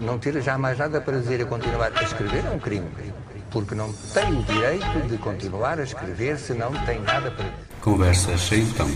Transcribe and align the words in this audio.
Não 0.00 0.18
ter 0.18 0.40
já 0.40 0.56
mais 0.56 0.78
nada 0.78 1.00
para 1.00 1.18
dizer 1.18 1.42
a 1.42 1.44
continuar 1.44 1.90
a 1.94 2.02
escrever 2.02 2.44
é 2.44 2.50
um 2.50 2.58
crime. 2.58 2.86
Porque 3.50 3.74
não 3.74 3.92
tem 4.14 4.38
o 4.38 4.42
direito 4.44 5.08
de 5.08 5.18
continuar 5.18 5.80
a 5.80 5.82
escrever 5.82 6.38
se 6.38 6.54
não 6.54 6.72
tem 6.84 7.00
nada 7.00 7.30
para. 7.30 7.46
Conversas 7.80 8.40
sem 8.40 8.62
então. 8.62 8.88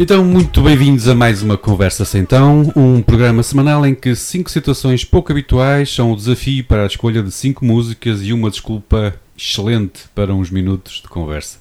Então, 0.00 0.24
muito 0.24 0.62
bem-vindos 0.62 1.08
a 1.08 1.14
mais 1.16 1.42
uma 1.42 1.58
Conversa 1.58 2.04
Sem 2.04 2.20
Então, 2.20 2.72
um 2.76 3.02
programa 3.02 3.42
semanal 3.42 3.84
em 3.84 3.96
que 3.96 4.14
cinco 4.14 4.48
situações 4.48 5.04
pouco 5.04 5.32
habituais 5.32 5.92
são 5.92 6.12
o 6.12 6.16
desafio 6.16 6.64
para 6.64 6.84
a 6.84 6.86
escolha 6.86 7.20
de 7.20 7.32
cinco 7.32 7.64
músicas 7.64 8.22
e 8.22 8.32
uma 8.32 8.48
desculpa 8.48 9.14
excelente 9.36 10.04
para 10.14 10.32
uns 10.32 10.50
minutos 10.50 11.00
de 11.02 11.08
conversa. 11.08 11.58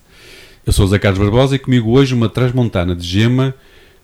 Eu 0.68 0.74
sou 0.74 0.84
o 0.84 0.90
Zé 0.90 1.00
Carlos 1.00 1.18
Barbosa 1.18 1.56
e 1.56 1.60
comigo 1.60 1.92
hoje 1.92 2.14
uma 2.14 2.28
transmontana 2.28 2.94
de 2.94 3.08
gema 3.08 3.56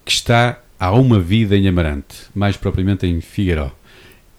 que 0.06 0.14
está 0.14 0.62
há 0.80 0.94
uma 0.94 1.20
vida 1.20 1.58
em 1.58 1.68
Amarante, 1.68 2.16
mais 2.34 2.56
propriamente 2.56 3.06
em 3.06 3.20
Figueiró. 3.20 3.70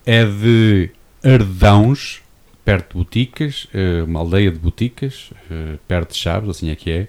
É 0.07 0.25
de 0.25 0.89
Ardãos, 1.23 2.23
perto 2.65 2.93
de 2.93 2.95
Boticas, 2.95 3.69
eh, 3.75 4.03
uma 4.05 4.21
aldeia 4.21 4.51
de 4.51 4.59
Boticas, 4.59 5.33
eh, 5.51 5.77
perto 5.87 6.13
de 6.13 6.17
Chaves, 6.17 6.49
assim 6.49 6.71
é 6.71 6.75
que 6.75 6.91
é 6.91 7.09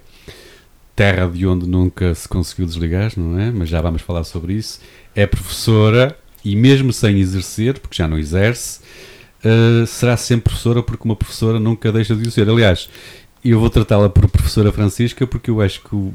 terra 0.94 1.26
de 1.26 1.46
onde 1.46 1.66
nunca 1.66 2.14
se 2.14 2.28
conseguiu 2.28 2.66
desligar, 2.66 3.10
não 3.16 3.40
é? 3.40 3.50
Mas 3.50 3.70
já 3.70 3.80
vamos 3.80 4.02
falar 4.02 4.24
sobre 4.24 4.52
isso. 4.52 4.82
É 5.14 5.26
professora 5.26 6.14
e, 6.44 6.54
mesmo 6.54 6.92
sem 6.92 7.18
exercer, 7.18 7.78
porque 7.78 7.96
já 7.96 8.06
não 8.06 8.18
exerce, 8.18 8.80
uh, 9.42 9.86
será 9.86 10.14
sempre 10.18 10.50
professora, 10.50 10.82
porque 10.82 11.04
uma 11.06 11.16
professora 11.16 11.58
nunca 11.58 11.90
deixa 11.90 12.14
de 12.14 12.28
o 12.28 12.30
ser. 12.30 12.50
Aliás, 12.50 12.90
eu 13.50 13.60
vou 13.60 13.70
tratá-la 13.70 14.08
por 14.08 14.28
professora 14.28 14.72
Francisca, 14.72 15.26
porque 15.26 15.50
eu 15.50 15.60
acho 15.60 15.82
que 15.82 15.94
o, 15.94 16.12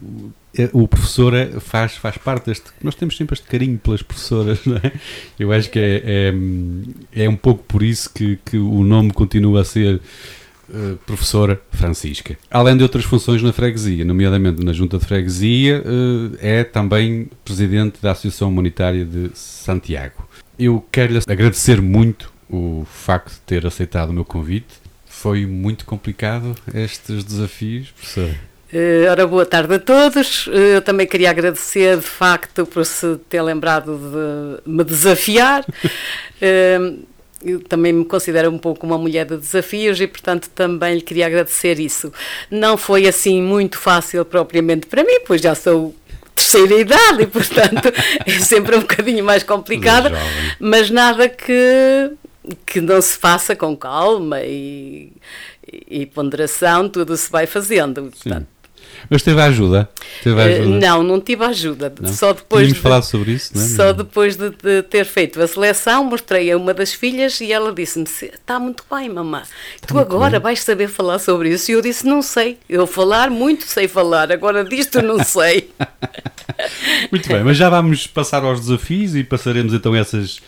é, 0.58 0.70
o 0.74 0.88
professor 0.88 1.34
é, 1.34 1.60
faz, 1.60 1.96
faz 1.96 2.18
parte 2.18 2.48
deste. 2.48 2.66
Nós 2.84 2.96
temos 2.96 3.16
sempre 3.16 3.34
este 3.34 3.48
carinho 3.48 3.78
pelas 3.78 4.02
professoras, 4.02 4.60
não 4.66 4.78
é? 4.78 4.92
Eu 5.40 5.52
acho 5.52 5.70
que 5.70 5.80
é, 5.80 6.02
é, 7.14 7.24
é 7.24 7.30
um 7.30 7.36
pouco 7.36 7.64
por 7.64 7.84
isso 7.84 8.12
que, 8.14 8.38
que 8.46 8.58
o 8.58 8.84
nome 8.84 9.12
continua 9.12 9.62
a 9.62 9.64
ser 9.64 10.02
eh, 10.74 10.96
professora 11.06 11.62
Francisca. 11.72 12.38
Além 12.50 12.78
de 12.78 12.84
outras 12.84 13.04
funções 13.04 13.44
na 13.44 13.52
freguesia, 13.52 14.06
nomeadamente 14.06 14.64
na 14.64 14.72
junta 14.72 14.98
de 14.98 15.06
freguesia, 15.06 15.84
uh, 15.86 16.38
é 16.40 16.64
também 16.64 17.30
presidente 17.44 18.02
da 18.02 18.12
Associação 18.12 18.48
Humanitária 18.48 19.04
de 19.04 19.32
Santiago. 19.34 20.26
Eu 20.58 20.86
quero-lhe 20.90 21.20
agradecer 21.28 21.82
muito 21.82 22.32
o 22.50 22.86
facto 22.90 23.34
de 23.34 23.42
ter 23.42 23.68
aceitado 23.68 24.12
o 24.12 24.14
meu 24.14 24.24
convite. 24.24 24.81
Foi 25.22 25.46
muito 25.46 25.86
complicado 25.86 26.56
estes 26.74 27.24
desafios, 27.24 27.92
professora? 27.92 28.36
Uh, 28.74 29.08
ora, 29.08 29.28
boa 29.28 29.46
tarde 29.46 29.76
a 29.76 29.80
todos. 29.80 30.48
Eu 30.48 30.82
também 30.82 31.06
queria 31.06 31.30
agradecer, 31.30 31.98
de 31.98 32.08
facto, 32.08 32.66
por 32.66 32.84
se 32.84 33.18
ter 33.30 33.40
lembrado 33.44 34.00
de 34.00 34.68
me 34.68 34.84
desafiar. 34.84 35.62
uh, 35.62 37.06
eu 37.46 37.60
também 37.60 37.94
me 37.94 38.04
considero 38.04 38.50
um 38.50 38.58
pouco 38.58 38.84
uma 38.84 38.98
mulher 38.98 39.28
de 39.28 39.38
desafios 39.38 40.02
e, 40.02 40.08
portanto, 40.08 40.50
também 40.56 40.96
lhe 40.96 41.02
queria 41.02 41.28
agradecer 41.28 41.80
isso. 41.80 42.12
Não 42.50 42.76
foi 42.76 43.08
assim 43.08 43.44
muito 43.44 43.78
fácil 43.78 44.26
propriamente 44.26 44.88
para 44.88 45.04
mim, 45.04 45.20
pois 45.28 45.40
já 45.40 45.54
sou 45.54 45.94
terceira 46.36 46.80
idade 46.80 47.22
e, 47.22 47.28
portanto, 47.28 47.94
é 48.26 48.40
sempre 48.40 48.76
um 48.76 48.82
bocadinho 48.82 49.24
mais 49.24 49.44
complicado, 49.44 50.10
mas 50.60 50.90
nada 50.90 51.30
que, 51.30 52.12
que 52.66 52.82
não 52.82 53.02
se 53.02 53.18
faça 53.18 53.56
com 53.56 53.76
calma 53.76 54.42
e, 54.42 55.12
e 55.90 56.06
ponderação, 56.06 56.90
tudo 56.90 57.16
se 57.16 57.32
vai 57.32 57.46
fazendo. 57.46 58.12
Portanto, 58.12 58.48
mas 59.10 59.24
teve 59.24 59.42
ajuda? 59.42 59.90
Teve 60.24 60.40
eh, 60.40 60.44
ajuda? 60.44 60.70
Uh, 60.70 60.80
não, 60.80 61.04
não 61.04 61.22
tive 61.22 61.44
ajuda. 61.44 61.94
Não? 62.00 62.14
Só 62.14 62.34
depois 62.34 62.68
de, 62.68 62.76
falar 62.76 63.02
sobre 63.02 63.32
isso, 63.32 63.56
não 63.56 63.64
é? 63.64 63.68
Só 63.68 63.94
depois 63.94 64.36
de, 64.36 64.50
de, 64.50 64.84
ter 64.84 65.06
feito 65.06 65.42
a 65.42 65.48
seleção, 65.48 66.04
mostrei 66.04 66.52
a 66.52 66.58
uma 66.58 66.74
das 66.74 66.94
filhas 66.94 67.40
e 67.42 67.52
ela 67.52 67.74
disse-me: 67.74 68.06
Está 68.06 68.60
muito 68.60 68.84
bem, 68.92 69.10
mamã. 69.10 69.44
Está 69.76 69.88
tu 69.88 70.00
agora 70.00 70.32
bem. 70.32 70.42
vais 70.42 70.62
saber 70.62 70.88
falar 70.88 71.20
sobre 71.20 71.50
isso. 71.50 71.72
E 71.72 71.74
eu 71.74 71.82
disse: 71.82 72.06
Não 72.06 72.22
sei. 72.22 72.58
Eu 72.70 72.86
falar, 72.86 73.30
muito 73.30 73.66
sei 73.66 73.88
falar. 73.88 74.32
Agora 74.32 74.64
disto 74.64 75.02
não 75.02 75.22
sei. 75.24 75.70
muito 77.12 77.28
bem, 77.28 77.44
mas 77.44 77.58
já 77.58 77.70
vamos 77.70 78.08
passar 78.08 78.44
aos 78.44 78.60
desafios 78.62 79.16
e 79.16 79.24
passaremos 79.24 79.74
então 79.74 79.96
essas 79.96 80.40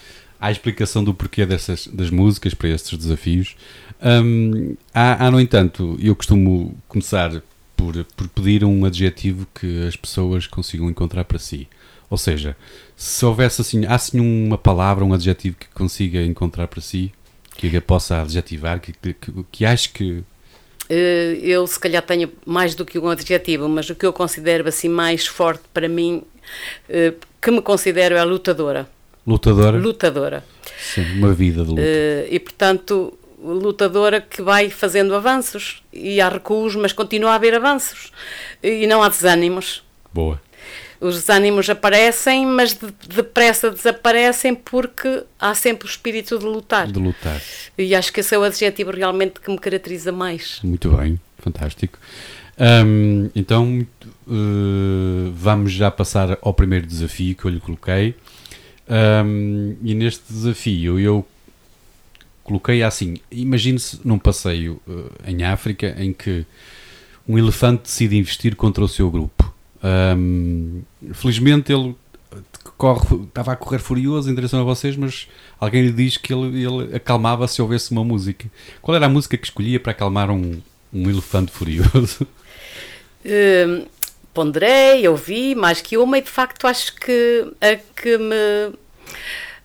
à 0.44 0.52
explicação 0.52 1.02
do 1.02 1.14
porquê 1.14 1.46
dessas, 1.46 1.88
das 1.88 2.10
músicas 2.10 2.54
para 2.54 2.68
estes 2.68 2.98
desafios. 2.98 3.56
Um, 4.04 4.76
há, 4.94 5.26
há, 5.26 5.32
no 5.32 5.40
entanto, 5.40 5.98
eu 6.02 6.14
costumo 6.14 6.78
começar 6.86 7.42
por, 7.78 8.04
por 8.18 8.28
pedir 8.28 8.66
um 8.66 8.84
adjetivo 8.84 9.48
que 9.56 9.88
as 9.88 9.96
pessoas 9.96 10.46
consigam 10.46 10.90
encontrar 10.90 11.24
para 11.24 11.40
si. 11.40 11.66
Ou 12.10 12.18
seja, 12.18 12.58
se 12.98 13.26
houvesse 13.26 13.62
assim, 13.62 13.86
há 13.86 13.96
assim 13.96 14.20
uma 14.20 14.58
palavra, 14.58 15.06
um 15.06 15.14
adjetivo 15.14 15.56
que 15.58 15.68
consiga 15.70 16.22
encontrar 16.22 16.68
para 16.68 16.82
si, 16.82 17.14
que 17.56 17.80
possa 17.80 18.22
adjetivar, 18.22 18.82
que, 18.82 18.92
que, 18.92 19.16
que 19.50 19.66
acho 19.66 19.94
que. 19.94 20.26
Eh, 20.90 21.40
eu 21.42 21.66
se 21.66 21.80
calhar 21.80 22.02
tenho 22.02 22.30
mais 22.46 22.76
do 22.76 22.84
que 22.84 23.00
um 23.00 23.08
adjetivo, 23.08 23.70
mas 23.70 23.90
o 23.90 23.96
que 23.96 24.06
eu 24.06 24.12
considero 24.12 24.68
assim 24.68 24.90
mais 24.90 25.26
forte 25.26 25.64
para 25.74 25.88
mim, 25.88 26.22
eh, 26.90 27.14
que 27.42 27.50
me 27.50 27.62
considero 27.62 28.16
é 28.16 28.24
lutadora. 28.26 28.90
Lutadora? 29.26 29.78
Lutadora. 29.78 30.44
Sim, 30.78 31.18
uma 31.18 31.34
vida 31.34 31.64
de 31.64 31.70
luta. 31.70 31.82
Eh, 31.82 32.28
e 32.32 32.40
portanto, 32.40 33.18
lutadora 33.44 34.22
que 34.22 34.42
vai 34.42 34.70
fazendo 34.70 35.16
avanços 35.16 35.84
e 35.92 36.20
há 36.20 36.30
recuos, 36.30 36.76
mas 36.76 36.94
continua 36.94 37.32
a 37.32 37.36
haver 37.36 37.54
avanços 37.54 38.12
e 38.62 38.88
não 38.88 39.04
há 39.04 39.10
desânimos. 39.10 39.84
Boa. 40.14 40.42
Os 41.00 41.16
desânimos 41.16 41.70
aparecem, 41.70 42.46
mas 42.46 42.78
depressa 43.10 43.70
desaparecem 43.70 44.56
porque 44.56 45.24
há 45.38 45.54
sempre 45.54 45.86
o 45.86 45.90
espírito 45.90 46.40
de 46.40 46.46
lutar. 46.46 46.88
De 46.88 46.98
lutar. 46.98 47.42
E 47.78 47.94
acho 47.94 48.14
que 48.14 48.22
esse 48.22 48.34
é 48.34 48.40
o 48.40 48.44
adjetivo 48.44 48.92
realmente 48.92 49.42
que 49.42 49.52
me 49.52 49.58
caracteriza 49.58 50.14
mais. 50.14 50.60
Muito 50.64 50.90
bem, 50.92 51.20
fantástico. 51.40 52.00
Então 53.36 53.86
uh, 54.28 55.32
vamos 55.34 55.74
já 55.74 55.92
passar 55.92 56.38
ao 56.42 56.54
primeiro 56.54 56.86
desafio 56.86 57.36
que 57.36 57.46
eu 57.46 57.52
lhe 57.52 57.60
coloquei. 57.60 58.16
Um, 58.88 59.76
e 59.82 59.96
neste 59.96 60.22
desafio 60.32 61.00
eu 61.00 61.26
coloquei 62.44 62.84
assim: 62.84 63.16
imagine-se 63.32 64.00
num 64.04 64.20
passeio 64.20 64.82
uh, 64.88 65.12
em 65.26 65.44
África 65.44 65.96
em 65.98 66.12
que 66.12 66.46
um 67.28 67.38
elefante 67.38 67.84
decide 67.84 68.18
investir 68.18 68.56
contra 68.56 68.84
o 68.84 68.88
seu 68.88 69.10
grupo. 69.10 69.54
Um, 69.84 70.82
felizmente 71.14 71.72
ele 71.72 71.96
corre, 72.78 73.24
estava 73.24 73.54
a 73.54 73.56
correr 73.56 73.80
furioso 73.80 74.30
em 74.30 74.36
direção 74.36 74.60
a 74.60 74.64
vocês, 74.64 74.96
mas 74.96 75.28
alguém 75.60 75.84
lhe 75.84 75.92
diz 75.92 76.18
que 76.18 76.34
ele, 76.34 76.64
ele 76.64 76.96
acalmava 76.96 77.48
se 77.48 77.62
houvesse 77.62 77.92
uma 77.92 78.04
música. 78.04 78.50
Qual 78.82 78.96
era 78.96 79.06
a 79.06 79.10
música 79.10 79.38
que 79.38 79.46
escolhia 79.46 79.80
para 79.80 79.92
acalmar 79.92 80.30
um, 80.30 80.62
um 80.92 81.10
elefante 81.10 81.52
furioso? 81.52 82.28
Ponderei, 84.34 85.08
ouvi 85.08 85.56
mais 85.56 85.82
que 85.82 85.98
uma 85.98 86.18
e 86.18 86.22
de 86.22 86.30
facto 86.30 86.66
acho 86.66 86.96
que 86.96 87.54
a 87.62 87.76
que 88.02 88.18
me 88.18 88.74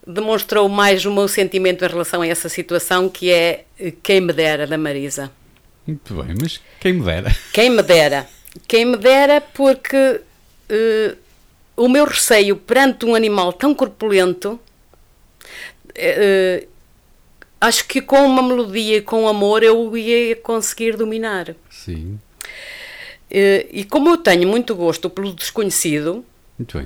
demonstrou 0.06 0.68
mais 0.68 1.04
o 1.04 1.12
meu 1.12 1.28
sentimento 1.28 1.84
em 1.84 1.88
relação 1.88 2.22
a 2.22 2.26
essa 2.26 2.48
situação, 2.48 3.08
que 3.08 3.30
é 3.30 3.64
Quem 4.02 4.22
Me 4.22 4.32
Dera, 4.32 4.66
da 4.66 4.78
Marisa. 4.78 5.30
Muito 5.86 6.14
bem, 6.14 6.34
mas 6.40 6.60
quem 6.80 6.94
me 6.94 7.02
dera? 7.02 7.36
Quem 7.52 7.70
me 7.70 7.82
dera. 7.82 8.28
Quem 8.66 8.84
me 8.84 8.96
dera 8.96 9.40
porque 9.40 9.96
uh, 10.70 11.16
o 11.76 11.88
meu 11.88 12.04
receio 12.04 12.56
perante 12.56 13.06
um 13.06 13.14
animal 13.14 13.52
tão 13.52 13.74
corpulento, 13.74 14.60
uh, 15.42 16.68
acho 17.60 17.86
que 17.86 18.00
com 18.00 18.18
uma 18.18 18.42
melodia 18.42 18.98
e 18.98 19.02
com 19.02 19.28
amor 19.28 19.62
eu 19.62 19.96
ia 19.96 20.36
conseguir 20.36 20.96
dominar. 20.96 21.54
Sim. 21.70 22.18
Uh, 23.30 23.68
e 23.70 23.84
como 23.84 24.08
eu 24.10 24.16
tenho 24.16 24.48
muito 24.48 24.74
gosto 24.74 25.10
pelo 25.10 25.32
desconhecido, 25.32 26.24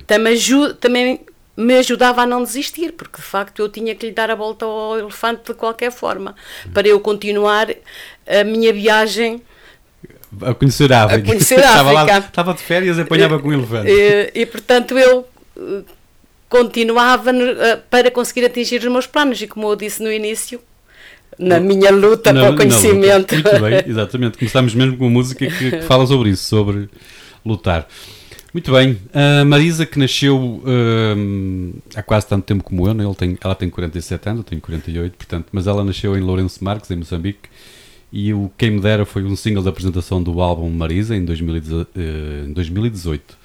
também, 0.07 0.37
também 0.81 1.21
me 1.57 1.75
ajudava 1.79 2.23
a 2.23 2.27
não 2.27 2.43
desistir, 2.43 2.93
porque 2.93 3.19
de 3.19 3.23
facto 3.23 3.61
eu 3.61 3.69
tinha 3.69 3.95
que 3.95 4.07
lhe 4.07 4.13
dar 4.13 4.31
a 4.31 4.35
volta 4.35 4.65
ao 4.65 4.99
elefante 4.99 5.43
de 5.47 5.55
qualquer 5.55 5.93
forma, 5.93 6.35
para 6.73 6.89
eu 6.89 6.99
continuar 7.01 7.69
a 8.27 8.45
minha 8.45 8.73
viagem. 8.73 9.43
A 10.41 10.55
conhecer 10.55 10.93
a 10.93 11.05
África. 11.05 11.23
A 11.23 11.27
conhecer 11.27 11.61
a 11.63 11.69
África. 11.69 11.91
estava, 11.91 11.93
lá, 11.93 12.19
estava 12.19 12.55
de 12.55 12.63
férias 12.63 12.99
e 12.99 13.03
apanhava 13.03 13.39
com 13.39 13.49
o 13.49 13.53
elefante. 13.53 13.91
E, 13.91 14.31
e, 14.35 14.47
portanto 14.47 14.99
eu 14.99 15.29
eh, 15.57 15.83
continuava 16.49 17.31
eh, 17.31 17.77
para 17.91 18.11
conseguir 18.11 18.47
atingir 18.47 18.79
os 18.79 18.91
meus 18.91 19.07
planos, 19.07 19.41
e 19.43 19.47
como 19.47 19.71
eu 19.71 19.77
disse 19.77 20.03
no 20.03 20.11
início, 20.11 20.61
na 21.43 21.61
minha 21.61 21.91
luta 21.91 22.33
para 22.33 22.51
o 22.51 22.57
conhecimento. 22.57 23.35
Muito 23.35 23.61
bem, 23.61 23.85
exatamente. 23.87 24.39
Começámos 24.39 24.75
mesmo 24.75 24.97
com 24.97 25.05
uma 25.05 25.11
música 25.11 25.47
que, 25.47 25.71
que 25.71 25.83
fala 25.83 26.07
sobre 26.07 26.31
isso, 26.31 26.45
sobre 26.45 26.89
lutar. 27.45 27.87
Muito 28.53 28.71
bem. 28.71 28.99
A 29.15 29.45
Marisa, 29.47 29.87
que 29.87 29.99
nasceu 29.99 30.37
uh, 30.37 31.75
há 31.95 32.03
quase 32.03 32.27
tanto 32.27 32.45
tempo 32.45 32.63
como 32.63 32.87
eu, 32.87 32.93
né? 32.93 33.05
Ele 33.05 33.15
tem, 33.15 33.39
ela 33.43 33.55
tem 33.55 33.71
47 33.71 34.29
anos, 34.29 34.41
eu 34.41 34.45
tenho 34.45 34.61
48, 34.61 35.17
portanto, 35.17 35.47
mas 35.53 35.67
ela 35.67 35.83
nasceu 35.83 36.15
em 36.17 36.21
Lourenço 36.21 36.63
Marques, 36.63 36.91
em 36.91 36.97
Moçambique, 36.97 37.49
e 38.13 38.35
o 38.35 38.51
Quem 38.59 38.73
Me 38.73 38.81
Dera 38.81 39.07
foi 39.07 39.25
um 39.25 39.35
single 39.35 39.63
da 39.63 39.71
apresentação 39.71 40.23
do 40.23 40.43
álbum 40.43 40.69
Marisa 40.69 41.17
em 41.17 41.25
2018. 41.25 43.39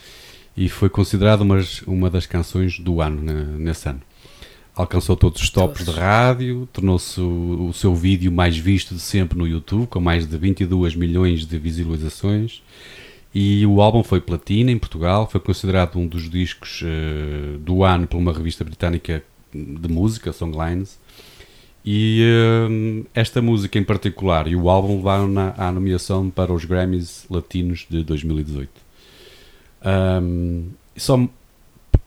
e 0.58 0.68
foi 0.68 0.90
considerado 0.90 1.42
uma, 1.42 1.64
uma 1.86 2.10
das 2.10 2.26
canções 2.26 2.78
do 2.78 3.00
ano, 3.00 3.22
nesse 3.58 3.88
ano. 3.88 4.02
Alcançou 4.78 5.18
todos 5.18 5.42
os 5.42 5.50
tops 5.50 5.84
de 5.84 5.90
rádio, 5.90 6.70
tornou-se 6.72 7.20
o, 7.20 7.70
o, 7.70 7.74
seu 7.74 7.96
vídeo 7.96 8.32
mais 8.32 8.56
visto 8.56 8.94
de 8.94 9.02
sempre 9.02 9.36
no 9.36 9.48
YouTube, 9.48 9.88
com 9.88 10.00
mais 10.00 10.28
de 10.28 10.38
22 10.38 10.96
milhões 10.96 11.48
de 11.48 11.58
visualizações. 11.58 12.62
E 13.34 13.66
o 13.66 13.82
álbum 13.82 14.04
foi 14.04 14.22
platina 14.22 14.70
em 14.70 14.78
Portugal, 14.78 15.28
foi 15.28 15.42
considerado 15.42 15.98
um 15.98 16.06
dos 16.06 16.30
discos 16.30 16.84
uh, 16.84 17.58
do 17.58 17.84
ano 17.84 18.06
por 18.06 18.18
uma 18.18 18.32
revista 18.32 18.64
britânica 18.64 19.24
de 19.52 19.88
música, 19.92 20.32
Songlines. 20.32 21.00
E 21.84 22.22
uh, 22.70 23.08
esta 23.16 23.42
música 23.42 23.80
em 23.80 23.84
particular 23.84 24.48
e 24.48 24.56
o 24.56 24.70
álbum 24.70 24.98
levaram 24.98 25.28
na, 25.28 25.56
à 25.58 25.72
nomeação 25.72 26.30
para 26.30 26.54
os 26.54 26.66
Grammys 26.66 27.26
Latinos 27.32 27.88
de 27.90 28.04
2018. 28.04 28.70
Um, 30.22 30.68
só 30.96 31.28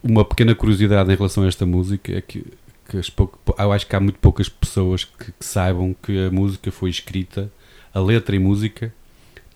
uma 0.03 0.25
pequena 0.25 0.55
curiosidade 0.55 1.13
em 1.13 1.17
relação 1.17 1.45
a 1.45 1.49
esta 1.49 1.67
música 1.67 2.13
é 2.17 2.21
que, 2.21 2.45
que 2.89 2.97
eu 2.97 3.73
acho 3.73 3.87
que 3.87 3.97
há 3.97 4.01
muito 4.01 4.19
poucas 4.19 4.49
pessoas 4.49 5.05
que, 5.05 5.33
que 5.33 5.45
saibam 5.45 5.95
que 6.03 6.27
a 6.27 6.31
música 6.31 6.71
foi 6.71 6.91
escrita, 6.91 7.51
a 7.93 8.01
letra 8.01 8.35
e 8.37 8.39
música, 8.39 8.93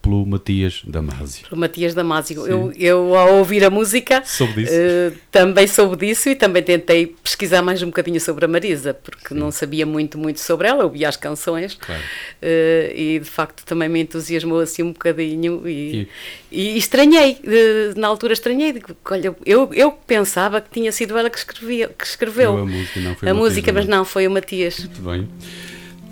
pelo 0.04 0.26
Matias 0.26 0.82
Damasio. 0.86 1.48
Pelo 1.48 1.60
Matias 1.60 1.94
Damasio. 1.94 2.46
Eu, 2.46 2.72
eu, 2.76 3.16
ao 3.16 3.36
ouvir 3.36 3.64
a 3.64 3.70
música, 3.70 4.22
soube 4.24 4.64
uh, 4.64 5.16
também 5.30 5.66
soube 5.66 6.06
disso 6.06 6.28
e 6.28 6.36
também 6.36 6.62
tentei 6.62 7.06
pesquisar 7.06 7.62
mais 7.62 7.82
um 7.82 7.86
bocadinho 7.86 8.20
sobre 8.20 8.44
a 8.44 8.48
Marisa, 8.48 8.92
porque 8.92 9.28
Sim. 9.28 9.34
não 9.34 9.50
sabia 9.50 9.86
muito, 9.86 10.18
muito 10.18 10.40
sobre 10.40 10.68
ela, 10.68 10.84
ouvia 10.84 11.08
as 11.08 11.16
canções 11.16 11.74
claro. 11.74 12.02
uh, 12.02 12.94
e 12.94 13.18
de 13.18 13.28
facto 13.28 13.64
também 13.64 13.88
me 13.88 14.02
entusiasmou 14.02 14.60
assim 14.60 14.82
um 14.82 14.92
bocadinho 14.92 15.66
e, 15.66 16.06
e... 16.52 16.74
e 16.74 16.76
estranhei, 16.76 17.38
uh, 17.42 17.98
na 17.98 18.06
altura 18.06 18.34
estranhei, 18.34 18.74
digo, 18.74 18.94
olha, 19.10 19.34
eu, 19.46 19.70
eu 19.72 19.90
pensava 19.90 20.60
que 20.60 20.68
tinha 20.70 20.92
sido 20.92 21.16
ela 21.16 21.30
que, 21.30 21.38
escrevia, 21.38 21.88
que 21.88 22.04
escreveu 22.04 22.58
a 22.58 22.66
música, 22.66 23.00
não 23.00 23.30
a 23.30 23.34
música 23.34 23.72
mas 23.72 23.86
não, 23.86 24.04
foi 24.04 24.26
o 24.26 24.30
Matias. 24.30 24.80
Muito 24.80 25.00
bem. 25.00 25.28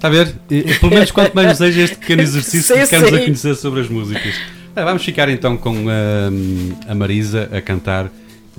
Está 0.03 0.09
a 0.09 0.11
ver? 0.11 0.35
Pelo 0.81 0.93
menos 0.93 1.13
quanto 1.13 1.33
mais 1.33 1.57
seja 1.57 1.83
este 1.83 1.97
pequeno 1.97 2.23
exercício 2.27 2.75
que 2.75 2.87
ficamos 2.87 3.13
a 3.13 3.19
conhecer 3.21 3.55
sobre 3.55 3.83
as 3.83 3.89
músicas. 3.89 4.35
Ah, 4.75 4.83
vamos 4.83 5.05
ficar 5.05 5.29
então 5.29 5.57
com 5.57 5.77
a, 5.89 6.91
a 6.91 6.95
Marisa 6.97 7.49
a 7.57 7.61
cantar 7.61 8.11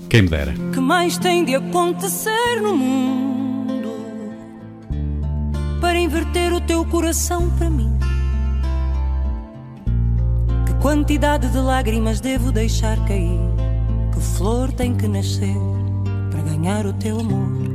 Quem 0.07 0.21
Me 0.21 0.29
Dera. 0.29 0.53
que 0.71 0.79
mais 0.79 1.17
tem 1.17 1.43
de 1.43 1.53
acontecer 1.53 2.61
no 2.61 2.77
mundo 2.77 3.91
para 5.81 5.99
inverter 5.99 6.53
o 6.53 6.61
teu 6.61 6.85
coração 6.85 7.49
para 7.57 7.69
mim? 7.69 7.91
Que 10.65 10.73
quantidade 10.75 11.49
de 11.49 11.57
lágrimas 11.57 12.21
devo 12.21 12.53
deixar 12.53 12.97
cair? 13.05 13.37
Que 14.13 14.21
flor 14.37 14.71
tem 14.71 14.95
que 14.95 15.09
nascer 15.09 15.57
para 16.31 16.41
ganhar 16.41 16.85
o 16.85 16.93
teu 16.93 17.19
amor? 17.19 17.72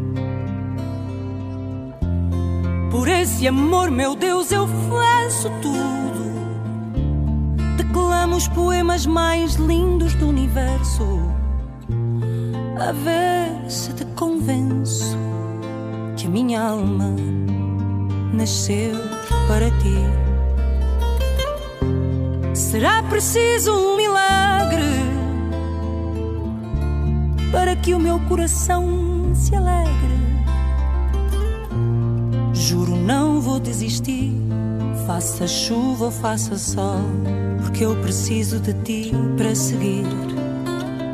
Por 2.91 3.07
esse 3.07 3.47
amor, 3.47 3.91
meu 3.91 4.15
Deus, 4.15 4.51
eu 4.51 4.67
faço 4.67 5.51
tudo. 5.61 6.09
Declamo 7.77 8.37
os 8.37 8.49
poemas 8.49 9.05
mais 9.05 9.55
lindos 9.57 10.15
do 10.15 10.29
universo. 10.29 11.05
A 12.81 12.93
ver 12.93 13.71
se 13.71 13.93
te 13.93 14.07
convenço 14.17 15.17
que 16.17 16.27
a 16.27 16.31
minha 16.31 16.63
alma 16.63 17.15
nasceu 18.33 18.95
para 19.47 19.71
ti. 19.73 19.99
Será 22.55 23.03
preciso 23.03 23.73
um 23.73 23.97
milagre 23.97 24.83
para 27.53 27.77
que 27.77 27.93
o 27.93 27.99
meu 27.99 28.19
coração 28.21 29.33
se 29.35 29.55
alegre 29.55 30.28
Juro, 32.59 32.97
não 32.97 33.41
vou 33.41 33.61
desistir. 33.61 34.33
Faça 35.07 35.47
chuva 35.47 36.07
ou 36.07 36.11
faça 36.11 36.59
sol, 36.59 37.01
porque 37.63 37.85
eu 37.85 37.97
preciso 38.03 38.59
de 38.59 38.75
ti 38.83 39.13
para 39.37 39.55
seguir. 39.55 40.05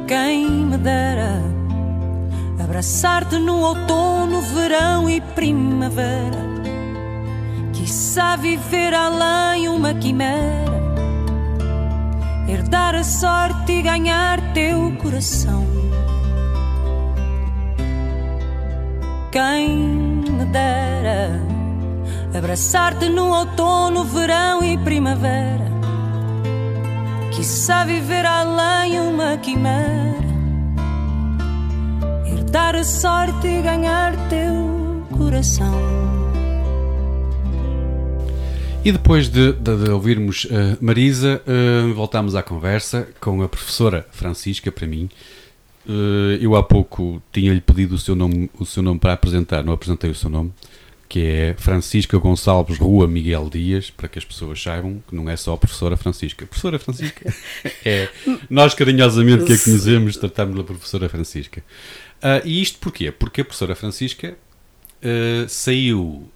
Quem 0.09 0.49
me 0.49 0.79
dera 0.79 1.41
abraçar-te 2.59 3.39
no 3.39 3.61
outono, 3.61 4.41
verão 4.41 5.09
e 5.09 5.21
primavera. 5.21 6.43
Quissá 7.75 8.37
viver 8.37 8.95
além 8.95 9.69
uma 9.69 9.93
quimera, 9.93 10.83
herdar 12.49 12.95
a 12.95 13.05
sorte 13.05 13.73
e 13.73 13.83
ganhar 13.83 14.55
teu 14.55 14.93
coração. 14.97 15.65
Quem 19.35 19.69
me 19.69 20.45
dera 20.45 21.41
abraçar-te 22.33 23.09
no 23.09 23.37
outono, 23.37 24.05
verão 24.05 24.63
e 24.63 24.79
primavera. 24.79 25.73
Quissá 27.35 27.85
viver 27.85 28.25
além 28.25 29.01
uma 29.01 29.37
quimera, 29.37 30.23
herdar 32.25 32.77
a 32.77 32.85
sorte 32.85 33.49
e 33.49 33.61
ganhar 33.61 34.15
teu 34.29 35.05
coração. 35.19 35.83
E 38.85 38.93
depois 38.93 39.29
de, 39.29 39.53
de, 39.55 39.85
de 39.85 39.91
ouvirmos 39.91 40.45
uh, 40.45 40.79
Marisa, 40.81 41.43
uh, 41.45 41.93
voltamos 41.93 42.37
à 42.37 42.43
conversa 42.45 43.09
com 43.21 43.43
a 43.43 43.49
professora 43.49 44.07
Francisca, 44.13 44.71
para 44.71 44.87
mim, 44.87 45.09
eu 46.41 46.57
há 46.57 46.63
pouco 46.63 47.23
tinha-lhe 47.33 47.61
pedido 47.61 47.95
o 47.95 47.99
seu, 47.99 48.15
nome, 48.15 48.51
o 48.59 48.65
seu 48.65 48.83
nome 48.83 48.99
para 48.99 49.13
apresentar, 49.13 49.63
não 49.63 49.73
apresentei 49.73 50.11
o 50.11 50.15
seu 50.15 50.31
nome, 50.31 50.53
que 51.09 51.21
é 51.21 51.55
Francisca 51.57 52.19
Gonçalves 52.19 52.79
Rua 52.79 53.07
Miguel 53.07 53.49
Dias, 53.49 53.91
para 53.91 54.09
que 54.09 54.19
as 54.19 54.25
pessoas 54.25 54.61
saibam 54.61 55.03
que 55.07 55.15
não 55.15 55.29
é 55.29 55.37
só 55.37 55.55
a 55.55 55.57
professora 55.57 55.97
Francisca. 55.97 56.45
A 56.45 56.49
professora 56.49 56.79
Francisca 56.79 57.35
é, 57.85 58.09
nós 58.51 58.75
carinhosamente 58.75 59.45
que 59.45 59.53
a 59.53 59.59
conhecemos, 59.59 60.17
tratamos 60.17 60.57
da 60.57 60.65
professora 60.65 61.09
Francisca. 61.09 61.63
Uh, 62.17 62.45
e 62.45 62.63
isto 62.63 62.79
porquê? 62.79 63.13
Porque 63.13 63.43
a 63.43 63.45
professora 63.45 63.75
Francisca 63.75 64.37
uh, 65.03 65.49
saiu 65.49 66.29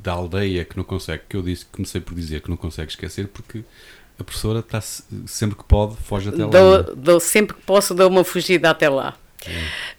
da 0.00 0.12
aldeia 0.12 0.64
que 0.64 0.76
não 0.76 0.82
consegue, 0.82 1.22
que 1.28 1.36
eu 1.36 1.42
disse, 1.42 1.64
comecei 1.66 2.00
por 2.00 2.12
dizer 2.12 2.40
que 2.40 2.50
não 2.50 2.56
consegue 2.56 2.90
esquecer, 2.90 3.28
porque 3.28 3.62
a 4.22 4.24
professora 4.24 4.60
está 4.60 4.80
sempre 4.80 5.56
que 5.56 5.64
pode, 5.64 5.96
foge 5.96 6.30
até 6.30 6.44
lá. 6.44 6.50
Dou, 6.50 6.96
dou, 6.96 7.20
sempre 7.20 7.54
que 7.56 7.62
posso, 7.62 7.94
dou 7.94 8.08
uma 8.08 8.24
fugida 8.24 8.70
até 8.70 8.88
lá. 8.88 9.14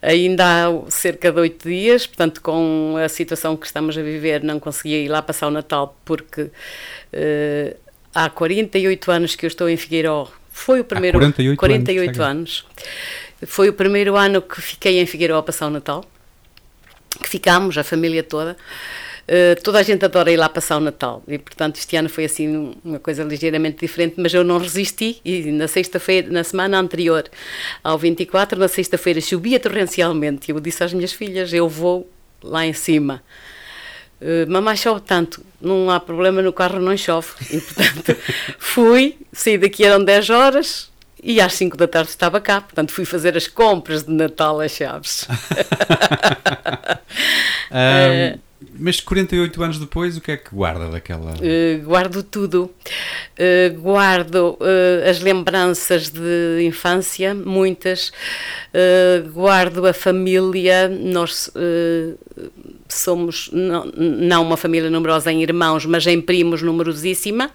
Ainda 0.01 0.45
há 0.45 0.89
cerca 0.89 1.31
de 1.31 1.39
oito 1.39 1.67
dias, 1.67 2.07
portanto, 2.07 2.41
com 2.41 2.95
a 3.03 3.09
situação 3.09 3.57
que 3.57 3.65
estamos 3.65 3.97
a 3.97 4.01
viver, 4.01 4.41
não 4.41 4.59
conseguia 4.59 4.97
ir 4.97 5.09
lá 5.09 5.21
passar 5.21 5.47
o 5.47 5.51
Natal 5.51 5.97
porque 6.05 6.43
uh, 6.43 7.77
há 8.15 8.29
48 8.29 9.11
anos 9.11 9.35
que 9.35 9.45
eu 9.45 9.47
estou 9.47 9.69
em 9.69 9.75
Figueiró. 9.75 10.27
Foi 10.49 10.79
o 10.79 10.85
primeiro. 10.85 11.17
Há 11.17 11.21
48, 11.21 11.59
48 11.59 12.09
anos. 12.21 12.21
anos. 12.21 12.65
Foi 13.45 13.67
o 13.67 13.73
primeiro 13.73 14.15
ano 14.15 14.41
que 14.41 14.61
fiquei 14.61 14.99
em 14.99 15.05
Figueiró 15.05 15.37
a 15.37 15.43
passar 15.43 15.67
o 15.67 15.69
Natal. 15.69 16.05
Que 17.21 17.27
ficámos, 17.27 17.77
a 17.77 17.83
família 17.83 18.23
toda. 18.23 18.55
Uh, 19.23 19.61
toda 19.63 19.79
a 19.79 19.83
gente 19.83 20.03
adora 20.03 20.31
ir 20.31 20.37
lá 20.37 20.49
passar 20.49 20.77
o 20.77 20.79
Natal. 20.81 21.23
E, 21.27 21.37
portanto, 21.37 21.77
este 21.77 21.95
ano 21.95 22.09
foi 22.09 22.25
assim 22.25 22.75
uma 22.83 22.99
coisa 22.99 23.23
ligeiramente 23.23 23.77
diferente, 23.79 24.15
mas 24.17 24.33
eu 24.33 24.43
não 24.43 24.57
resisti. 24.57 25.21
E 25.23 25.51
na 25.51 25.67
sexta-feira, 25.67 26.29
na 26.29 26.43
semana 26.43 26.77
anterior 26.79 27.23
ao 27.83 27.97
24, 27.97 28.59
na 28.59 28.67
sexta-feira 28.67 29.21
chovia 29.21 29.59
torrencialmente. 29.59 30.51
E 30.51 30.53
eu 30.53 30.59
disse 30.59 30.83
às 30.83 30.93
minhas 30.93 31.13
filhas: 31.13 31.53
Eu 31.53 31.69
vou 31.69 32.09
lá 32.43 32.65
em 32.65 32.73
cima. 32.73 33.23
Uh, 34.21 34.49
mamãe 34.49 34.77
chove 34.77 35.01
tanto, 35.01 35.43
não 35.59 35.89
há 35.89 35.99
problema 35.99 36.41
no 36.41 36.53
carro, 36.53 36.79
não 36.79 36.95
chove. 36.95 37.29
E, 37.51 37.59
portanto, 37.59 38.15
fui, 38.57 39.17
saí 39.31 39.57
daqui 39.57 39.83
eram 39.83 40.03
10 40.03 40.29
horas, 40.29 40.89
e 41.23 41.39
às 41.39 41.53
5 41.53 41.77
da 41.77 41.87
tarde 41.87 42.09
estava 42.09 42.41
cá, 42.41 42.59
portanto 42.59 42.91
fui 42.91 43.05
fazer 43.05 43.37
as 43.37 43.47
compras 43.47 44.03
de 44.03 44.11
Natal 44.11 44.59
às 44.59 44.71
Chaves. 44.73 45.27
um, 47.71 48.39
Mas 48.77 48.99
48 48.99 49.63
anos 49.63 49.79
depois, 49.79 50.17
o 50.17 50.21
que 50.21 50.31
é 50.31 50.37
que 50.37 50.53
guarda 50.53 50.89
daquela. 50.89 51.33
Uh, 51.33 51.83
guardo 51.83 52.23
tudo. 52.23 52.69
Uh, 53.39 53.79
guardo 53.79 54.57
uh, 54.59 55.09
as 55.09 55.19
lembranças 55.21 56.09
de 56.09 56.63
infância, 56.63 57.33
muitas. 57.33 58.11
guardo 59.33 59.85
a 59.85 59.93
família. 59.93 60.89
Nós 60.89 61.51
somos 62.89 63.49
não, 63.51 63.85
não 63.85 64.43
uma 64.43 64.57
família 64.57 64.89
numerosa 64.89 65.31
em 65.31 65.41
irmãos, 65.41 65.85
mas 65.85 66.05
em 66.07 66.19
primos 66.21 66.61
numerosíssima. 66.61 67.51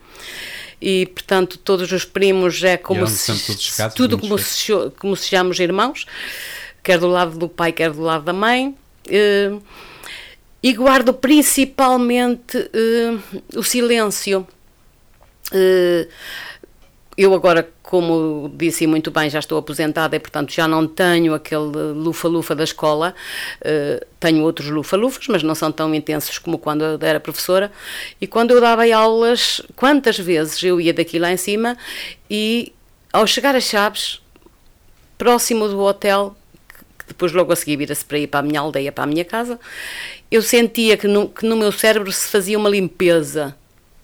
E, 0.80 1.06
portanto, 1.06 1.58
todos 1.58 1.90
os 1.90 2.04
primos 2.04 2.62
é 2.62 2.76
como 2.76 3.06
se. 3.06 3.32
Casos, 3.76 3.94
tudo 3.94 4.18
como 4.18 4.38
se, 4.38 4.72
como 4.98 5.16
se 5.16 5.28
chamamos 5.28 5.58
irmãos, 5.58 6.06
quer 6.82 6.98
do 6.98 7.08
lado 7.08 7.36
do 7.36 7.48
pai, 7.48 7.72
quer 7.72 7.90
do 7.90 8.02
lado 8.02 8.24
da 8.24 8.32
mãe. 8.32 8.76
Uh, 9.08 9.62
e 10.62 10.72
guardo 10.72 11.12
principalmente 11.14 12.58
uh, 12.58 13.42
o 13.56 13.62
silêncio. 13.62 14.46
Uh, 15.52 16.08
eu 17.18 17.34
agora, 17.34 17.68
como 17.82 18.48
disse 18.54 18.86
muito 18.86 19.10
bem, 19.10 19.28
já 19.28 19.40
estou 19.40 19.58
aposentada 19.58 20.14
e, 20.14 20.20
portanto, 20.20 20.52
já 20.52 20.68
não 20.68 20.86
tenho 20.86 21.34
aquele 21.34 21.92
lufa-lufa 21.92 22.54
da 22.54 22.62
escola. 22.62 23.12
Uh, 23.60 24.06
tenho 24.20 24.44
outros 24.44 24.70
lufa-lufas, 24.70 25.26
mas 25.26 25.42
não 25.42 25.52
são 25.56 25.72
tão 25.72 25.92
intensos 25.92 26.38
como 26.38 26.58
quando 26.58 26.84
eu 26.84 26.96
era 27.02 27.18
professora. 27.18 27.72
E 28.20 28.26
quando 28.28 28.52
eu 28.52 28.60
dava 28.60 28.84
aulas, 28.94 29.60
quantas 29.74 30.16
vezes 30.16 30.62
eu 30.62 30.80
ia 30.80 30.94
daqui 30.94 31.18
lá 31.18 31.32
em 31.32 31.36
cima 31.36 31.76
e, 32.30 32.72
ao 33.12 33.26
chegar 33.26 33.56
a 33.56 33.60
Chaves, 33.60 34.22
próximo 35.18 35.66
do 35.66 35.80
hotel, 35.80 36.36
que 37.00 37.06
depois 37.08 37.32
logo 37.32 37.52
a 37.52 37.56
seguir 37.56 37.78
vira-se 37.78 38.04
para 38.04 38.20
ir 38.20 38.28
para 38.28 38.38
a 38.38 38.42
minha 38.44 38.60
aldeia, 38.60 38.92
para 38.92 39.02
a 39.02 39.08
minha 39.08 39.24
casa, 39.24 39.58
eu 40.30 40.40
sentia 40.40 40.96
que 40.96 41.08
no, 41.08 41.28
que 41.28 41.44
no 41.44 41.56
meu 41.56 41.72
cérebro 41.72 42.12
se 42.12 42.28
fazia 42.28 42.56
uma 42.56 42.70
limpeza 42.70 43.56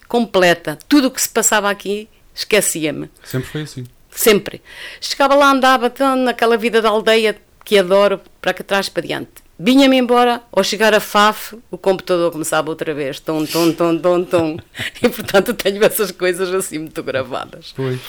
completa. 0.08 0.76
Tudo 0.88 1.06
o 1.06 1.10
que 1.12 1.22
se 1.22 1.28
passava 1.28 1.70
aqui 1.70 2.08
esquecia-me. 2.34 3.10
Sempre 3.22 3.48
foi 3.48 3.62
assim? 3.62 3.84
Sempre. 4.10 4.62
Chegava 5.00 5.34
lá, 5.34 5.50
andava 5.50 5.92
naquela 6.16 6.56
vida 6.56 6.80
da 6.80 6.88
aldeia 6.88 7.36
que 7.64 7.78
adoro, 7.78 8.20
para 8.40 8.52
trás 8.52 8.88
para 8.88 9.02
diante. 9.02 9.44
Vinha-me 9.58 9.96
embora, 9.96 10.42
ao 10.52 10.64
chegar 10.64 10.92
a 10.92 11.00
FAF, 11.00 11.56
o 11.70 11.78
computador 11.78 12.30
começava 12.32 12.68
outra 12.68 12.92
vez, 12.92 13.20
tom, 13.20 13.46
tom, 13.46 13.72
tom, 13.72 13.98
tom, 13.98 14.24
tom. 14.24 14.56
e 15.00 15.08
portanto 15.08 15.54
tenho 15.54 15.82
essas 15.84 16.10
coisas 16.10 16.52
assim 16.52 16.78
muito 16.78 17.02
gravadas. 17.02 17.72
Pois. 17.74 18.00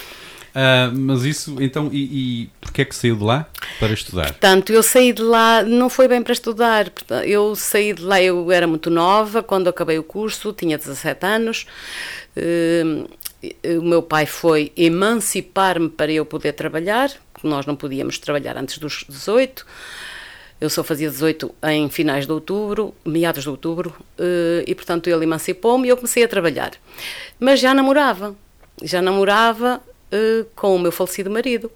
Uh, 0.55 0.89
mas 0.93 1.23
isso, 1.23 1.57
então, 1.61 1.89
e, 1.91 2.43
e 2.43 2.49
porquê 2.61 2.83
é 2.83 2.85
que 2.85 2.95
saiu 2.95 3.17
de 3.17 3.23
lá 3.23 3.45
para 3.77 3.91
estudar? 3.91 4.27
Portanto, 4.27 4.71
eu 4.71 4.81
saí 4.81 5.11
de 5.11 5.21
lá, 5.21 5.61
não 5.61 5.89
foi 5.89 6.07
bem 6.07 6.23
para 6.23 6.31
estudar, 6.31 6.91
eu 7.25 7.55
saí 7.57 7.91
de 7.93 8.01
lá, 8.01 8.21
eu 8.21 8.49
era 8.49 8.65
muito 8.65 8.89
nova, 8.89 9.43
quando 9.43 9.67
acabei 9.67 9.99
o 9.99 10.03
curso, 10.03 10.53
tinha 10.53 10.77
17 10.77 11.25
anos, 11.25 11.65
uh, 12.37 13.07
o 13.79 13.81
meu 13.81 14.01
pai 14.01 14.25
foi 14.25 14.71
emancipar-me 14.75 15.89
para 15.89 16.11
eu 16.11 16.25
poder 16.25 16.53
trabalhar, 16.53 17.11
porque 17.33 17.47
nós 17.47 17.65
não 17.65 17.75
podíamos 17.75 18.17
trabalhar 18.17 18.57
antes 18.57 18.77
dos 18.77 19.05
18. 19.07 19.65
Eu 20.59 20.69
só 20.69 20.83
fazia 20.83 21.09
18 21.09 21.53
em 21.63 21.89
finais 21.89 22.25
de 22.25 22.31
outubro, 22.31 22.93
meados 23.05 23.43
de 23.43 23.49
outubro, 23.49 23.93
eh, 24.17 24.63
e 24.65 24.73
portanto 24.73 25.07
ele 25.07 25.25
emancipou-me 25.25 25.87
e 25.87 25.89
eu 25.89 25.97
comecei 25.97 26.23
a 26.23 26.27
trabalhar. 26.27 26.71
Mas 27.39 27.59
já 27.59 27.73
namorava, 27.73 28.35
já 28.81 29.01
namorava 29.01 29.81
eh, 30.11 30.45
com 30.55 30.75
o 30.75 30.79
meu 30.79 30.91
falecido 30.91 31.29
marido. 31.29 31.69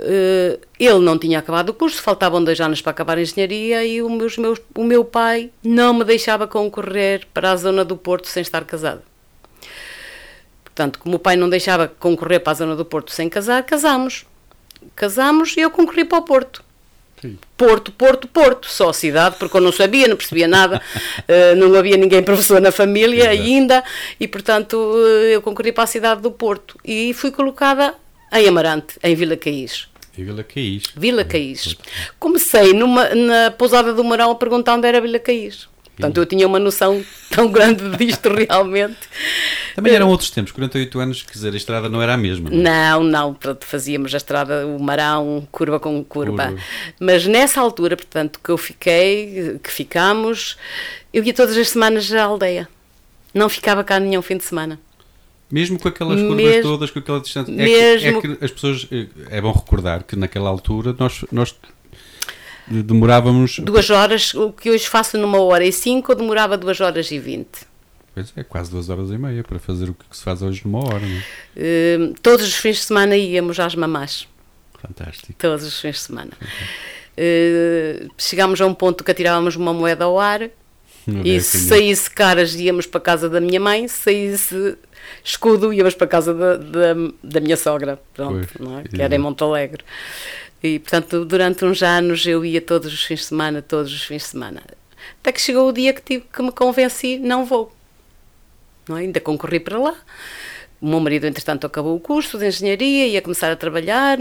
Eh, 0.00 0.58
ele 0.78 1.00
não 1.00 1.18
tinha 1.18 1.38
acabado 1.40 1.70
o 1.70 1.74
curso, 1.74 2.00
faltavam 2.00 2.42
dois 2.42 2.60
anos 2.60 2.80
para 2.80 2.92
acabar 2.92 3.18
a 3.18 3.22
engenharia 3.22 3.84
e 3.84 4.00
o, 4.02 4.08
meus, 4.08 4.36
o 4.74 4.84
meu 4.84 5.04
pai 5.04 5.50
não 5.62 5.92
me 5.92 6.04
deixava 6.04 6.46
concorrer 6.46 7.26
para 7.34 7.52
a 7.52 7.56
zona 7.56 7.84
do 7.84 7.96
Porto 7.96 8.28
sem 8.28 8.40
estar 8.40 8.64
casado. 8.64 9.02
Portanto, 10.78 11.00
como 11.00 11.16
o 11.16 11.18
pai 11.18 11.34
não 11.34 11.50
deixava 11.50 11.88
concorrer 11.88 12.38
para 12.38 12.52
a 12.52 12.54
zona 12.54 12.76
do 12.76 12.84
Porto 12.84 13.10
sem 13.10 13.28
casar, 13.28 13.64
casámos. 13.64 14.24
Casámos 14.94 15.56
e 15.56 15.60
eu 15.60 15.72
concorri 15.72 16.04
para 16.04 16.18
o 16.18 16.22
Porto. 16.22 16.62
Sim. 17.20 17.36
Porto, 17.56 17.90
Porto, 17.90 18.28
Porto, 18.28 18.68
só 18.68 18.90
a 18.90 18.92
cidade, 18.92 19.34
porque 19.40 19.56
eu 19.56 19.60
não 19.60 19.72
sabia, 19.72 20.06
não 20.06 20.16
percebia 20.16 20.46
nada, 20.46 20.80
uh, 21.18 21.56
não 21.58 21.76
havia 21.76 21.96
ninguém 21.96 22.22
professor 22.22 22.60
na 22.60 22.70
família 22.70 23.24
Exato. 23.24 23.42
ainda, 23.42 23.84
e 24.20 24.28
portanto 24.28 24.74
uh, 24.74 25.24
eu 25.24 25.42
concorri 25.42 25.72
para 25.72 25.82
a 25.82 25.88
cidade 25.88 26.20
do 26.20 26.30
Porto 26.30 26.78
e 26.84 27.12
fui 27.12 27.32
colocada 27.32 27.92
em 28.32 28.46
Amarante, 28.46 29.00
em 29.02 29.16
Vila 29.16 29.36
Caís. 29.36 29.88
Em 30.16 30.24
Vila 30.24 30.44
Caís. 30.44 30.92
Vila 30.96 31.24
Caís. 31.24 31.76
Comecei 32.20 32.72
numa, 32.72 33.12
na 33.16 33.50
pousada 33.50 33.92
do 33.92 34.04
Marão 34.04 34.30
a 34.30 34.36
perguntar 34.36 34.76
onde 34.76 34.86
era 34.86 35.00
Vila 35.00 35.18
Caís. 35.18 35.68
Portanto, 35.98 36.16
eu 36.18 36.26
tinha 36.26 36.46
uma 36.46 36.60
noção 36.60 37.04
tão 37.28 37.50
grande 37.50 37.96
disto 37.96 38.28
realmente. 38.32 38.96
Também 39.74 39.94
eram 39.94 40.08
outros 40.08 40.30
tempos, 40.30 40.52
48 40.52 41.00
anos, 41.00 41.22
quer 41.22 41.32
dizer, 41.32 41.52
a 41.52 41.56
estrada 41.56 41.88
não 41.88 42.00
era 42.00 42.14
a 42.14 42.16
mesma. 42.16 42.50
Não, 42.50 42.70
é? 42.70 43.10
não, 43.10 43.30
não 43.30 43.36
fazíamos 43.60 44.14
a 44.14 44.16
estrada, 44.16 44.66
o 44.66 44.80
marão, 44.80 45.46
curva 45.50 45.80
com 45.80 46.02
curva. 46.04 46.48
curva. 46.48 46.62
Mas 47.00 47.26
nessa 47.26 47.60
altura, 47.60 47.96
portanto, 47.96 48.40
que 48.42 48.50
eu 48.50 48.56
fiquei, 48.56 49.58
que 49.62 49.70
ficamos, 49.70 50.56
eu 51.12 51.24
ia 51.24 51.34
todas 51.34 51.56
as 51.56 51.68
semanas 51.68 52.12
à 52.12 52.22
aldeia. 52.22 52.68
Não 53.34 53.48
ficava 53.48 53.82
cá 53.82 53.98
nenhum 53.98 54.22
fim 54.22 54.36
de 54.36 54.44
semana. 54.44 54.78
Mesmo 55.50 55.78
com 55.78 55.88
aquelas 55.88 56.20
curvas 56.20 56.36
mesmo, 56.36 56.62
todas, 56.62 56.90
com 56.90 56.98
aquela 56.98 57.20
distância. 57.20 57.52
É, 57.52 57.98
que, 57.98 58.06
é 58.06 58.20
que 58.20 58.44
as 58.44 58.50
pessoas. 58.50 58.86
Eh, 58.92 59.06
é 59.30 59.40
bom 59.40 59.50
recordar 59.50 60.02
que 60.02 60.14
naquela 60.14 60.50
altura 60.50 60.94
nós, 60.98 61.24
nós 61.32 61.54
demorávamos. 62.70 63.58
Duas 63.60 63.90
horas, 63.90 64.34
o 64.34 64.52
que 64.52 64.70
hoje 64.70 64.86
faço 64.86 65.16
numa 65.18 65.40
hora 65.40 65.64
e 65.64 65.72
cinco, 65.72 66.14
demorava 66.14 66.56
duas 66.56 66.80
horas 66.80 67.10
e 67.10 67.18
vinte. 67.18 67.66
Pois 68.14 68.32
é, 68.36 68.42
quase 68.42 68.70
duas 68.70 68.88
horas 68.88 69.10
e 69.10 69.18
meia 69.18 69.44
para 69.44 69.58
fazer 69.58 69.90
o 69.90 69.94
que 69.94 70.04
se 70.16 70.22
faz 70.22 70.42
hoje 70.42 70.62
numa 70.64 70.80
hora, 70.80 71.00
não 71.00 71.16
é? 71.16 72.10
Uh, 72.10 72.14
todos 72.20 72.46
os 72.46 72.54
fins 72.54 72.76
de 72.76 72.82
semana 72.82 73.16
íamos 73.16 73.60
às 73.60 73.74
mamás. 73.74 74.26
Fantástico. 74.80 75.34
Todos 75.38 75.64
os 75.64 75.80
fins 75.80 75.96
de 75.96 76.00
semana. 76.02 76.32
Uh, 77.16 78.08
chegámos 78.18 78.60
a 78.60 78.66
um 78.66 78.74
ponto 78.74 79.04
que 79.04 79.10
atirávamos 79.10 79.56
uma 79.56 79.72
moeda 79.72 80.04
ao 80.04 80.18
ar 80.18 80.50
não 81.06 81.22
e 81.24 81.40
se 81.40 81.58
saísse 81.60 82.10
caras 82.10 82.54
íamos 82.54 82.86
para 82.86 82.98
a 82.98 83.02
casa 83.02 83.28
da 83.28 83.40
minha 83.40 83.58
mãe, 83.58 83.88
se 83.88 83.98
saísse 83.98 84.76
escudo 85.24 85.72
íamos 85.72 85.94
para 85.94 86.04
a 86.04 86.08
casa 86.08 86.34
da, 86.34 86.56
da, 86.56 86.94
da 87.22 87.40
minha 87.40 87.56
sogra, 87.56 87.98
pronto, 88.14 88.46
é? 88.84 88.88
que 88.88 89.00
era 89.00 89.14
em 89.14 89.18
Monte 89.18 89.42
Alegre. 89.42 89.82
E, 90.62 90.78
portanto, 90.78 91.24
durante 91.24 91.64
uns 91.64 91.82
anos 91.82 92.26
eu 92.26 92.44
ia 92.44 92.60
todos 92.60 92.92
os 92.92 93.04
fins 93.04 93.20
de 93.20 93.26
semana, 93.26 93.62
todos 93.62 93.92
os 93.92 94.02
fins 94.02 94.22
de 94.22 94.28
semana. 94.28 94.62
Até 95.20 95.32
que 95.32 95.40
chegou 95.40 95.68
o 95.68 95.72
dia 95.72 95.92
que, 95.92 96.02
tive, 96.02 96.24
que 96.32 96.42
me 96.42 96.52
convenci, 96.52 97.18
não 97.18 97.44
vou. 97.44 97.72
Não 98.88 98.96
é? 98.96 99.02
Ainda 99.02 99.20
concorri 99.20 99.60
para 99.60 99.78
lá. 99.78 99.94
O 100.80 100.86
meu 100.86 101.00
marido, 101.00 101.26
entretanto, 101.26 101.66
acabou 101.66 101.96
o 101.96 102.00
curso 102.00 102.38
de 102.38 102.46
engenharia, 102.46 103.06
ia 103.08 103.20
começar 103.20 103.50
a 103.50 103.56
trabalhar, 103.56 104.16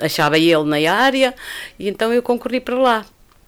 achava 0.00 0.38
ele 0.38 0.64
na 0.64 0.92
área, 0.92 1.34
e 1.78 1.88
então 1.88 2.12
eu 2.12 2.22
concorri 2.22 2.60
para 2.60 2.76
lá. 2.76 3.06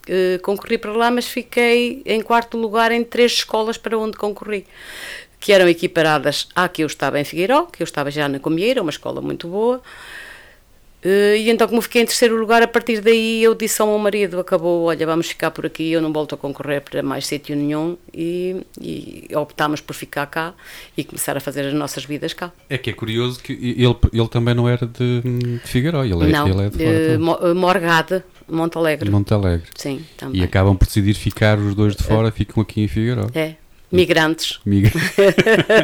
Uh, 0.09 0.41
concorri 0.43 0.79
para 0.79 0.93
lá, 0.93 1.11
mas 1.11 1.27
fiquei 1.27 2.03
em 2.05 2.21
quarto 2.21 2.57
lugar 2.57 2.93
em 2.93 3.03
três 3.03 3.33
escolas 3.33 3.77
para 3.77 3.97
onde 3.99 4.17
concorri, 4.17 4.67
que 5.39 5.53
eram 5.53 5.69
equiparadas 5.69 6.49
à 6.55 6.69
que 6.69 6.83
eu 6.83 6.87
estava 6.87 7.19
em 7.21 7.25
Figueiró, 7.25 7.67
que 7.67 7.83
eu 7.83 7.85
estava 7.85 8.11
já 8.11 8.29
na 8.29 8.39
Comieira, 8.39 8.83
uma 8.83 8.91
escola 8.91 9.21
muito 9.21 9.49
boa, 9.49 9.83
e 11.09 11.51
então, 11.51 11.69
como 11.69 11.81
fiquei 11.81 12.03
em 12.03 12.07
terceiro 12.07 12.37
lugar, 12.37 12.63
a 12.63 12.67
partir 12.67 13.01
daí 13.01 13.43
eu 13.43 13.55
disse 13.55 13.81
ao 13.81 13.89
meu 13.89 13.99
marido: 13.99 14.41
acabou, 14.41 14.85
olha, 14.85 15.07
vamos 15.07 15.29
ficar 15.29 15.51
por 15.51 15.65
aqui, 15.65 15.93
eu 15.93 16.01
não 16.01 16.13
volto 16.13 16.35
a 16.35 16.39
concorrer 16.39 16.83
para 16.83 17.03
mais 17.03 17.27
sítio 17.27 17.55
nenhum. 17.55 17.97
E, 18.13 18.63
e 18.81 19.29
optámos 19.37 19.81
por 19.81 19.95
ficar 19.95 20.27
cá 20.27 20.55
e 20.97 21.05
começar 21.05 21.37
a 21.37 21.41
fazer 21.41 21.67
as 21.67 21.75
nossas 21.75 22.05
vidas 22.05 22.33
cá. 22.33 22.51
É 22.69 22.77
que 22.77 22.91
é 22.91 22.93
curioso 22.93 23.41
que 23.41 23.53
ele, 23.53 23.97
ele 24.13 24.29
também 24.29 24.55
não 24.55 24.69
era 24.69 24.87
de, 24.87 25.21
de 25.21 25.61
Figueiró, 25.65 26.03
ele 26.05 26.25
é, 26.25 26.27
não, 26.29 26.49
ele 26.49 26.63
é 26.63 26.71
de 26.71 27.19
fora. 27.19 27.53
Uh, 27.53 27.55
Morgade, 27.55 28.23
Monte 28.49 28.77
Alegre. 28.79 29.11
Monte 29.11 29.33
Alegre. 29.33 29.69
Sim, 29.77 30.05
também. 30.17 30.41
E 30.41 30.45
acabam 30.45 30.77
por 30.77 30.87
decidir 30.87 31.15
ficar 31.15 31.59
os 31.59 31.75
dois 31.75 31.95
de 31.95 32.03
fora, 32.03 32.29
uh, 32.29 32.33
ficam 32.33 32.63
aqui 32.63 32.81
em 32.81 32.89
Figueiró. 32.89 33.27
É. 33.35 33.55
Migrantes. 33.93 34.59
Migra... 34.67 34.91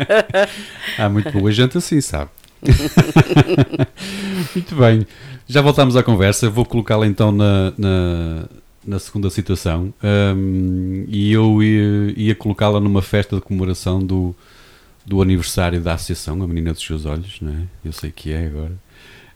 Há 0.99 1.09
muito 1.09 1.31
boa 1.31 1.53
gente 1.53 1.79
assim, 1.79 2.01
sabe? 2.01 2.31
Muito 4.55 4.77
bem. 4.77 5.07
Já 5.49 5.61
voltamos 5.61 5.97
à 5.97 6.03
conversa. 6.03 6.49
Vou 6.49 6.65
colocá-la 6.65 7.07
então 7.07 7.33
na, 7.33 7.73
na, 7.77 8.45
na, 8.87 8.99
segunda 8.99 9.29
situação. 9.31 9.93
Um, 10.03 11.05
e 11.09 11.33
eu 11.33 11.63
ia, 11.63 12.15
ia 12.17 12.35
colocá-la 12.35 12.81
numa 12.81 13.03
festa 13.03 13.37
de 13.37 13.43
comemoração 13.43 14.01
do, 14.01 14.35
do 15.05 15.21
aniversário 15.21 15.81
da 15.81 15.95
associação, 15.95 16.43
A 16.43 16.47
Menina 16.47 16.73
dos 16.73 16.83
Seus 16.83 17.05
Olhos, 17.05 17.41
não 17.41 17.53
é? 17.53 17.63
Eu 17.85 17.93
sei 17.93 18.11
que 18.11 18.33
é 18.33 18.47
agora. 18.47 18.73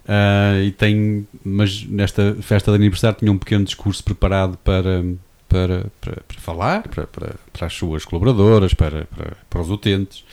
Uh, 0.09 0.62
e 0.62 0.71
tem, 0.71 1.26
mas 1.45 1.85
nesta 1.85 2.37
festa 2.40 2.71
de 2.71 2.76
aniversário 2.76 3.18
tinha 3.18 3.33
um 3.33 3.38
pequeno 3.38 3.64
discurso 3.64 4.04
preparado 4.04 4.56
para, 4.59 5.04
para, 5.49 5.87
para, 6.00 6.23
para 6.28 6.38
falar, 6.38 6.87
para, 6.87 7.09
para, 7.09 7.35
para 7.52 7.66
as 7.66 7.73
suas 7.73 8.04
colaboradoras, 8.04 8.73
para, 8.73 9.06
para, 9.06 9.37
para 9.50 9.61
os 9.61 9.68
utentes 9.68 10.25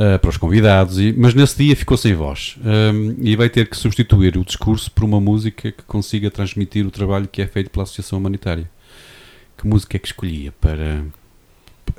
uh, 0.00 0.18
para 0.18 0.30
os 0.30 0.38
convidados, 0.38 0.98
e, 0.98 1.12
mas 1.12 1.34
nesse 1.34 1.62
dia 1.62 1.76
ficou 1.76 1.96
sem 1.96 2.14
voz 2.14 2.56
um, 2.64 3.16
e 3.20 3.36
vai 3.36 3.50
ter 3.50 3.68
que 3.68 3.76
substituir 3.76 4.36
o 4.38 4.44
discurso 4.44 4.90
por 4.90 5.04
uma 5.04 5.20
música 5.20 5.70
que 5.70 5.82
consiga 5.82 6.30
transmitir 6.30 6.86
o 6.86 6.90
trabalho 6.90 7.28
que 7.30 7.42
é 7.42 7.46
feito 7.46 7.70
pela 7.70 7.82
Associação 7.82 8.18
Humanitária. 8.18 8.68
Que 9.58 9.66
música 9.66 9.96
é 9.96 10.00
que 10.00 10.06
escolhia 10.06 10.52
para, 10.58 11.04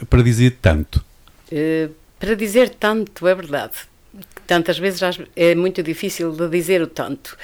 para 0.09 0.23
dizer 0.23 0.57
tanto? 0.59 1.03
Uh, 1.51 1.91
para 2.19 2.35
dizer 2.35 2.69
tanto, 2.69 3.27
é 3.27 3.35
verdade 3.35 3.91
tantas 4.45 4.77
vezes 4.77 4.99
é 5.33 5.55
muito 5.55 5.81
difícil 5.81 6.33
de 6.33 6.49
dizer 6.49 6.81
o 6.81 6.87
tanto. 6.87 7.37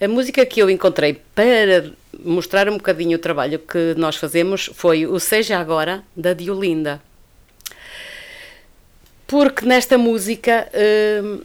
A 0.00 0.06
música 0.06 0.46
que 0.46 0.62
eu 0.62 0.70
encontrei 0.70 1.20
para 1.34 1.90
mostrar 2.24 2.68
um 2.68 2.76
bocadinho 2.76 3.16
o 3.16 3.20
trabalho 3.20 3.58
que 3.58 3.94
nós 3.96 4.14
fazemos 4.14 4.70
foi 4.72 5.04
o 5.04 5.18
Seja 5.18 5.58
Agora, 5.58 6.04
da 6.16 6.32
Diolinda 6.32 7.02
porque 9.26 9.64
nesta 9.64 9.96
música 9.96 10.68
hum, 11.22 11.40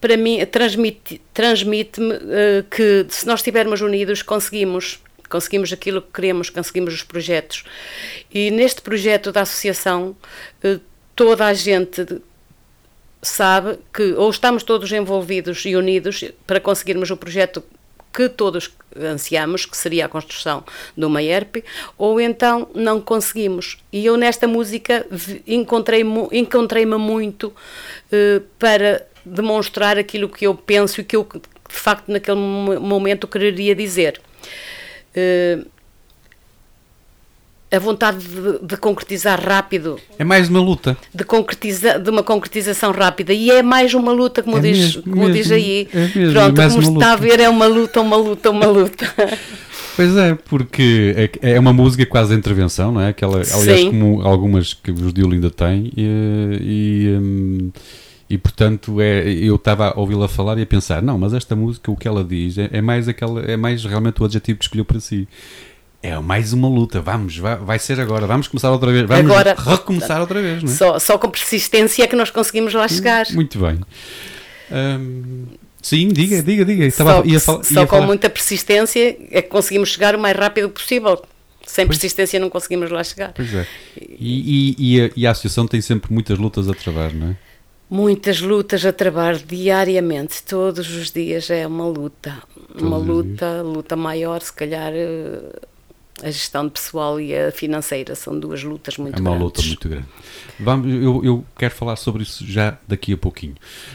para 0.00 0.16
mim 0.16 0.44
transmite 0.46 1.20
transmite-me 1.32 2.14
uh, 2.14 2.64
que 2.70 3.06
se 3.08 3.26
nós 3.26 3.40
estivermos 3.40 3.80
unidos 3.80 4.22
conseguimos 4.22 5.00
conseguimos 5.28 5.72
aquilo 5.72 6.00
que 6.02 6.12
queremos 6.12 6.50
conseguimos 6.50 6.94
os 6.94 7.02
projetos. 7.02 7.64
E 8.32 8.50
neste 8.50 8.80
projeto 8.80 9.32
da 9.32 9.42
associação 9.42 10.16
uh, 10.64 10.80
toda 11.14 11.46
a 11.46 11.54
gente 11.54 12.06
sabe 13.22 13.78
que 13.92 14.12
ou 14.12 14.30
estamos 14.30 14.62
todos 14.62 14.92
envolvidos 14.92 15.64
e 15.64 15.74
unidos 15.74 16.24
para 16.46 16.60
conseguirmos 16.60 17.10
o 17.10 17.16
projeto 17.16 17.62
que 18.16 18.30
todos 18.30 18.70
ansiamos, 18.98 19.66
que 19.66 19.76
seria 19.76 20.06
a 20.06 20.08
construção 20.08 20.64
de 20.96 21.04
uma 21.04 21.22
ERP, 21.22 21.62
ou 21.98 22.18
então 22.18 22.66
não 22.74 22.98
conseguimos. 22.98 23.76
E 23.92 24.06
eu 24.06 24.16
nesta 24.16 24.48
música 24.48 25.06
encontrei-me 25.46 26.26
encontrei 26.32 26.86
muito 26.86 27.48
uh, 27.48 28.40
para 28.58 29.06
demonstrar 29.22 29.98
aquilo 29.98 30.30
que 30.30 30.46
eu 30.46 30.54
penso 30.54 31.02
e 31.02 31.04
que 31.04 31.14
eu, 31.14 31.28
de 31.30 31.74
facto, 31.74 32.10
naquele 32.10 32.38
momento 32.38 33.28
quereria 33.28 33.74
dizer. 33.74 34.18
Uh, 35.14 35.75
a 37.76 37.80
vontade 37.80 38.18
de, 38.18 38.66
de, 38.66 38.76
concretizar 38.76 39.40
rápido. 39.40 39.98
É 40.18 40.24
mais 40.24 40.48
uma 40.48 40.60
luta. 40.60 40.96
De, 41.14 41.24
concretiza, 41.24 41.98
de 41.98 42.10
uma 42.10 42.22
concretização 42.22 42.92
rápida. 42.92 43.32
E 43.32 43.50
é 43.50 43.62
mais 43.62 43.94
uma 43.94 44.12
luta, 44.12 44.42
como, 44.42 44.58
é 44.58 44.60
diz, 44.60 44.78
mesmo, 44.78 45.02
como 45.02 45.16
mesmo, 45.16 45.34
diz 45.34 45.52
aí. 45.52 45.88
É 45.92 46.00
mesmo, 46.00 46.32
Pronto, 46.32 46.60
é 46.60 46.68
como 46.68 46.98
está 46.98 47.12
a 47.12 47.16
ver, 47.16 47.40
é 47.40 47.48
uma 47.48 47.66
luta, 47.66 48.00
uma 48.00 48.16
luta, 48.16 48.50
uma 48.50 48.66
luta. 48.66 49.06
Pois 49.96 50.14
é, 50.14 50.34
porque 50.34 51.14
é, 51.42 51.54
é 51.54 51.58
uma 51.58 51.72
música 51.72 52.04
quase 52.04 52.30
de 52.30 52.38
intervenção, 52.38 52.92
não 52.92 53.00
é? 53.00 53.08
Aquela, 53.08 53.36
aliás, 53.36 53.80
Sim. 53.80 53.90
como 53.90 54.20
algumas 54.20 54.74
que 54.74 54.90
os 54.90 55.12
Dio 55.14 55.32
ainda 55.32 55.50
têm. 55.50 55.90
E, 55.96 56.58
e, 56.60 57.18
hum, 57.18 57.70
e 58.28 58.36
portanto 58.36 59.00
é, 59.00 59.26
eu 59.26 59.54
estava 59.54 59.88
a 59.88 59.98
ouvi-la 59.98 60.28
falar 60.28 60.58
e 60.58 60.62
a 60.62 60.66
pensar, 60.66 61.00
não, 61.00 61.16
mas 61.16 61.32
esta 61.32 61.56
música, 61.56 61.90
o 61.90 61.96
que 61.96 62.06
ela 62.06 62.22
diz, 62.24 62.58
é, 62.58 62.68
é 62.72 62.82
mais 62.82 63.08
aquela, 63.08 63.40
é 63.42 63.56
mais 63.56 63.84
realmente 63.84 64.20
o 64.20 64.24
adjetivo 64.24 64.58
que 64.58 64.64
escolheu 64.64 64.84
para 64.84 65.00
si 65.00 65.26
é 66.02 66.18
mais 66.18 66.52
uma 66.52 66.68
luta, 66.68 67.00
vamos, 67.00 67.36
vai, 67.36 67.56
vai, 67.56 67.78
ser 67.78 68.00
agora, 68.00 68.26
vamos 68.26 68.48
começar 68.48 68.70
outra 68.70 68.92
vez, 68.92 69.06
vamos 69.06 69.30
agora, 69.30 69.54
recomeçar 69.58 70.20
outra 70.20 70.40
vez, 70.40 70.62
não 70.62 70.70
é? 70.70 70.74
Só, 70.74 70.98
só 70.98 71.18
com 71.18 71.28
persistência 71.28 72.04
é 72.04 72.06
que 72.06 72.16
nós 72.16 72.30
conseguimos 72.30 72.74
lá 72.74 72.86
chegar. 72.86 73.26
Muito 73.32 73.58
bem. 73.58 73.80
Hum, 74.70 75.46
sim, 75.82 76.08
diga, 76.08 76.42
diga, 76.42 76.64
diga. 76.64 76.84
Estava, 76.84 77.16
só 77.16 77.24
ia, 77.24 77.40
só 77.40 77.86
com 77.86 78.02
muita 78.02 78.30
persistência 78.30 79.16
é 79.30 79.42
que 79.42 79.48
conseguimos 79.48 79.88
chegar 79.88 80.14
o 80.14 80.18
mais 80.18 80.36
rápido 80.36 80.68
possível. 80.70 81.20
Sem 81.66 81.84
pois. 81.84 81.98
persistência 81.98 82.38
não 82.38 82.48
conseguimos 82.48 82.90
lá 82.90 83.02
chegar. 83.02 83.32
Pois 83.32 83.52
é. 83.52 83.66
E, 83.96 84.74
e, 84.78 84.96
e, 84.96 85.00
a, 85.00 85.10
e, 85.16 85.26
a, 85.26 85.32
associação 85.32 85.66
tem 85.66 85.80
sempre 85.80 86.12
muitas 86.12 86.38
lutas 86.38 86.68
a 86.68 86.74
travar, 86.74 87.12
não 87.12 87.30
é? 87.30 87.36
Muitas 87.90 88.40
lutas 88.40 88.86
a 88.86 88.92
travar 88.92 89.36
diariamente, 89.36 90.42
todos 90.44 90.88
os 90.94 91.10
dias 91.10 91.50
é 91.50 91.66
uma 91.66 91.86
luta. 91.86 92.36
Todos 92.68 92.82
uma 92.82 92.96
luta, 92.96 93.62
luta 93.62 93.96
maior, 93.96 94.40
se 94.42 94.52
calhar 94.52 94.92
eh, 94.92 95.40
a 96.22 96.30
gestão 96.30 96.68
pessoal 96.68 97.20
e 97.20 97.36
a 97.36 97.52
financeira 97.52 98.14
são 98.14 98.38
duas 98.38 98.62
lutas 98.62 98.96
muito 98.96 99.22
grandes. 99.22 99.26
É 99.26 99.30
uma 99.30 99.38
grandes. 99.38 99.64
luta 99.64 99.68
muito 99.68 99.88
grande. 99.88 100.06
Vamos, 100.58 100.90
eu, 100.90 101.24
eu, 101.24 101.44
quero 101.58 101.74
falar 101.74 101.96
sobre 101.96 102.22
isso 102.22 102.44
já 102.46 102.78
daqui 102.88 103.12
a 103.12 103.18
pouquinho. 103.18 103.54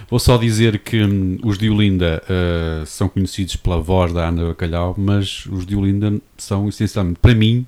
Vou 0.09 0.19
só 0.19 0.37
dizer 0.37 0.79
que 0.79 1.03
hum, 1.03 1.39
os 1.43 1.57
de 1.57 1.69
Olinda 1.69 2.21
uh, 2.23 2.85
são 2.85 3.09
conhecidos 3.09 3.55
pela 3.55 3.79
voz 3.79 4.13
da 4.13 4.27
Ana 4.27 4.49
Bacalhau, 4.49 4.93
mas 4.97 5.45
os 5.47 5.65
de 5.65 5.75
Olinda 5.75 6.19
são 6.37 6.69
essencialmente, 6.69 7.19
para 7.19 7.33
mim, 7.33 7.65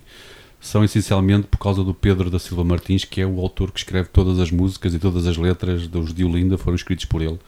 são 0.62 0.84
essencialmente 0.84 1.48
por 1.48 1.58
causa 1.58 1.84
do 1.84 1.94
Pedro 1.94 2.30
da 2.30 2.38
Silva 2.38 2.64
Martins, 2.64 3.04
que 3.06 3.22
é 3.22 3.26
o 3.26 3.40
autor 3.40 3.72
que 3.72 3.80
escreve 3.80 4.10
todas 4.10 4.40
as 4.40 4.52
músicas 4.52 4.94
e 4.94 5.00
todas 5.00 5.26
as 5.26 5.36
letras 5.36 5.88
dos 5.88 6.14
de 6.14 6.24
Olinda 6.24 6.58
foram 6.58 6.76
escritos 6.76 7.06
por 7.06 7.22
ele. 7.22 7.40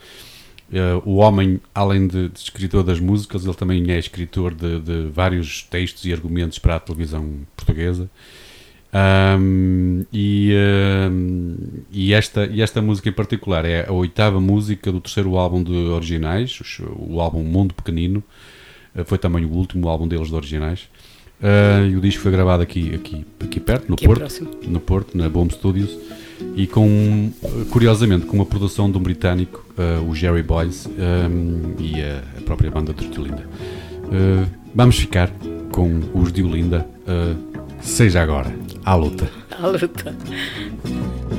Uh, 0.72 1.02
o 1.08 1.18
homem, 1.18 1.60
além 1.76 2.08
de, 2.08 2.30
de, 2.30 2.40
escritor 2.40 2.84
das 2.84 3.00
músicas, 3.00 3.46
ele 3.46 3.54
também 3.54 3.92
é 3.92 4.00
escritor 4.00 4.54
de, 4.54 4.80
de 4.80 5.08
vários 5.10 5.62
textos 5.62 6.06
e 6.06 6.12
argumentos 6.12 6.58
para 6.58 6.76
a 6.76 6.80
televisão 6.80 7.42
portuguesa. 7.56 8.10
Um, 9.38 10.06
e, 10.12 10.54
um, 11.12 11.58
e, 11.92 12.14
esta, 12.14 12.46
e 12.46 12.62
esta 12.62 12.82
música 12.82 13.10
em 13.10 13.12
particular 13.12 13.66
é 13.66 13.88
a 13.88 13.92
oitava 13.92 14.40
música 14.40 14.92
do 14.92 15.02
terceiro 15.02 15.38
álbum 15.38 15.62
de 15.62 15.74
originais, 15.74 16.58
o, 16.80 17.16
o 17.16 17.22
álbum 17.22 17.44
Mundo 17.44 17.74
Pequenino. 17.74 18.24
Uh, 18.96 19.06
foi 19.06 19.20
também 19.20 19.46
o 19.46 19.52
último 19.52 19.88
álbum 19.88 20.08
deles 20.08 20.30
de 20.30 20.36
originais. 20.36 20.90
Uh, 21.42 21.86
e 21.92 21.96
o 21.96 22.02
disco 22.02 22.24
foi 22.24 22.32
gravado 22.32 22.64
aqui, 22.64 22.96
aqui, 22.96 23.26
aqui 23.40 23.60
perto, 23.60 23.88
no 23.88 23.94
aqui 23.94 24.06
Porto, 24.06 24.20
próximo. 24.20 24.52
no 24.64 24.80
Porto, 24.80 25.16
na 25.16 25.30
Bomb 25.30 25.52
Studios 25.52 25.96
e 26.56 26.68
com, 26.68 27.32
curiosamente, 27.70 28.26
com 28.26 28.36
uma 28.36 28.46
produção 28.46 28.92
de 28.92 28.98
um 28.98 29.02
britânico, 29.02 29.66
uh, 29.78 30.08
o 30.10 30.16
Jerry 30.16 30.44
Boyce, 30.44 30.88
um, 30.88 31.76
e 31.80 32.02
a, 32.02 32.24
a, 32.38 32.42
própria 32.42 32.72
banda 32.72 32.94
de 32.94 33.08
Diolinda. 33.08 33.48
Uh, 34.06 34.48
vamos 34.74 34.98
ficar 34.98 35.30
com 35.72 36.02
os 36.14 36.32
Diolinda, 36.32 36.88
uh, 37.02 37.36
seja 37.82 38.22
agora, 38.22 38.54
à 38.84 38.96
luta. 38.96 39.30
À 39.58 39.68
luta. 39.68 40.14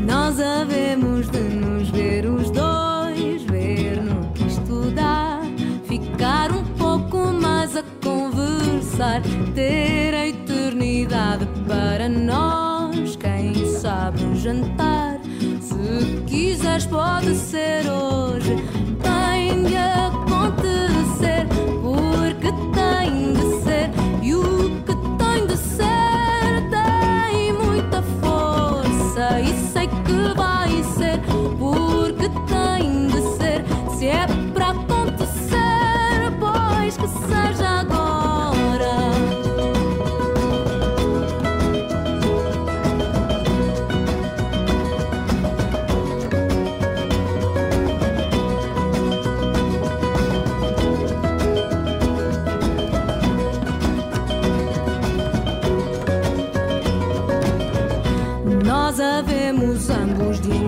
Nós 0.06 0.40
havemos 0.40 1.28
de 1.30 1.38
nos 1.38 1.90
ver 1.90 2.24
os 2.24 2.50
dois, 2.50 3.42
ver 3.42 4.02
no 4.02 4.32
que 4.32 4.46
estudar, 4.46 5.42
ficar 5.87 6.50
um 6.50 6.64
pouco 6.78 7.30
mais 7.30 7.76
a 7.76 7.82
conversar, 8.02 9.20
ter 9.54 10.14
a 10.14 10.28
eternidade 10.28 11.46
para 11.68 12.09
nós, 12.09 13.16
quem 13.16 13.66
sabe 13.66 14.24
um 14.24 14.35
jantar. 14.35 14.86
Se 15.98 16.04
quiseres, 16.26 16.85
pode 16.85 17.35
ser 17.35 17.88
hoje. 17.88 18.56
Tem 19.02 19.62
de 19.64 19.76
acontecer, 19.76 21.46
porque 21.82 22.52
tem 22.74 23.32
de 23.32 23.64
ser. 23.64 23.90
E 24.22 24.35
o 24.35 24.82
que 24.85 24.94
tem 25.16 25.46
de 25.46 25.56
ser 25.56 26.68
tem 26.70 27.52
muita 27.54 28.02
força. 28.20 29.40
E 29.40 29.54
sei 29.72 29.87
que 29.87 30.35
vai 30.37 30.82
ser, 30.82 31.18
porque 31.59 32.28
tem 32.46 33.06
de 33.06 33.22
ser. 33.38 33.64
Se 33.96 34.06
é 34.06 34.26
para 34.52 34.70
acontecer, 34.72 36.30
pois 36.38 36.96
que 36.98 37.09
seja 37.09 37.80
agora. 37.80 38.06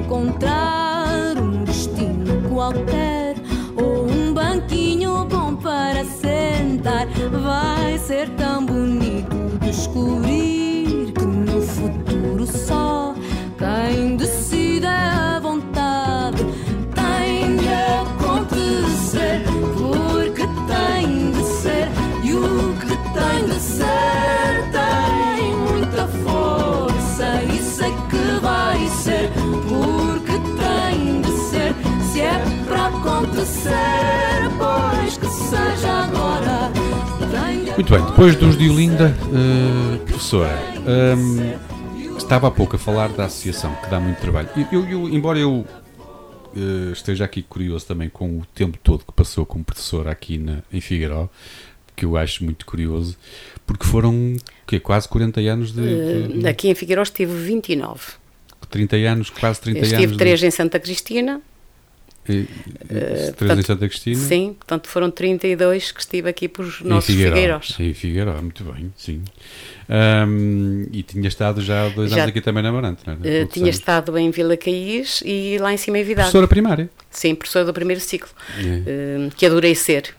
Encontrar 0.08 1.36
um 1.36 1.64
destino 1.64 2.48
qualquer 2.48 2.97
Muito 37.78 37.92
bem, 37.92 38.04
depois 38.04 38.34
dos 38.34 38.58
de 38.58 38.68
Olinda, 38.68 39.14
uh, 39.28 39.98
professora, 40.00 40.52
um, 41.16 42.16
estava 42.16 42.48
há 42.48 42.50
pouco 42.50 42.74
a 42.74 42.78
falar 42.78 43.06
da 43.10 43.26
associação, 43.26 43.72
que 43.76 43.88
dá 43.88 44.00
muito 44.00 44.18
trabalho. 44.20 44.48
Eu, 44.72 44.84
eu 44.84 45.08
embora 45.08 45.38
eu 45.38 45.64
uh, 46.56 46.92
esteja 46.92 47.24
aqui 47.24 47.40
curioso 47.40 47.86
também 47.86 48.08
com 48.08 48.38
o 48.38 48.42
tempo 48.52 48.76
todo 48.82 49.04
que 49.04 49.12
passou 49.12 49.46
como 49.46 49.62
professora 49.62 50.10
aqui 50.10 50.38
na, 50.38 50.58
em 50.72 50.80
Figueiró, 50.80 51.28
que 51.94 52.04
eu 52.04 52.16
acho 52.16 52.42
muito 52.42 52.66
curioso, 52.66 53.16
porque 53.64 53.86
foram 53.86 54.36
que, 54.66 54.80
quase 54.80 55.08
40 55.08 55.38
anos 55.42 55.70
de, 55.70 55.82
de... 56.32 56.46
Uh, 56.46 56.48
aqui 56.48 56.70
em 56.70 56.74
Figueiró 56.74 57.02
estive 57.04 57.32
29. 57.32 58.00
30 58.70 58.96
anos, 58.96 59.30
quase 59.30 59.60
30 59.60 59.78
estive 59.78 59.94
anos. 59.94 60.04
Estive 60.04 60.18
3 60.18 60.40
de... 60.40 60.46
em 60.46 60.50
Santa 60.50 60.80
Cristina, 60.80 61.40
e, 62.28 62.42
uh, 62.42 63.34
portanto, 63.36 63.58
em 63.58 63.62
Santa 63.62 63.88
Cristina? 63.88 64.20
Sim, 64.20 64.54
portanto 64.54 64.88
foram 64.88 65.10
32 65.10 65.92
que 65.92 66.00
estive 66.00 66.28
aqui 66.28 66.48
por 66.48 66.64
os 66.64 66.80
nossos 66.82 67.06
Figueiró, 67.06 67.34
Figueiros. 67.34 67.76
Em 67.80 67.94
Figueiró, 67.94 68.32
muito 68.40 68.64
bem, 68.64 68.92
sim. 68.96 69.22
Um, 69.88 70.86
e 70.92 71.02
tinha 71.02 71.28
estado 71.28 71.62
já 71.62 71.86
há 71.86 71.88
dois 71.88 72.10
já, 72.10 72.16
anos 72.16 72.28
aqui 72.28 72.40
também 72.40 72.62
na 72.62 72.70
Marante, 72.70 73.02
não 73.06 73.14
é? 73.14 73.42
Uh, 73.42 73.46
tinha 73.46 73.70
estado 73.70 74.16
em 74.18 74.30
Vila 74.30 74.56
Caís 74.56 75.22
e 75.24 75.56
lá 75.58 75.72
em 75.72 75.76
cima 75.76 75.98
em 75.98 76.04
Vidade. 76.04 76.26
Professora 76.26 76.46
primária? 76.46 76.90
Sim, 77.10 77.34
professora 77.34 77.64
do 77.64 77.72
primeiro 77.72 78.00
ciclo, 78.00 78.30
uh, 78.30 79.34
que 79.34 79.46
adorei 79.46 79.74
ser. 79.74 80.14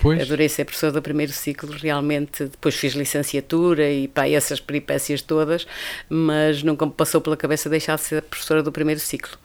Pois. 0.00 0.22
Adorei 0.22 0.48
ser 0.48 0.64
professora 0.64 0.92
do 0.92 1.02
primeiro 1.02 1.32
ciclo, 1.32 1.70
realmente. 1.72 2.44
Depois 2.44 2.74
fiz 2.74 2.94
licenciatura 2.94 3.90
e 3.90 4.08
pá, 4.08 4.26
essas 4.28 4.58
peripécias 4.58 5.20
todas, 5.20 5.66
mas 6.08 6.62
nunca 6.62 6.86
me 6.86 6.92
passou 6.92 7.20
pela 7.20 7.36
cabeça 7.36 7.68
deixar 7.68 7.96
de 7.96 8.02
ser 8.02 8.22
professora 8.22 8.62
do 8.62 8.72
primeiro 8.72 9.00
ciclo. 9.00 9.36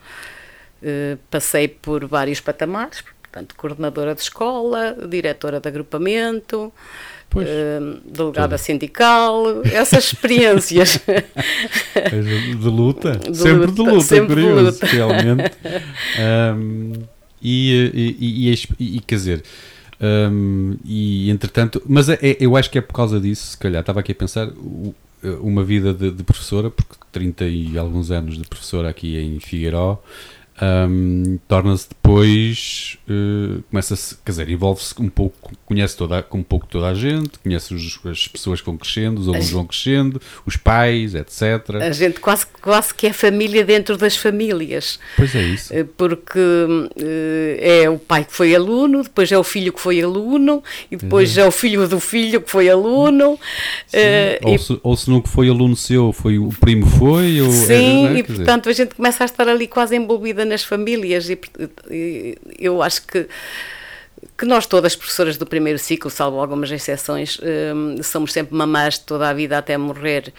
Uh, 0.85 1.17
passei 1.31 1.67
por 1.67 2.05
vários 2.05 2.39
patamares, 2.39 3.03
portanto, 3.23 3.55
coordenadora 3.55 4.13
de 4.13 4.21
escola, 4.21 4.95
diretora 5.09 5.59
de 5.59 5.67
agrupamento, 5.67 6.71
uh, 7.33 8.01
delegada 8.05 8.55
sindical, 8.59 9.63
essas 9.63 10.05
experiências. 10.13 10.99
de 12.59 12.69
luta, 12.69 13.17
de 13.17 13.35
sempre 13.35 13.65
luta, 13.65 13.73
de 13.73 13.81
luta, 13.81 14.01
sempre 14.01 14.35
curioso, 14.35 14.61
de 14.61 14.65
luta. 14.65 14.85
realmente. 14.85 15.51
Um, 16.55 16.93
e, 17.41 18.15
e, 18.19 18.51
e, 18.51 18.97
e, 18.97 18.99
quer 18.99 19.15
dizer, 19.15 19.43
um, 19.99 20.77
e 20.85 21.31
entretanto, 21.31 21.81
mas 21.87 22.09
é, 22.09 22.19
é, 22.21 22.37
eu 22.39 22.55
acho 22.55 22.69
que 22.69 22.77
é 22.77 22.81
por 22.81 22.93
causa 22.93 23.19
disso, 23.19 23.47
se 23.47 23.57
calhar, 23.57 23.79
estava 23.79 24.01
aqui 24.01 24.11
a 24.11 24.15
pensar, 24.15 24.49
uma 25.41 25.63
vida 25.63 25.93
de, 25.93 26.11
de, 26.11 26.23
professora, 26.23 26.69
porque 26.69 26.93
30 27.11 27.45
e 27.45 27.77
alguns 27.77 28.11
anos 28.11 28.37
de 28.37 28.47
professora 28.47 28.89
aqui 28.89 29.17
em 29.17 29.39
Figueiró, 29.39 30.01
um, 30.61 31.37
torna-se 31.49 31.89
depois, 31.89 32.97
uh, 33.09 33.61
começa-se, 33.69 34.15
quer 34.23 34.31
dizer, 34.31 34.49
envolve-se 34.49 34.93
um 35.01 35.09
pouco, 35.09 35.51
conhece 35.65 35.97
toda, 35.97 36.25
um 36.31 36.43
pouco 36.43 36.65
toda 36.65 36.87
a 36.87 36.93
gente, 36.93 37.37
conhece 37.39 37.73
os, 37.73 37.99
as 38.05 38.27
pessoas 38.27 38.61
que 38.61 38.65
vão 38.65 38.77
crescendo, 38.77 39.19
os 39.19 39.27
alunos 39.27 39.49
vão 39.49 39.65
crescendo, 39.65 40.21
os 40.45 40.55
pais, 40.55 41.13
etc. 41.13 41.75
A 41.81 41.91
gente 41.91 42.21
quase, 42.21 42.45
quase 42.61 42.93
que 42.93 43.07
é 43.07 43.11
família 43.11 43.65
dentro 43.65 43.97
das 43.97 44.15
famílias. 44.15 44.97
Pois 45.17 45.35
é 45.35 45.41
isso. 45.41 45.73
Eh, 45.73 45.83
porque 45.97 46.39
uh, 46.39 46.89
é 47.59 47.89
o 47.89 47.99
pai 47.99 48.23
que 48.23 48.33
foi 48.33 48.55
aluno, 48.55 49.03
depois 49.03 49.29
é 49.31 49.37
o 49.37 49.43
filho 49.43 49.73
que 49.73 49.81
foi 49.81 50.01
aluno, 50.01 50.63
e 50.89 50.95
depois 50.95 51.37
é 51.37 51.45
o 51.45 51.51
filho 51.51 51.85
do 51.85 51.99
filho 51.99 52.39
que 52.39 52.49
foi 52.49 52.69
aluno. 52.69 53.33
Uh, 53.33 53.37
ou, 54.43 54.55
e, 54.55 54.59
se, 54.59 54.79
ou 54.81 54.95
se 54.95 55.09
não 55.09 55.21
foi 55.21 55.49
aluno 55.49 55.75
seu, 55.75 56.13
foi 56.13 56.39
o 56.39 56.47
primo 56.47 56.85
foi. 56.85 57.41
Ou, 57.41 57.51
sim, 57.51 58.07
é, 58.07 58.19
e 58.19 58.23
portanto 58.23 58.69
a 58.69 58.73
gente 58.73 58.95
começa 58.95 59.23
a 59.23 59.25
estar 59.25 59.49
ali 59.49 59.67
quase 59.67 59.97
envolvida 59.97 60.44
nas 60.45 60.63
famílias 60.63 61.29
e, 61.29 61.39
e 61.89 62.37
eu 62.59 62.81
acho 62.81 63.05
que 63.05 63.27
que 64.37 64.45
nós 64.45 64.65
todas 64.65 64.95
professoras 64.95 65.37
do 65.37 65.45
primeiro 65.45 65.79
ciclo, 65.79 66.09
salvo 66.09 66.39
algumas 66.39 66.69
exceções, 66.71 67.39
um, 67.73 68.01
somos 68.03 68.33
sempre 68.33 68.55
mamás 68.55 68.97
toda 68.97 69.29
a 69.29 69.33
vida 69.33 69.57
até 69.57 69.77
morrer 69.77 70.33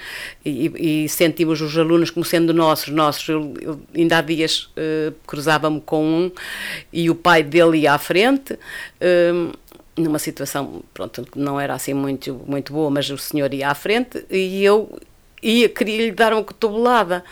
e, 0.45 1.05
e, 1.05 1.09
sentimos 1.09 1.61
os 1.61 1.77
alunos 1.79 2.11
como 2.11 2.25
sendo 2.25 2.53
nossos, 2.53 2.88
nossos. 2.88 3.29
Eu, 3.29 3.55
eu 3.61 3.81
ainda 3.95 4.19
há 4.19 4.21
dias 4.21 4.64
uh, 4.77 5.14
cruzava-me 5.27 5.81
com 5.81 6.05
um 6.05 6.33
e 6.92 7.09
o 7.09 7.14
pai 7.14 7.42
dele 7.42 7.79
ia 7.79 7.92
à 7.92 7.99
frente. 7.99 8.59
Um, 9.01 9.53
numa 9.97 10.19
situação, 10.19 10.83
pronto, 10.92 11.27
não 11.35 11.59
era 11.59 11.73
assim 11.73 11.95
muito, 11.95 12.38
muito 12.47 12.71
boa, 12.73 12.90
mas 12.90 13.09
o 13.09 13.16
senhor 13.16 13.53
ia 13.55 13.71
à 13.71 13.75
frente 13.75 14.27
e 14.31 14.62
eu 14.62 14.99
ia, 15.42 15.71
queria 15.71 16.07
lhe 16.07 16.12
dar 16.12 16.35
uma 16.35 16.45
cotovelada. 16.45 17.25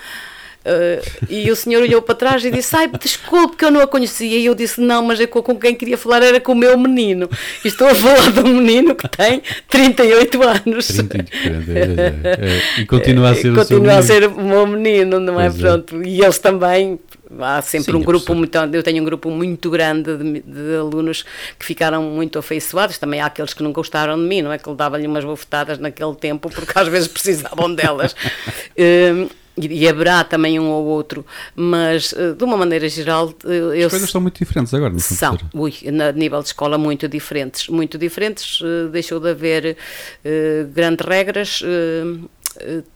Uh, 0.65 1.27
e 1.29 1.51
o 1.51 1.57
senhor 1.57 1.83
olhou 1.83 2.01
para 2.01 2.15
trás 2.15 2.43
e 2.43 2.51
disse: 2.51 2.75
Ai, 2.75 2.89
desculpe 2.99 3.57
que 3.57 3.65
eu 3.67 3.71
não 3.71 3.83
a 3.83 3.87
conhecia. 3.87 4.39
E 4.39 4.47
eu 4.47 4.55
disse: 4.55 4.81
Não, 4.81 5.05
mas 5.05 5.21
é 5.21 5.27
com, 5.27 5.43
quem 5.57 5.75
queria 5.75 5.99
falar 5.99 6.23
era 6.23 6.41
com 6.41 6.53
o 6.53 6.55
meu 6.55 6.79
menino. 6.79 7.29
E 7.63 7.69
estou 7.69 7.87
a 7.87 7.95
falar 7.95 8.33
de 8.33 8.41
um 8.41 8.55
menino 8.61 8.95
que 8.95 9.07
tem 9.09 9.43
38 9.69 10.43
anos. 10.43 10.87
30, 10.87 11.17
é, 11.17 11.29
é, 11.39 12.79
é, 12.79 12.81
e 12.81 12.87
continua 12.87 13.31
a 13.31 13.35
ser 13.35 13.53
o 13.53 13.55
Continua 13.55 13.99
a 13.99 14.03
ser 14.03 14.27
o 14.27 14.41
meu 14.41 14.67
menino, 14.67 15.21
não 15.21 15.39
é? 15.39 15.51
Pronto. 15.51 16.03
E 16.03 16.23
eles 16.23 16.39
também. 16.39 16.99
Há 17.39 17.61
sempre 17.63 17.93
Sim, 17.93 17.99
um 17.99 18.03
grupo 18.03 18.35
muito. 18.35 18.57
Eu 18.57 18.83
tenho 18.83 19.03
um 19.03 19.05
grupo 19.05 19.29
muito 19.29 19.69
grande 19.69 20.17
de, 20.17 20.41
de, 20.41 20.77
alunos 20.77 21.25
que 21.59 21.67
ficaram 21.67 22.03
muito 22.05 22.39
afeiçoados. 22.39 22.97
Também 22.97 23.21
há 23.21 23.27
aqueles 23.27 23.53
que 23.53 23.63
não 23.63 23.73
gostaram 23.73 24.17
de 24.17 24.27
mim, 24.27 24.41
não 24.41 24.53
é? 24.53 24.57
Que 24.57 24.67
ele 24.67 24.77
dava-lhe 24.77 25.07
umas 25.07 25.25
bofetadas 25.25 25.79
naquele 25.79 26.15
tempo 26.15 26.49
porque 26.49 26.79
às 26.79 26.89
vezes 26.89 27.09
precisavam 27.09 27.75
delas. 27.75 28.13
uh, 28.13 29.29
e 29.57 29.89
haverá 29.89 30.25
também 30.25 30.59
um 30.59 30.69
ou 30.69 30.85
outro, 30.85 31.25
mas 31.55 32.13
eh, 32.17 32.33
de 32.33 32.43
uma 32.43 32.57
maneira 32.57 32.89
geral. 32.89 33.33
Eh, 33.45 33.85
As 33.85 33.91
coisas 33.91 34.11
são 34.11 34.21
muito 34.21 34.39
diferentes 34.39 34.75
agora, 34.75 34.93
não 34.93 34.99
são? 34.99 35.39
Ui, 35.55 35.73
na 35.93 36.11
nível 36.11 36.41
de 36.41 36.49
escola, 36.49 36.77
muito 36.77 37.07
diferentes. 37.07 37.69
Muito 37.69 37.97
diferentes, 37.97 38.61
eh, 38.63 38.89
deixou 38.91 39.21
de 39.21 39.31
haver 39.31 39.77
uh, 40.25 40.67
grandes 40.73 41.07
regras. 41.07 41.61
Uh, 41.63 42.29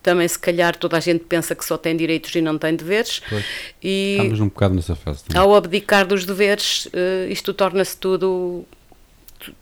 também 0.04 0.28
se 0.28 0.38
calhar 0.38 0.76
toda 0.76 0.96
a 0.96 1.00
gente 1.00 1.24
pensa 1.24 1.52
que 1.52 1.64
só 1.64 1.76
tem 1.76 1.96
direitos 1.96 2.32
e 2.32 2.40
não 2.40 2.56
tem 2.56 2.76
deveres 2.76 3.20
pois. 3.28 3.44
e 3.82 4.12
estamos 4.12 4.38
um 4.38 4.46
bocado 4.46 4.74
nessa 4.76 4.94
fase 4.94 5.24
também. 5.24 5.42
ao 5.42 5.52
abdicar 5.52 6.06
dos 6.06 6.24
deveres 6.24 6.86
isto 7.28 7.52
torna-se 7.52 7.96
tudo 7.96 8.64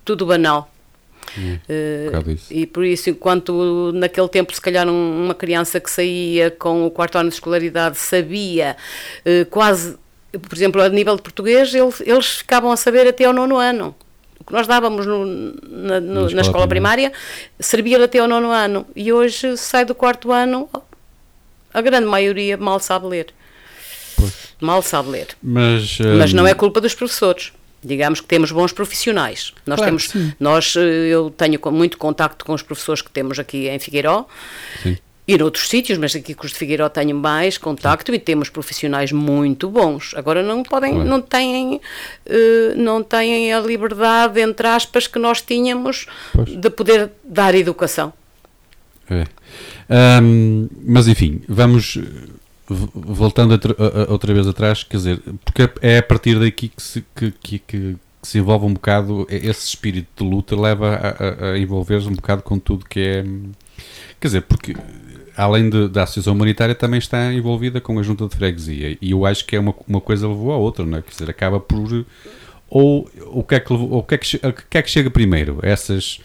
tudo 0.05 0.27
banal 0.27 0.71
uh, 1.39 2.39
e 2.51 2.67
por 2.67 2.85
isso, 2.85 3.11
enquanto 3.11 3.93
naquele 3.95 4.29
tempo, 4.29 4.55
se 4.55 4.61
calhar, 4.61 4.89
um, 4.89 5.25
uma 5.25 5.35
criança 5.35 5.81
que 5.81 5.91
saía 5.91 6.51
com 6.51 6.87
o 6.87 6.91
quarto 6.91 7.19
ano 7.19 7.29
de 7.29 7.35
escolaridade 7.35 7.99
sabia 7.99 8.77
uh, 9.25 9.47
quase, 9.47 9.97
por 10.33 10.55
exemplo, 10.55 10.81
a 10.83 10.89
nível 10.89 11.17
de 11.17 11.23
português, 11.23 11.75
eles, 11.75 12.01
eles 12.01 12.27
ficavam 12.27 12.71
a 12.71 12.77
saber 12.77 13.07
até 13.07 13.25
ao 13.25 13.33
nono 13.33 13.57
ano. 13.57 13.95
O 14.41 14.45
que 14.45 14.53
nós 14.53 14.67
dávamos 14.67 15.07
no, 15.07 15.25
na, 15.25 16.01
no, 16.01 16.15
na, 16.15 16.27
escola, 16.27 16.35
na 16.35 16.43
escola 16.43 16.69
primária 16.69 17.13
servia 17.59 18.03
até 18.05 18.19
ao 18.19 18.29
nono 18.29 18.51
ano. 18.51 18.87
E 18.95 19.13
hoje 19.13 19.57
sai 19.57 19.85
do 19.85 19.95
quarto 19.95 20.31
ano, 20.31 20.69
a 21.73 21.81
grande 21.81 22.07
maioria 22.07 22.57
mal 22.57 22.79
sabe 22.79 23.07
ler. 23.07 23.27
Pois. 24.17 24.55
Mal 24.61 24.83
sabe 24.83 25.11
ler. 25.11 25.29
Mas. 25.43 25.99
Mas 26.19 26.33
não 26.33 26.47
é 26.47 26.55
culpa 26.55 26.81
dos 26.81 26.95
professores 26.95 27.53
digamos 27.83 28.21
que 28.21 28.27
temos 28.27 28.51
bons 28.51 28.73
profissionais. 28.73 29.53
Nós 29.65 29.77
claro, 29.77 29.91
temos, 29.91 30.09
sim. 30.11 30.33
nós, 30.39 30.75
eh, 30.77 31.09
eu 31.09 31.31
tenho 31.31 31.61
muito 31.73 31.99
contacto 31.99 32.45
com 32.45 32.53
os 32.53 32.63
professores 32.63 33.03
que 33.03 33.11
temos 33.11 33.39
aqui 33.39 33.69
em 33.69 33.79
Figueiró. 33.79 34.27
Sim. 34.83 34.97
E 35.29 35.37
noutros 35.37 35.69
sítios, 35.69 35.99
mas 35.99 36.15
aqui 36.15 36.35
com 36.35 36.47
os 36.47 36.53
de 36.53 36.59
Figueiró 36.59 36.89
tenho 36.89 37.17
mais 37.17 37.59
contacto 37.59 38.13
sim. 38.13 38.17
e 38.17 38.21
temos 38.21 38.49
profissionais 38.49 39.11
muito 39.11 39.69
bons. 39.69 40.15
Agora 40.15 40.43
não 40.43 40.63
podem, 40.63 40.95
claro. 40.95 41.09
não 41.09 41.21
têm, 41.21 41.77
uh, 41.77 41.81
não 42.77 43.03
têm 43.03 43.53
a 43.53 43.59
liberdade, 43.59 44.41
entre 44.41 44.69
aspas, 44.69 45.09
que 45.09 45.19
nós 45.19 45.43
tínhamos 45.43 46.07
pois. 46.33 46.57
de 46.57 46.71
poder 46.71 47.11
dar 47.25 47.57
educação. 47.57 48.13
É. 49.11 49.25
Um, 50.23 50.69
mas 50.85 51.09
enfim, 51.09 51.43
vamos 51.49 51.99
voltando 52.69 53.59
outra 54.09 54.35
vez 54.35 54.47
atrás, 54.47 54.83
quer 54.83 54.97
dizer, 54.97 55.23
porque 55.45 55.71
é 55.81 55.99
a 55.99 56.03
partir 56.03 56.39
daqui 56.39 56.69
que 56.69 56.83
se, 56.83 57.05
que, 57.15 57.31
que, 57.31 57.59
que 57.61 57.97
se 58.23 58.39
envolve 58.39 58.67
um 58.67 58.75
bocado, 58.75 59.27
esse 59.31 59.69
espírito 59.69 60.25
de 60.25 60.31
luta 60.31 60.57
leva 60.61 60.95
a, 60.95 61.47
a, 61.49 61.51
a 61.53 61.59
envolver-se 61.59 62.09
um 62.09 62.15
bocado 62.15 62.43
com 62.43 62.59
tudo 62.59 62.85
que 62.85 63.01
é. 63.01 63.25
Quer 64.21 64.29
dizer, 64.29 64.43
porque 64.43 64.75
além 65.37 65.69
de, 65.69 65.89
da 65.89 66.03
Associação 66.05 66.33
Humanitária 66.33 66.75
também 66.75 66.99
está 66.99 67.33
envolvida 67.33 67.81
com 67.81 67.99
a 67.99 68.03
Junta 68.03 68.27
de 68.27 68.35
Freguesia 68.35 68.97
e 69.01 69.11
eu 69.11 69.27
acho 69.27 69.45
que 69.45 69.55
é 69.55 69.61
uma, 69.61 69.75
uma 69.87 70.01
coisa 70.01 70.27
levou 70.27 70.53
a 70.53 70.57
outra, 70.57 70.85
não 70.85 70.99
é? 70.99 71.03
Quer 71.03 71.11
dizer, 71.11 71.31
acaba 71.31 71.61
por. 71.61 72.05
Ou 72.69 73.09
o 73.27 73.45
que 73.45 73.55
é 73.55 73.61
que, 73.61 73.73
o 73.73 74.03
que, 74.03 74.15
é 74.15 74.19
que, 74.19 74.37
o 74.37 74.53
que, 74.53 74.79
é 74.79 74.83
que 74.83 74.91
chega 74.91 75.09
primeiro? 75.09 75.61
Essas 75.63 76.21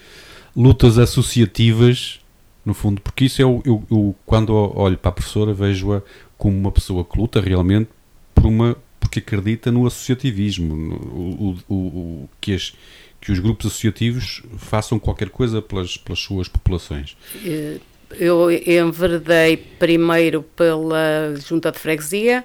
lutas 0.56 0.97
associativas, 0.97 2.19
no 2.65 2.73
fundo, 2.73 2.99
porque 3.01 3.25
isso 3.25 3.41
é 3.41 3.45
o, 3.45 3.62
eu, 3.63 3.84
eu, 3.91 4.15
quando 4.25 4.54
olho 4.54 4.97
para 4.97 5.10
a 5.10 5.12
professora 5.12 5.54
vejo-a 5.54 6.01
como 6.41 6.58
uma 6.58 6.71
pessoa 6.71 7.06
que 7.06 7.19
luta 7.19 7.39
realmente 7.39 7.91
por 8.34 8.47
uma, 8.47 8.75
porque 8.99 9.19
acredita 9.19 9.71
no 9.71 9.86
associativismo, 9.86 10.75
no, 10.75 10.95
o, 10.95 11.58
o, 11.69 11.75
o, 11.75 12.30
que, 12.41 12.56
as, 12.56 12.73
que 13.21 13.32
os 13.32 13.38
grupos 13.38 13.67
associativos 13.67 14.41
façam 14.58 14.97
qualquer 14.97 15.30
coisa 15.30 15.62
pelas, 15.62 15.97
pelas 15.97 16.17
suas 16.17 16.47
populações. 16.47 17.15
Eh, 17.45 17.77
eu 18.19 18.49
enverdei 18.51 19.56
primeiro 19.56 20.41
pela 20.41 21.36
junta 21.47 21.71
de 21.71 21.77
freguesia, 21.77 22.43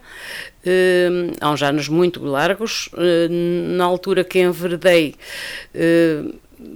eh, 0.62 1.08
há 1.40 1.50
uns 1.50 1.62
anos 1.62 1.88
muito 1.88 2.22
largos. 2.22 2.90
Eh, 2.98 3.28
na 3.30 3.86
altura 3.86 4.22
que 4.24 4.40
enverdei, 4.40 5.14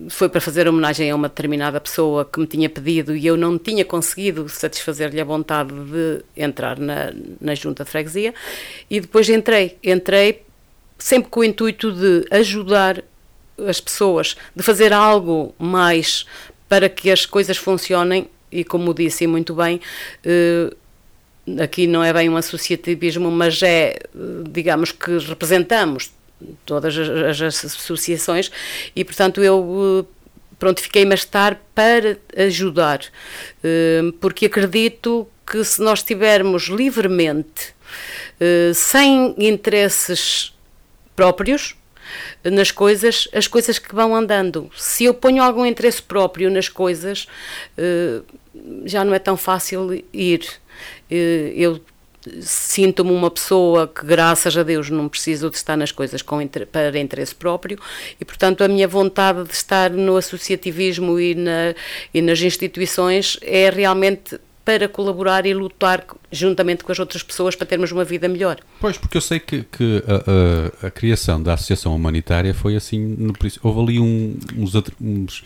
foi 0.09 0.29
para 0.29 0.41
fazer 0.41 0.69
homenagem 0.69 1.11
a 1.11 1.15
uma 1.15 1.29
determinada 1.29 1.81
pessoa 1.81 2.25
que 2.25 2.39
me 2.39 2.47
tinha 2.47 2.69
pedido 2.69 3.17
e 3.17 3.27
eu 3.27 3.37
não 3.37 3.59
tinha 3.59 3.85
conseguido 3.85 4.49
satisfazer-lhe 4.49 5.21
a 5.21 5.25
vontade 5.25 5.73
de 5.73 6.23
entrar 6.37 6.79
na, 6.79 7.13
na 7.41 7.55
junta 7.55 7.85
de 7.85 7.91
freguesia. 7.91 8.35
E 8.91 9.01
depois 9.01 9.29
entrei, 9.29 9.79
entrei 9.83 10.43
sempre 10.99 11.31
com 11.31 11.41
o 11.41 11.45
intuito 11.45 11.93
de 11.93 12.27
ajudar 12.31 13.03
as 13.67 13.81
pessoas, 13.81 14.37
de 14.55 14.63
fazer 14.63 14.93
algo 14.93 15.55
mais 15.59 16.27
para 16.69 16.89
que 16.89 17.11
as 17.11 17.27
coisas 17.27 17.57
funcionem. 17.57 18.29
E 18.53 18.65
como 18.65 18.93
disse 18.93 19.27
muito 19.27 19.55
bem, 19.55 19.81
eh, 20.25 20.75
aqui 21.63 21.87
não 21.87 22.03
é 22.03 22.13
bem 22.13 22.29
um 22.29 22.37
associativismo, 22.37 23.31
mas 23.31 23.63
é, 23.63 23.91
eh, 23.93 23.99
digamos 24.51 24.93
que 24.93 25.19
representamos 25.19 26.11
todas 26.65 26.97
as, 26.97 27.41
as 27.41 27.65
associações 27.65 28.51
e, 28.95 29.05
portanto, 29.05 29.43
eu 29.43 30.07
pronto, 30.61 30.81
fiquei-me 30.81 31.13
a 31.13 31.15
estar 31.15 31.61
para 31.75 32.19
ajudar, 32.37 33.01
eh, 33.65 34.03
porque 34.21 34.47
acredito 34.47 35.27
que 35.51 35.65
se 35.65 35.81
nós 35.81 36.01
estivermos 36.01 36.65
livremente, 36.65 37.75
eh, 38.39 38.71
sem 38.75 39.35
interesses 39.39 40.55
próprios, 41.17 41.75
nas 42.45 42.71
coisas, 42.71 43.27
as 43.33 43.47
coisas 43.47 43.79
que 43.79 43.95
vão 43.95 44.15
andando. 44.15 44.71
Se 44.77 45.05
eu 45.05 45.15
ponho 45.15 45.43
algum 45.43 45.65
interesse 45.65 46.03
próprio 46.03 46.51
nas 46.51 46.69
coisas, 46.69 47.27
eh, 47.79 48.21
já 48.85 49.03
não 49.03 49.15
é 49.15 49.19
tão 49.19 49.37
fácil 49.37 50.05
ir. 50.13 50.47
Eu 51.09 51.81
sinto-me 52.41 53.11
uma 53.11 53.31
pessoa 53.31 53.89
que, 53.89 54.05
graças 54.05 54.57
a 54.57 54.63
Deus, 54.63 54.91
não 54.91 55.09
preciso 55.09 55.51
de 55.51 55.57
estar 55.57 55.77
nas 55.77 55.93
coisas 55.93 56.23
com, 56.23 56.39
para 56.71 56.99
interesse 56.99 57.35
próprio 57.35 57.79
e, 58.21 58.25
portanto, 58.25 58.63
a 58.63 58.69
minha 58.69 58.87
vontade 58.87 59.45
de 59.45 59.53
estar 59.53 59.91
no 59.91 60.17
associativismo 60.17 61.19
e, 61.19 61.35
na, 61.35 61.75
e 62.13 62.21
nas 62.21 62.41
instituições 62.41 63.39
é 63.43 63.71
realmente 63.71 64.39
para 64.65 64.89
colaborar 64.89 65.47
e 65.47 65.55
lutar 65.55 66.05
juntamente 66.31 66.85
com 66.85 66.93
as 66.93 66.99
outras 66.99 67.23
pessoas 67.23 67.57
para 67.57 67.67
termos 67.67 67.91
uma 67.91 68.05
vida 68.05 68.29
melhor. 68.29 68.59
Pois, 68.79 68.97
porque 68.99 69.17
eu 69.17 69.21
sei 69.21 69.41
que, 69.41 69.65
que 69.65 70.03
a, 70.07 70.85
a, 70.85 70.87
a, 70.89 70.91
criação 70.91 71.43
da 71.43 71.55
Associação 71.55 71.95
Humanitária 71.97 72.55
foi 72.55 72.77
assim, 72.77 73.01
no, 73.19 73.33
houve 73.63 73.81
ali 73.81 73.99
um, 73.99 74.39
uns, 74.57 74.75
uns 75.01 75.43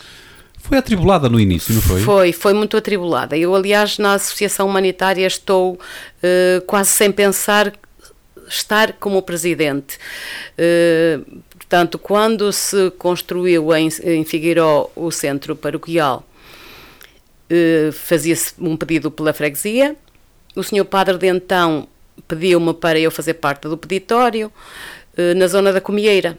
foi 0.65 0.79
atribulada 0.79 1.29
no 1.29 1.39
início, 1.39 1.75
não 1.75 1.83
foi? 1.83 2.01
Foi, 2.01 2.33
foi 2.33 2.55
muito 2.55 2.75
atribulada. 2.75 3.37
Eu, 3.37 3.55
aliás, 3.55 3.99
na 3.99 4.15
Associação 4.15 4.67
Humanitária 4.67 5.27
estou 5.27 5.75
uh, 5.75 6.61
quase 6.67 6.89
sem 6.89 7.13
pensar 7.13 7.71
estar 8.49 8.95
como 8.95 9.21
presidente. 9.21 9.99
Uh, 10.59 11.43
portanto, 11.51 11.99
quando 11.99 12.51
se 12.51 12.91
construiu 12.93 13.75
em, 13.77 13.91
em 14.05 14.25
Figueiró 14.25 14.91
o 14.97 15.11
centro 15.11 15.55
paroquial, 15.55 16.27
uh, 17.51 17.93
fazia-se 17.93 18.55
um 18.59 18.75
pedido 18.75 19.11
pela 19.11 19.35
freguesia. 19.35 19.95
O 20.57 20.63
senhor 20.63 20.87
padre 20.87 21.19
de 21.19 21.27
então 21.27 21.87
pediu-me 22.27 22.73
para 22.73 22.99
eu 22.99 23.11
fazer 23.11 23.35
parte 23.35 23.69
do 23.69 23.77
peditório 23.77 24.51
na 25.37 25.47
zona 25.47 25.73
da 25.73 25.81
Comieira, 25.81 26.39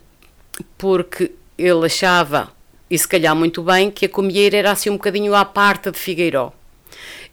porque 0.77 1.31
ele 1.57 1.85
achava 1.85 2.54
e 2.89 2.97
se 2.97 3.07
calhar 3.07 3.35
muito 3.35 3.63
bem, 3.63 3.89
que 3.89 4.05
a 4.05 4.09
Comieira 4.09 4.57
era 4.57 4.71
assim 4.71 4.89
um 4.89 4.93
bocadinho 4.93 5.33
à 5.33 5.43
parte 5.43 5.91
de 5.91 5.97
Figueiró. 5.97 6.53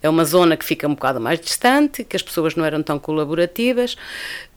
É 0.03 0.09
uma 0.09 0.25
zona 0.25 0.57
que 0.57 0.65
fica 0.65 0.89
um 0.89 0.95
bocado 0.95 1.21
mais 1.21 1.39
distante, 1.39 2.03
que 2.03 2.17
as 2.17 2.23
pessoas 2.23 2.57
não 2.57 2.65
eram 2.65 2.83
tão 2.83 2.99
colaborativas, 2.99 3.97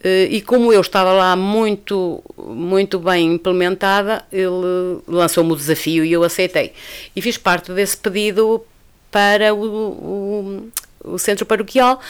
eh, 0.04 0.28
e 0.32 0.42
como 0.42 0.74
eu 0.74 0.82
estava 0.82 1.12
lá 1.14 1.36
muito, 1.36 2.24
muito 2.36 2.98
bem 2.98 3.34
implementada, 3.34 4.26
ele 4.32 5.02
lançou-me 5.08 5.52
o 5.52 5.56
desafio 5.56 6.04
e 6.04 6.12
eu 6.12 6.24
aceitei. 6.24 6.74
E 7.16 7.22
fiz 7.22 7.38
parte 7.38 7.72
desse 7.74 7.96
pedido 7.96 8.66
para 9.12 9.54
o, 9.54 9.62
o, 9.64 10.72
o 11.14 11.20
centro 11.20 11.46
paroquial, 11.46 12.02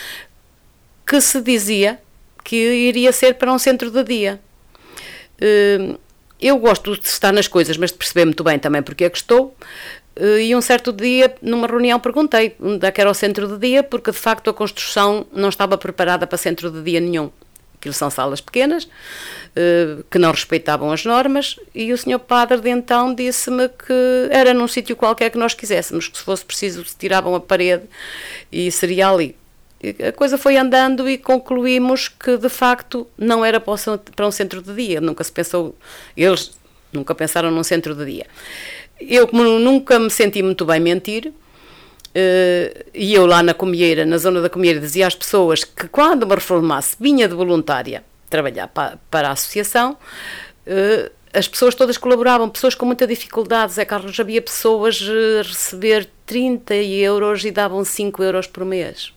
que 1.06 1.20
se 1.20 1.42
dizia 1.42 2.00
que 2.42 2.56
iria 2.56 3.12
ser 3.12 3.34
para 3.34 3.52
um 3.52 3.60
centro 3.60 3.92
de 3.92 4.04
dia. 4.04 4.40
Eh, 5.42 5.98
eu 6.42 6.58
gosto 6.58 6.98
de 6.98 7.08
estar 7.08 7.32
nas 7.32 7.48
coisas, 7.48 7.78
mas 7.78 7.92
de 7.92 7.98
perceber 7.98 8.26
muito 8.26 8.44
bem 8.44 8.60
também 8.60 8.82
porque 8.82 9.06
é 9.06 9.10
que 9.10 9.18
estou. 9.18 9.56
Eh, 10.16 10.46
e 10.46 10.56
um 10.56 10.62
certo 10.62 10.92
dia, 10.92 11.34
numa 11.42 11.68
reunião, 11.68 12.00
perguntei 12.00 12.56
onde 12.60 12.86
é 12.86 12.92
que 12.92 13.02
era 13.02 13.10
o 13.10 13.14
centro 13.14 13.48
de 13.48 13.58
dia, 13.58 13.84
porque 13.84 14.12
de 14.12 14.18
facto 14.18 14.50
a 14.50 14.54
construção 14.54 15.26
não 15.34 15.50
estava 15.50 15.78
preparada 15.78 16.26
para 16.26 16.38
centro 16.38 16.72
de 16.72 16.82
dia 16.82 17.00
nenhum. 17.00 17.30
Aquilo 17.78 17.94
são 17.94 18.10
salas 18.10 18.42
pequenas, 18.42 18.88
eh, 19.56 19.98
que 20.10 20.18
não 20.18 20.32
respeitavam 20.32 20.92
as 20.92 21.06
normas, 21.06 21.60
e 21.74 21.92
o 21.94 21.98
senhor 21.98 22.20
padre 22.20 22.60
de 22.60 22.70
então 22.70 23.14
disse-me 23.14 23.70
que 23.70 24.28
era 24.32 24.54
num 24.54 24.68
sítio 24.68 24.96
qualquer 24.96 25.30
que 25.30 25.38
nós 25.38 25.54
quiséssemos, 25.54 26.08
que 26.08 26.18
se 26.18 26.24
fosse 26.24 26.44
preciso 26.46 26.84
se 26.86 26.96
tiravam 26.98 27.36
a 27.36 27.40
parede 27.40 27.84
e 28.52 28.72
seria 28.72 29.10
ali 29.10 29.36
a 30.08 30.12
coisa 30.12 30.38
foi 30.38 30.58
andando 30.58 31.10
e 31.10 31.18
concluímos 31.18 32.08
que 32.08 32.38
de 32.38 32.50
facto 32.50 33.08
não 33.18 33.44
era 33.44 33.60
para 33.60 34.28
um 34.28 34.32
centro 34.32 34.62
de 34.62 34.74
dia, 34.74 35.02
nunca 35.02 35.24
se 35.24 35.32
pensou, 35.32 35.76
eles 36.16 36.52
nunca 36.92 37.14
pensaram 37.14 37.52
num 37.52 37.64
centro 37.64 37.94
de 37.94 38.06
dia. 38.06 38.26
Eu, 39.00 39.28
como 39.28 39.44
nunca 39.44 40.00
me 40.00 40.10
senti 40.10 40.42
muito 40.42 40.66
bem 40.66 40.80
mentir, 40.80 41.34
Uh, 42.16 42.86
e 42.94 43.14
eu 43.14 43.26
lá 43.26 43.44
na 43.44 43.54
Comieira, 43.54 44.06
na 44.06 44.18
zona 44.18 44.40
da 44.40 44.50
Comieira, 44.50 44.80
dizia 44.80 45.06
às 45.06 45.14
pessoas 45.14 45.66
que 45.66 45.86
quando 45.90 46.26
me 46.26 46.34
reformasse 46.34 46.96
vinha 46.98 47.28
de 47.28 47.36
voluntária 47.36 48.06
trabalhar 48.30 48.70
para, 48.70 48.98
para 49.12 49.28
a 49.28 49.32
associação, 49.34 49.98
uh, 50.66 51.12
as 51.34 51.46
pessoas 51.46 51.76
todas 51.76 51.98
colaboravam, 51.98 52.50
pessoas 52.50 52.74
com 52.74 52.86
muita 52.86 53.06
dificuldade, 53.06 53.74
Zé 53.74 53.84
Carlos, 53.84 54.18
havia 54.18 54.42
pessoas 54.42 55.02
a 55.02 55.42
receber 55.46 56.10
30 56.26 56.76
euros 56.76 57.44
e 57.44 57.52
davam 57.52 57.84
5 57.84 58.24
euros 58.24 58.48
por 58.48 58.64
mês. 58.64 59.12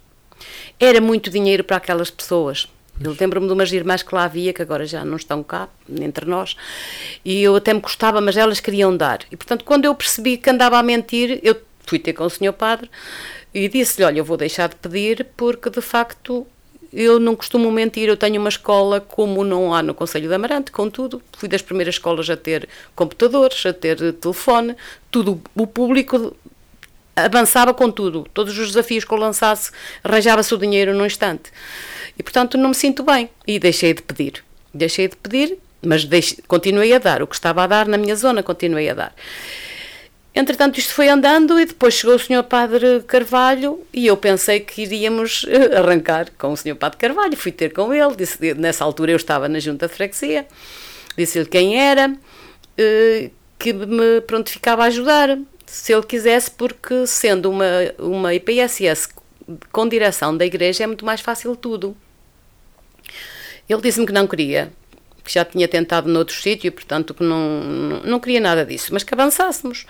Era 0.78 1.00
muito 1.00 1.30
dinheiro 1.30 1.64
para 1.64 1.76
aquelas 1.76 2.10
pessoas. 2.10 2.68
Eu 3.00 3.16
lembro-me 3.18 3.46
de 3.46 3.52
umas 3.52 3.72
irmãs 3.72 4.02
que 4.02 4.14
lá 4.14 4.24
havia, 4.24 4.52
que 4.52 4.60
agora 4.60 4.84
já 4.84 5.04
não 5.04 5.16
estão 5.16 5.42
cá, 5.42 5.68
entre 6.00 6.26
nós, 6.26 6.56
e 7.24 7.42
eu 7.42 7.54
até 7.54 7.72
me 7.72 7.80
gostava, 7.80 8.20
mas 8.20 8.36
elas 8.36 8.58
queriam 8.58 8.96
dar. 8.96 9.20
E, 9.30 9.36
portanto, 9.36 9.64
quando 9.64 9.84
eu 9.84 9.94
percebi 9.94 10.36
que 10.36 10.50
andava 10.50 10.78
a 10.78 10.82
mentir, 10.82 11.38
eu 11.42 11.56
fui 11.86 11.98
ter 11.98 12.12
com 12.12 12.24
o 12.24 12.30
senhor 12.30 12.52
padre 12.52 12.90
e 13.54 13.68
disse-lhe, 13.68 14.04
olha, 14.04 14.18
eu 14.18 14.24
vou 14.24 14.36
deixar 14.36 14.68
de 14.68 14.76
pedir 14.76 15.26
porque, 15.36 15.70
de 15.70 15.80
facto, 15.80 16.44
eu 16.92 17.20
não 17.20 17.36
costumo 17.36 17.70
mentir, 17.70 18.08
eu 18.08 18.16
tenho 18.16 18.40
uma 18.40 18.48
escola 18.48 19.00
como 19.00 19.44
não 19.44 19.72
há 19.72 19.82
no 19.82 19.94
Conselho 19.94 20.28
de 20.28 20.34
Amarante, 20.34 20.72
contudo, 20.72 21.22
fui 21.36 21.48
das 21.48 21.62
primeiras 21.62 21.94
escolas 21.94 22.28
a 22.28 22.36
ter 22.36 22.68
computadores, 22.96 23.64
a 23.64 23.72
ter 23.72 24.12
telefone, 24.14 24.74
tudo 25.10 25.40
o 25.54 25.66
público 25.66 26.34
avançava 27.24 27.72
com 27.74 27.90
tudo. 27.90 28.26
Todos 28.32 28.58
os 28.58 28.68
desafios 28.68 29.04
que 29.04 29.12
eu 29.12 29.18
lançasse, 29.18 29.70
arranjava-se 30.02 30.54
o 30.54 30.58
dinheiro 30.58 30.94
num 30.94 31.06
instante. 31.06 31.50
E, 32.18 32.22
portanto, 32.22 32.58
não 32.58 32.70
me 32.70 32.74
sinto 32.74 33.02
bem. 33.02 33.30
E 33.46 33.58
deixei 33.58 33.94
de 33.94 34.02
pedir. 34.02 34.44
Deixei 34.74 35.08
de 35.08 35.16
pedir, 35.16 35.58
mas 35.82 36.06
continuei 36.46 36.92
a 36.92 36.98
dar. 36.98 37.22
O 37.22 37.26
que 37.26 37.34
estava 37.34 37.62
a 37.62 37.66
dar 37.66 37.86
na 37.86 37.96
minha 37.96 38.16
zona, 38.16 38.42
continuei 38.42 38.88
a 38.90 38.94
dar. 38.94 39.14
Entretanto, 40.34 40.78
isto 40.78 40.94
foi 40.94 41.08
andando 41.08 41.58
e 41.58 41.64
depois 41.64 41.94
chegou 41.94 42.14
o 42.14 42.18
Sr. 42.18 42.44
Padre 42.44 43.02
Carvalho 43.08 43.84
e 43.92 44.06
eu 44.06 44.16
pensei 44.16 44.60
que 44.60 44.82
iríamos 44.82 45.44
eh, 45.48 45.76
arrancar 45.76 46.28
com 46.38 46.52
o 46.52 46.56
Sr. 46.56 46.76
Padre 46.76 46.98
Carvalho. 46.98 47.36
Fui 47.36 47.50
ter 47.50 47.72
com 47.72 47.92
ele, 47.92 48.14
disse, 48.14 48.54
nessa 48.54 48.84
altura 48.84 49.10
eu 49.10 49.16
estava 49.16 49.48
na 49.48 49.58
junta 49.58 49.88
de 49.88 49.94
freguesia, 49.94 50.46
disse-lhe 51.16 51.46
quem 51.46 51.80
era, 51.80 52.14
eh, 52.76 53.30
que 53.58 53.72
me 53.72 54.20
pronto, 54.20 54.48
ficava 54.48 54.84
a 54.84 54.86
ajudar 54.86 55.36
se 55.68 55.92
ele 55.92 56.02
quisesse, 56.02 56.50
porque 56.50 57.06
sendo 57.06 57.50
uma, 57.50 57.66
uma 57.98 58.34
IPSS 58.34 59.08
com 59.72 59.88
direção 59.88 60.36
da 60.36 60.44
igreja 60.44 60.84
é 60.84 60.86
muito 60.86 61.04
mais 61.04 61.20
fácil 61.20 61.54
tudo. 61.56 61.96
Ele 63.68 63.80
disse-me 63.80 64.06
que 64.06 64.12
não 64.12 64.26
queria, 64.26 64.72
que 65.22 65.32
já 65.32 65.44
tinha 65.44 65.68
tentado 65.68 66.08
noutro 66.08 66.34
sítio, 66.34 66.72
portanto 66.72 67.12
que 67.12 67.22
não, 67.22 68.00
não, 68.04 68.18
queria 68.18 68.40
nada 68.40 68.64
disso, 68.64 68.92
mas 68.92 69.02
que 69.02 69.14
avançássemos. 69.14 69.84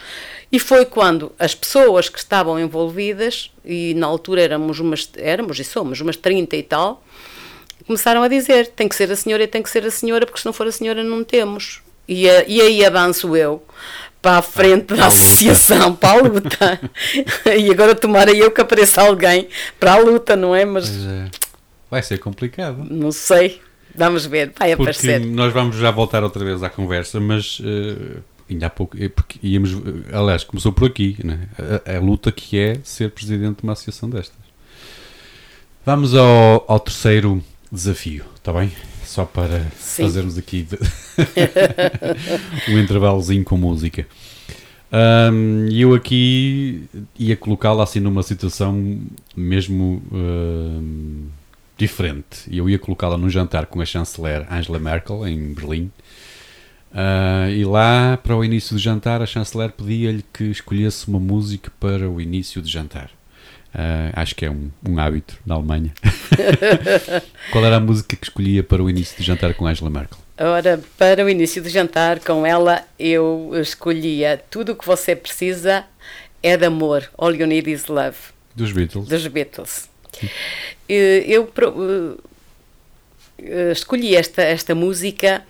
E 0.50 0.58
foi 0.58 0.84
quando 0.84 1.32
as 1.38 1.54
pessoas 1.54 2.08
que 2.08 2.18
estavam 2.18 2.58
envolvidas, 2.58 3.52
e 3.64 3.94
na 3.94 4.06
altura 4.06 4.42
éramos, 4.42 4.80
umas, 4.80 5.08
éramos 5.16 5.58
e 5.58 5.64
somos 5.64 6.00
umas 6.00 6.16
30 6.16 6.56
e 6.56 6.62
tal, 6.62 7.04
começaram 7.86 8.22
a 8.22 8.28
dizer: 8.28 8.66
tem 8.68 8.88
que 8.88 8.96
ser 8.96 9.10
a 9.12 9.16
senhora 9.16 9.44
e 9.44 9.46
tem 9.46 9.62
que 9.62 9.70
ser 9.70 9.84
a 9.84 9.90
senhora, 9.90 10.26
porque 10.26 10.40
se 10.40 10.46
não 10.46 10.52
for 10.52 10.66
a 10.66 10.72
senhora 10.72 11.04
não 11.04 11.22
temos. 11.22 11.82
E, 12.08 12.24
e 12.24 12.60
aí 12.60 12.84
avanço 12.84 13.36
eu 13.36 13.62
para 14.20 14.38
a 14.38 14.42
frente 14.42 14.94
da 14.94 15.06
associação, 15.06 15.94
para 15.94 16.18
a 16.18 16.22
luta. 16.22 16.80
e 17.58 17.70
agora 17.70 17.94
tomara 17.94 18.32
eu 18.32 18.50
que 18.50 18.60
apareça 18.60 19.02
alguém 19.02 19.48
para 19.78 19.94
a 19.94 19.98
luta, 19.98 20.36
não 20.36 20.54
é? 20.54 20.64
Mas 20.64 20.90
é. 21.06 21.26
vai 21.90 22.02
ser 22.02 22.18
complicado. 22.18 22.84
Não 22.90 23.12
sei. 23.12 23.60
Vamos 23.94 24.26
ver, 24.26 24.52
vai 24.56 24.76
porque 24.76 24.90
aparecer. 24.90 25.20
Nós 25.20 25.52
vamos 25.52 25.76
já 25.76 25.90
voltar 25.90 26.22
outra 26.22 26.44
vez 26.44 26.62
à 26.62 26.70
conversa, 26.70 27.18
mas 27.18 27.58
uh, 27.60 28.22
ainda 28.48 28.66
há 28.66 28.70
pouco, 28.70 28.96
eh, 28.96 29.08
porque 29.08 29.38
íamos, 29.42 29.72
aliás, 30.12 30.44
começou 30.44 30.72
por 30.72 30.86
aqui, 30.86 31.16
né? 31.24 31.48
a, 31.84 31.96
a, 31.96 32.00
luta 32.00 32.30
que 32.30 32.58
é 32.58 32.78
ser 32.84 33.10
presidente 33.10 33.58
de 33.58 33.62
uma 33.64 33.72
associação 33.72 34.08
destas. 34.08 34.38
Vamos 35.84 36.14
ao, 36.14 36.64
ao 36.68 36.78
terceiro 36.78 37.42
desafio, 37.72 38.24
está 38.36 38.52
bem? 38.52 38.72
Só 39.08 39.24
para 39.24 39.64
Sim. 39.78 40.02
fazermos 40.02 40.36
aqui 40.36 40.66
um 42.68 42.78
intervalozinho 42.78 43.42
com 43.42 43.56
música. 43.56 44.06
Um, 44.92 45.66
eu 45.70 45.94
aqui 45.94 46.84
ia 47.18 47.36
colocá-la 47.36 47.84
assim 47.84 48.00
numa 48.00 48.22
situação 48.22 49.00
mesmo 49.34 50.02
uh, 50.12 51.26
diferente. 51.76 52.44
Eu 52.50 52.68
ia 52.68 52.78
colocá-la 52.78 53.16
num 53.16 53.30
jantar 53.30 53.64
com 53.66 53.80
a 53.80 53.86
chanceler 53.86 54.46
Angela 54.52 54.78
Merkel 54.78 55.26
em 55.26 55.54
Berlim. 55.54 55.90
Uh, 56.92 57.50
e 57.50 57.64
lá, 57.64 58.18
para 58.22 58.36
o 58.36 58.44
início 58.44 58.74
do 58.74 58.78
jantar, 58.78 59.22
a 59.22 59.26
chanceler 59.26 59.72
pedia-lhe 59.72 60.24
que 60.32 60.44
escolhesse 60.44 61.08
uma 61.08 61.18
música 61.18 61.72
para 61.80 62.10
o 62.10 62.20
início 62.20 62.60
do 62.60 62.68
jantar. 62.68 63.10
Uh, 63.74 64.10
acho 64.14 64.34
que 64.34 64.46
é 64.46 64.50
um, 64.50 64.70
um 64.86 64.98
hábito 64.98 65.38
na 65.44 65.54
Alemanha. 65.54 65.92
Qual 67.52 67.64
era 67.64 67.76
a 67.76 67.80
música 67.80 68.16
que 68.16 68.24
escolhia 68.24 68.62
para 68.62 68.82
o 68.82 68.88
início 68.88 69.16
do 69.16 69.22
jantar 69.22 69.54
com 69.54 69.66
Angela 69.66 69.90
Merkel? 69.90 70.18
Ora, 70.38 70.80
para 70.96 71.24
o 71.24 71.28
início 71.28 71.62
do 71.62 71.68
jantar 71.68 72.20
com 72.20 72.46
ela, 72.46 72.84
eu 72.98 73.50
escolhia 73.60 74.40
Tudo 74.50 74.72
o 74.72 74.76
que 74.76 74.86
você 74.86 75.14
precisa 75.16 75.84
é 76.42 76.56
de 76.56 76.64
amor. 76.64 77.10
All 77.18 77.34
you 77.34 77.46
need 77.46 77.70
is 77.70 77.86
love. 77.86 78.16
Dos 78.54 78.72
Beatles. 78.72 79.08
Dos 79.08 79.26
Beatles. 79.26 79.88
Eu 80.88 81.52
escolhi 83.72 84.16
esta, 84.16 84.42
esta 84.42 84.74
música 84.74 85.44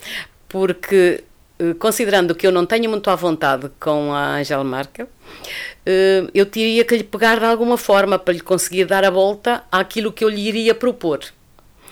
porque, 0.48 1.22
eh, 1.22 1.24
considerando 1.78 2.34
que 2.34 2.46
eu 2.46 2.52
não 2.52 2.64
tenho 2.64 2.88
muito 2.88 3.10
à 3.10 3.16
vontade 3.16 3.70
com 3.80 4.12
a 4.12 4.36
Angela 4.36 4.64
Merkel, 4.64 5.08
eh, 5.84 6.24
eu 6.34 6.46
teria 6.46 6.84
que 6.84 6.96
lhe 6.96 7.04
pegar 7.04 7.38
de 7.38 7.44
alguma 7.44 7.76
forma 7.76 8.18
para 8.18 8.34
lhe 8.34 8.40
conseguir 8.40 8.84
dar 8.84 9.04
a 9.04 9.10
volta 9.10 9.64
àquilo 9.70 10.12
que 10.12 10.24
eu 10.24 10.28
lhe 10.28 10.46
iria 10.46 10.74
propor. 10.74 11.20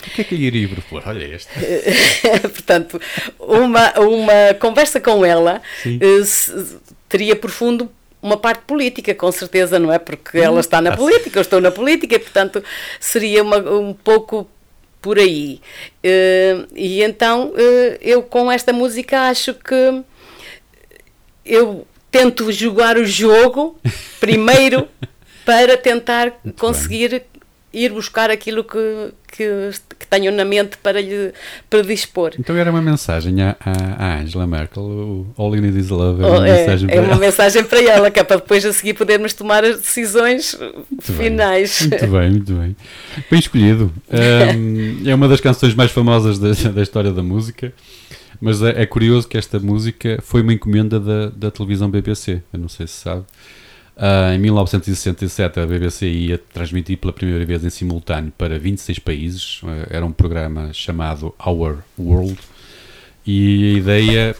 O 0.05 0.09
que 0.11 0.21
é 0.21 0.23
que 0.23 0.35
lhe 0.35 0.45
iria 0.45 0.69
propor? 0.69 1.03
Olha 1.07 1.25
este. 1.25 1.51
Portanto, 2.53 3.01
uma, 3.39 3.99
uma 3.99 4.53
conversa 4.59 5.01
com 5.01 5.25
ela 5.25 5.61
teria 7.09 7.35
por 7.35 7.49
fundo 7.49 7.91
uma 8.21 8.37
parte 8.37 8.63
política, 8.65 9.13
com 9.15 9.31
certeza, 9.31 9.79
não 9.79 9.91
é? 9.91 9.99
Porque 9.99 10.37
ela 10.37 10.59
está 10.59 10.81
na 10.81 10.95
política, 10.95 11.39
eu 11.39 11.41
estou 11.41 11.61
na 11.61 11.71
política, 11.71 12.15
e, 12.15 12.19
portanto, 12.19 12.63
seria 12.99 13.43
uma, 13.43 13.57
um 13.57 13.93
pouco 13.93 14.49
por 15.01 15.17
aí. 15.17 15.61
Uh, 16.03 16.67
e 16.75 17.01
então, 17.03 17.49
uh, 17.49 17.97
eu 18.01 18.23
com 18.23 18.51
esta 18.51 18.73
música 18.73 19.29
acho 19.29 19.53
que 19.53 20.03
eu 21.45 21.87
tento 22.11 22.51
jogar 22.51 22.97
o 22.97 23.05
jogo 23.05 23.79
primeiro 24.19 24.87
para 25.45 25.77
tentar 25.77 26.33
Muito 26.43 26.59
conseguir 26.59 27.09
bem. 27.09 27.21
Ir 27.73 27.91
buscar 27.91 28.29
aquilo 28.29 28.63
que, 28.63 29.11
que, 29.31 29.71
que, 29.99 30.07
tenho 30.07 30.31
na 30.31 30.45
mente 30.45 30.77
para 30.77 31.01
lhe 31.01 31.33
predispor. 31.69 32.31
Então 32.39 32.55
era 32.55 32.71
uma 32.71 32.81
mensagem 32.81 33.35
à, 33.41 34.19
Angela 34.21 34.47
Merkel, 34.47 34.83
o 34.83 35.27
All 35.37 35.55
You 35.55 35.61
Need 35.61 35.77
Is 35.77 35.89
Love, 35.89 36.23
é 36.23 36.25
uma, 36.25 36.39
oh, 36.39 36.45
é, 36.45 36.57
mensagem, 36.59 36.89
é 36.89 36.93
para 36.93 37.03
uma 37.03 37.17
mensagem 37.17 37.63
para 37.63 37.83
ela, 37.85 38.11
que 38.11 38.19
é 38.19 38.23
para 38.23 38.37
depois 38.37 38.65
a 38.65 38.73
seguir 38.73 38.93
podermos 38.93 39.33
tomar 39.33 39.63
as 39.63 39.77
decisões 39.77 40.57
muito 40.89 41.13
finais. 41.13 41.81
Bem, 41.81 41.89
muito 41.89 42.07
bem, 42.07 42.29
muito 42.31 42.53
bem. 42.53 42.75
Bem 43.29 43.39
escolhido. 43.39 43.93
Um, 44.11 45.09
é 45.09 45.13
uma 45.13 45.27
das 45.27 45.41
canções 45.41 45.75
mais 45.75 45.91
famosas 45.91 46.39
da, 46.39 46.71
da 46.71 46.81
história 46.81 47.11
da 47.11 47.21
música. 47.21 47.73
Mas 48.39 48.61
é, 48.61 48.83
é, 48.83 48.85
curioso 48.85 49.27
que 49.27 49.37
esta 49.37 49.59
música 49.59 50.19
foi 50.21 50.41
uma 50.41 50.53
encomenda 50.53 50.99
da, 50.99 51.29
da 51.29 51.51
televisão 51.51 51.89
BBC. 51.89 52.41
Eu 52.53 52.59
não 52.59 52.69
sei 52.69 52.87
se 52.87 52.93
sabe. 52.93 53.25
Uh, 53.97 54.33
em 54.35 54.37
1967 54.37 55.59
a 55.59 55.65
BBC 55.65 56.07
ia 56.07 56.37
transmitir 56.37 56.97
pela 56.99 57.11
primeira 57.11 57.43
vez 57.43 57.65
em 57.65 57.69
simultâneo 57.69 58.31
para 58.37 58.59
26 58.59 58.99
países. 58.99 59.61
Uh, 59.63 59.87
era 59.89 60.05
um 60.05 60.11
programa 60.11 60.71
chamado 60.71 61.33
Our 61.43 61.79
World. 61.97 62.37
E 63.25 63.75
a 63.75 63.77
ideia, 63.79 64.35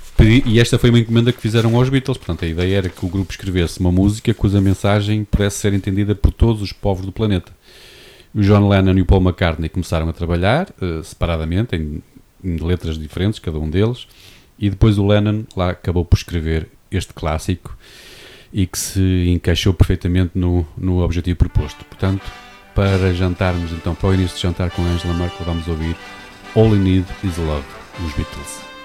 e 0.46 0.60
esta 0.62 0.78
foi 0.80 0.90
uma 0.90 1.00
encomenda 1.00 1.34
que 1.34 1.42
fizeram 1.42 1.76
aos 1.76 1.90
Beatles, 1.90 2.18
portanto 2.18 2.46
a 2.46 2.48
ideia 2.48 2.78
era 2.78 2.90
que 2.90 3.06
o 3.06 3.10
grupo 3.10 3.30
escrevesse 3.32 3.82
uma 3.82 3.92
música 3.92 4.34
cuja 4.34 4.62
mensagem 4.62 5.26
pudesse 5.26 5.58
ser 5.58 5.74
entendida 5.74 6.16
por 6.16 6.32
todos 6.32 6.62
os 6.62 6.72
povos 6.72 7.06
do 7.06 7.12
planeta. 7.12 7.52
O 8.34 8.42
John 8.42 8.70
Lennon 8.70 8.98
e 8.98 9.02
o 9.02 9.06
Paul 9.06 9.22
McCartney 9.22 9.68
começaram 9.68 10.08
a 10.08 10.14
trabalhar 10.14 10.70
uh, 10.82 11.04
separadamente, 11.04 11.76
em 11.76 12.02
em 12.44 12.58
letras 12.58 12.98
diferentes, 12.98 13.40
cada 13.40 13.60
um 13.60 13.70
deles, 13.70 14.08
e 14.58 14.70
depois 14.70 14.98
o 14.98 15.06
Lennon 15.06 15.44
lá 15.56 15.72
acabou 15.72 16.06
por 16.06 16.18
escrever 16.18 16.68
este 16.92 17.14
clássico 17.14 17.78
e 18.52 18.66
que 18.66 18.78
se 18.78 19.30
encaixou 19.30 19.74
perfeitamente 19.74 20.32
no, 20.36 20.66
no 20.78 21.04
objetivo 21.04 21.38
proposto. 21.38 21.84
Portanto, 21.86 22.24
para 22.74 23.14
jantarmos, 23.14 23.72
então, 23.72 23.96
para 23.96 24.10
o 24.10 24.14
início 24.14 24.36
de 24.36 24.44
jantar 24.44 24.70
com 24.72 24.84
Angela 24.84 25.14
Merkel, 25.14 25.46
vamos 25.46 25.68
ouvir 25.68 25.96
All 26.56 26.68
You 26.68 26.76
Need 26.76 27.06
Is 27.24 27.38
Love, 27.38 27.66
dos 28.00 28.14
Beatles. 28.14 28.77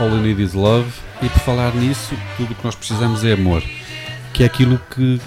All 0.00 0.08
You 0.08 0.22
Need 0.22 0.42
Is 0.42 0.54
Love, 0.54 0.90
e 1.20 1.28
por 1.28 1.40
falar 1.40 1.74
nisso, 1.74 2.14
tudo 2.38 2.52
o 2.52 2.54
que 2.54 2.64
nós 2.64 2.74
precisamos 2.74 3.22
é 3.22 3.32
amor, 3.32 3.62
que 4.32 4.42
é 4.42 4.46
aquilo 4.46 4.80
que 4.94 5.20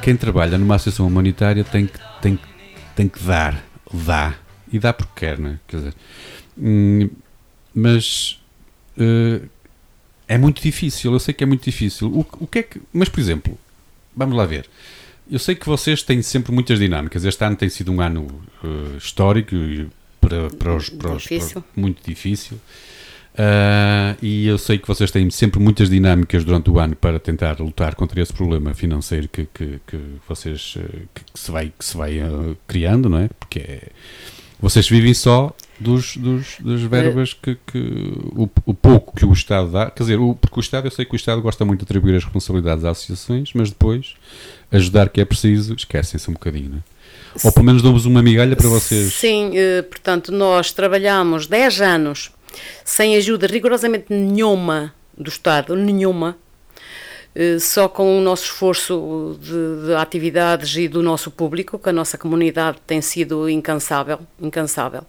quem 0.00 0.16
trabalha 0.16 0.56
numa 0.56 0.76
associação 0.76 1.04
humanitária 1.08 1.64
tem 1.64 1.88
que, 1.88 1.98
tem, 2.22 2.38
tem 2.94 3.08
que 3.08 3.18
dar, 3.24 3.60
dá, 3.92 4.36
e 4.72 4.78
dá 4.78 4.92
porque 4.92 5.26
quer, 5.26 5.36
não 5.36 5.50
é? 5.50 5.58
Quer 5.66 5.76
dizer, 5.78 5.94
hum, 6.56 7.10
mas 7.74 8.40
uh, 8.96 9.48
é 10.28 10.38
muito 10.38 10.62
difícil, 10.62 11.12
eu 11.12 11.18
sei 11.18 11.34
que 11.34 11.42
é 11.42 11.46
muito 11.46 11.64
difícil. 11.64 12.06
O, 12.06 12.24
o 12.38 12.46
que 12.46 12.60
é 12.60 12.62
que, 12.62 12.80
mas, 12.92 13.08
por 13.08 13.18
exemplo, 13.18 13.58
vamos 14.14 14.36
lá 14.36 14.46
ver. 14.46 14.70
Eu 15.28 15.40
sei 15.40 15.56
que 15.56 15.66
vocês 15.66 16.04
têm 16.04 16.22
sempre 16.22 16.52
muitas 16.52 16.78
dinâmicas. 16.78 17.24
Este 17.24 17.44
ano 17.44 17.56
tem 17.56 17.68
sido 17.68 17.90
um 17.90 18.00
ano 18.00 18.28
uh, 18.62 18.96
histórico 18.96 19.56
para, 20.20 20.50
para 20.50 20.76
os, 20.76 20.88
para 20.88 21.16
os, 21.16 21.26
para, 21.26 21.64
muito 21.74 22.00
difícil. 22.08 22.60
Uh, 23.34 24.14
e 24.22 24.46
eu 24.46 24.56
sei 24.56 24.78
que 24.78 24.86
vocês 24.86 25.10
têm 25.10 25.28
sempre 25.28 25.58
muitas 25.58 25.90
dinâmicas 25.90 26.44
durante 26.44 26.70
o 26.70 26.78
ano 26.78 26.94
para 26.94 27.18
tentar 27.18 27.58
lutar 27.58 27.96
contra 27.96 28.22
esse 28.22 28.32
problema 28.32 28.72
financeiro 28.74 29.28
que, 29.28 29.48
que, 29.52 29.80
que 29.84 30.00
vocês 30.28 30.78
que, 31.12 31.24
que, 31.24 31.40
se 31.40 31.50
vai, 31.50 31.72
que 31.76 31.84
se 31.84 31.96
vai 31.96 32.20
uh, 32.20 32.56
criando, 32.68 33.08
não 33.08 33.18
é? 33.18 33.28
Porque 33.40 33.58
é, 33.58 33.88
vocês 34.60 34.88
vivem 34.88 35.12
só 35.12 35.52
dos, 35.80 36.16
dos, 36.16 36.58
das 36.60 36.80
verbas 36.82 37.32
que, 37.32 37.56
que 37.66 38.14
o, 38.36 38.48
o, 38.64 38.72
pouco 38.72 39.16
que 39.16 39.26
o 39.26 39.32
Estado 39.32 39.70
dá, 39.72 39.90
quer 39.90 40.04
dizer, 40.04 40.20
o, 40.20 40.34
porque 40.36 40.58
o 40.58 40.62
Estado, 40.62 40.86
eu 40.86 40.90
sei 40.92 41.04
que 41.04 41.14
o 41.14 41.16
Estado 41.16 41.42
gosta 41.42 41.64
muito 41.64 41.80
de 41.80 41.84
atribuir 41.84 42.16
as 42.16 42.22
responsabilidades 42.22 42.84
às 42.84 42.98
associações, 42.98 43.50
mas 43.52 43.70
depois 43.70 44.14
ajudar 44.70 45.08
que 45.08 45.20
é 45.20 45.24
preciso, 45.24 45.74
esquecem-se 45.74 46.30
um 46.30 46.34
bocadinho, 46.34 46.70
não 46.70 46.78
é? 46.78 46.94
Ou 47.42 47.50
pelo 47.50 47.66
menos 47.66 47.82
damos 47.82 48.06
uma 48.06 48.22
migalha 48.22 48.54
para 48.54 48.68
vocês. 48.68 49.12
Sim, 49.12 49.50
eh, 49.54 49.82
portanto, 49.82 50.30
nós 50.30 50.70
trabalhamos 50.70 51.48
10 51.48 51.80
anos 51.80 52.30
sem 52.84 53.16
ajuda 53.16 53.46
rigorosamente 53.46 54.06
nenhuma 54.08 54.94
do 55.16 55.28
Estado, 55.28 55.76
nenhuma, 55.76 56.36
eh, 57.34 57.58
só 57.58 57.88
com 57.88 58.16
o 58.18 58.20
nosso 58.20 58.44
esforço 58.44 59.38
de, 59.40 59.86
de, 59.86 59.94
atividades 59.94 60.76
e 60.76 60.86
do 60.86 61.02
nosso 61.02 61.30
público, 61.30 61.78
que 61.78 61.88
a 61.88 61.92
nossa 61.92 62.16
comunidade 62.16 62.78
tem 62.86 63.00
sido 63.00 63.48
incansável, 63.48 64.20
incansável. 64.40 65.02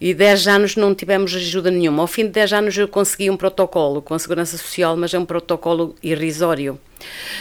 e 0.00 0.14
10 0.14 0.48
anos 0.48 0.76
não 0.76 0.94
tivemos 0.94 1.34
ajuda 1.34 1.70
nenhuma. 1.70 2.02
Ao 2.02 2.06
fim 2.06 2.24
de 2.24 2.30
10 2.30 2.52
anos 2.54 2.78
eu 2.78 2.88
consegui 2.88 3.30
um 3.30 3.36
protocolo 3.36 4.00
com 4.00 4.14
a 4.14 4.18
Segurança 4.18 4.56
Social, 4.56 4.96
mas 4.96 5.12
é 5.12 5.18
um 5.18 5.26
protocolo 5.26 5.94
irrisório. 6.02 6.80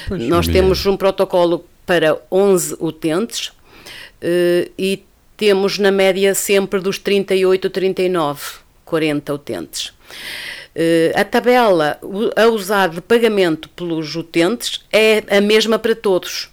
Pois, 0.08 0.24
Nós 0.24 0.48
temos 0.48 0.86
um 0.86 0.98
protocolo 0.98 1.66
para 1.86 2.22
11 2.32 2.78
utentes 2.80 3.48
uh, 3.48 4.72
e 4.78 5.04
temos 5.36 5.80
na 5.80 5.92
média 5.92 6.34
sempre 6.36 6.80
dos 6.80 6.98
38, 6.98 7.70
39, 7.70 8.63
40 8.94 9.34
utentes. 9.34 9.88
Uh, 9.88 11.10
a 11.16 11.26
tabela 11.26 12.00
a 12.36 12.46
usar 12.46 12.90
de 12.90 13.02
pagamento 13.02 13.68
pelos 13.70 14.16
utentes 14.16 14.86
é 14.92 15.24
a 15.36 15.42
mesma 15.42 15.80
para 15.80 15.96
todos. 15.96 16.52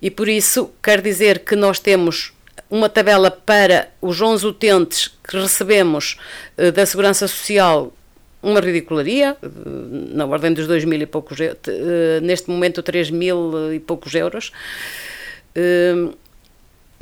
E 0.00 0.10
por 0.10 0.30
isso 0.30 0.70
quer 0.82 1.02
dizer 1.02 1.40
que 1.40 1.54
nós 1.54 1.78
temos 1.78 2.32
uma 2.70 2.88
tabela 2.88 3.30
para 3.30 3.90
os 4.00 4.18
11 4.18 4.46
utentes 4.46 5.08
que 5.28 5.36
recebemos 5.36 6.16
uh, 6.56 6.72
da 6.72 6.86
Segurança 6.86 7.28
Social 7.28 7.92
uma 8.42 8.58
ridicularia, 8.58 9.36
uh, 9.42 10.16
na 10.16 10.24
ordem 10.24 10.54
dos 10.54 10.66
2 10.66 10.86
mil 10.86 11.02
e 11.02 11.06
poucos, 11.06 11.36
neste 12.22 12.48
momento 12.48 12.82
3 12.82 13.10
mil 13.10 13.74
e 13.74 13.78
poucos 13.78 14.14
euros. 14.14 14.52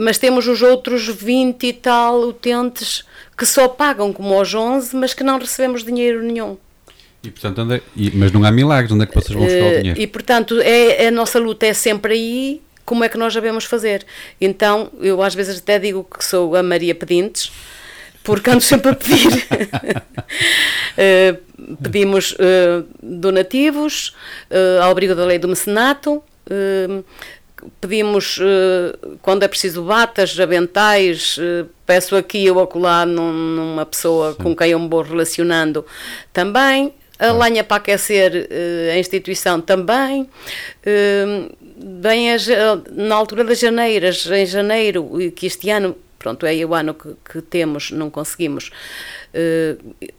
Mas 0.01 0.17
temos 0.17 0.49
os 0.49 0.63
outros 0.63 1.07
20 1.07 1.67
e 1.67 1.73
tal 1.75 2.23
utentes 2.23 3.05
que 3.37 3.45
só 3.45 3.69
pagam 3.69 4.13
como 4.13 4.35
aos 4.35 4.55
11, 4.55 4.97
mas 4.97 5.13
que 5.13 5.23
não 5.23 5.39
recebemos 5.39 5.85
dinheiro 5.85 6.23
nenhum. 6.23 6.57
E, 7.23 7.31
portanto, 7.31 7.61
anda, 7.61 7.83
e, 7.95 8.11
mas 8.13 8.33
não 8.33 8.43
há 8.45 8.51
milagres, 8.51 8.91
onde 8.91 9.05
é 9.05 9.07
que 9.07 9.15
vocês 9.15 9.37
vão 9.37 9.45
buscar 9.45 9.67
o 9.67 9.79
dinheiro? 9.79 10.01
E, 10.01 10.07
portanto, 10.07 10.59
é, 10.63 11.07
a 11.07 11.11
nossa 11.11 11.39
luta 11.39 11.67
é 11.67 11.75
sempre 11.75 12.15
aí 12.15 12.63
como 12.85 13.05
é 13.05 13.11
que 13.11 13.19
nós 13.19 13.33
sabemos 13.35 13.65
fazer. 13.67 14.07
Então, 14.41 14.91
eu 15.01 15.23
às 15.23 15.35
vezes 15.35 15.59
até 15.59 15.79
digo 15.79 16.03
que 16.03 16.25
sou 16.25 16.57
a 16.57 16.63
Maria 16.63 16.95
Pedintes, 16.95 17.53
porque 18.25 18.49
ando 18.49 18.63
sempre 18.63 18.93
a 18.93 18.95
pedir. 18.95 19.29
uh, 20.97 21.77
pedimos 21.83 22.33
uh, 22.33 22.87
donativos 23.03 24.15
uh, 24.51 24.83
ao 24.83 24.91
abrigo 24.91 25.15
da 25.15 25.27
lei 25.27 25.39
do 25.39 25.47
mecenato, 25.49 26.23
pedimos, 27.81 28.39
quando 29.23 29.43
é 29.43 29.49
preciso, 29.49 29.83
batas, 29.83 30.39
aventais, 30.39 31.39
peço 31.87 32.17
aqui 32.17 32.51
ou 32.51 32.61
acolá 32.61 33.05
num, 33.07 33.33
numa 33.33 33.87
pessoa 33.87 34.33
Sim. 34.33 34.43
com 34.43 34.57
quem 34.57 34.71
eu 34.71 34.79
me 34.79 34.89
vou 34.89 35.03
relacionando 35.03 35.85
também. 36.33 36.95
A 37.19 37.33
lenha 37.33 37.63
para 37.63 37.77
aquecer 37.77 38.49
a 38.95 38.99
instituição 38.99 39.61
também 39.61 40.27
bem 41.83 42.29
na 42.93 43.15
altura 43.15 43.45
das 43.45 43.59
janeiras, 43.59 44.27
em 44.27 44.47
janeiro, 44.47 45.11
que 45.35 45.47
este 45.47 45.71
ano, 45.71 45.97
pronto, 46.19 46.45
é 46.47 46.55
o 46.65 46.75
ano 46.75 46.95
que, 46.95 47.15
que 47.25 47.43
temos, 47.43 47.91
não 47.91 48.11
conseguimos. 48.11 48.71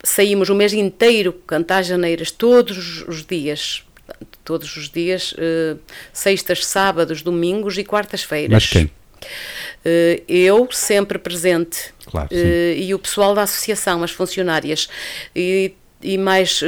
Saímos 0.04 0.50
o 0.50 0.56
mês 0.56 0.74
inteiro 0.74 1.34
cantar 1.46 1.84
janeiras 1.84 2.32
todos 2.32 3.04
os 3.08 3.26
dias, 3.26 3.84
todos 4.52 4.76
os 4.76 4.90
dias, 4.90 5.32
uh, 5.34 5.80
sextas, 6.12 6.66
sábados, 6.66 7.22
domingos 7.22 7.78
e 7.78 7.84
quartas-feiras. 7.86 8.52
Mas 8.52 8.68
quem? 8.68 8.86
Uh, 8.86 10.22
eu 10.28 10.68
sempre 10.72 11.18
presente 11.18 11.94
claro, 12.06 12.28
e 12.76 12.94
o 12.94 13.00
pessoal 13.00 13.34
da 13.34 13.44
associação, 13.44 14.04
as 14.04 14.12
funcionárias 14.12 14.90
e 15.36 15.74
e 16.04 16.18
mais 16.18 16.60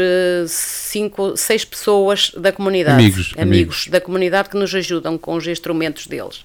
cinco, 0.47 1.35
seis 1.35 1.65
pessoas 1.65 2.29
da 2.37 2.51
comunidade. 2.51 3.01
Amigos, 3.01 3.33
amigos. 3.35 3.41
Amigos 3.41 3.87
da 3.87 3.99
comunidade 3.99 4.47
que 4.47 4.55
nos 4.55 4.75
ajudam 4.75 5.17
com 5.17 5.33
os 5.33 5.47
instrumentos 5.47 6.05
deles. 6.05 6.43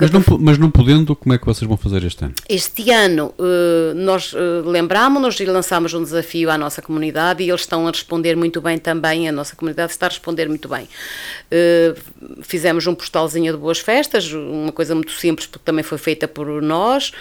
Mas 0.00 0.10
não, 0.10 0.22
mas 0.38 0.58
não 0.58 0.70
podendo, 0.70 1.16
como 1.16 1.34
é 1.34 1.38
que 1.38 1.44
vocês 1.44 1.66
vão 1.66 1.76
fazer 1.76 2.04
este 2.04 2.24
ano? 2.24 2.34
Este 2.48 2.90
ano 2.90 3.34
uh, 3.38 3.94
nós 3.94 4.32
uh, 4.32 4.62
lembramos-nos 4.64 5.40
e 5.40 5.44
lançámos 5.44 5.92
um 5.92 6.02
desafio 6.02 6.50
à 6.50 6.56
nossa 6.56 6.80
comunidade 6.80 7.42
e 7.42 7.48
eles 7.48 7.62
estão 7.62 7.86
a 7.86 7.90
responder 7.90 8.36
muito 8.36 8.60
bem 8.60 8.78
também, 8.78 9.28
a 9.28 9.32
nossa 9.32 9.56
comunidade 9.56 9.92
está 9.92 10.06
a 10.06 10.08
responder 10.08 10.48
muito 10.48 10.68
bem. 10.68 10.84
Uh, 10.84 12.42
fizemos 12.42 12.86
um 12.86 12.94
postalzinho 12.94 13.52
de 13.52 13.58
boas 13.58 13.78
festas, 13.80 14.32
uma 14.32 14.72
coisa 14.72 14.94
muito 14.94 15.12
simples 15.12 15.46
porque 15.46 15.64
também 15.64 15.82
foi 15.82 15.98
feita 15.98 16.28
por 16.28 16.62
nós 16.62 17.12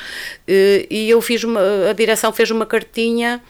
e 0.48 1.10
eu 1.10 1.22
fiz 1.22 1.44
uma, 1.44 1.60
a 1.90 1.94
direção 1.94 2.32
fez 2.32 2.52
uma 2.52 2.66
cartinha 2.66 3.42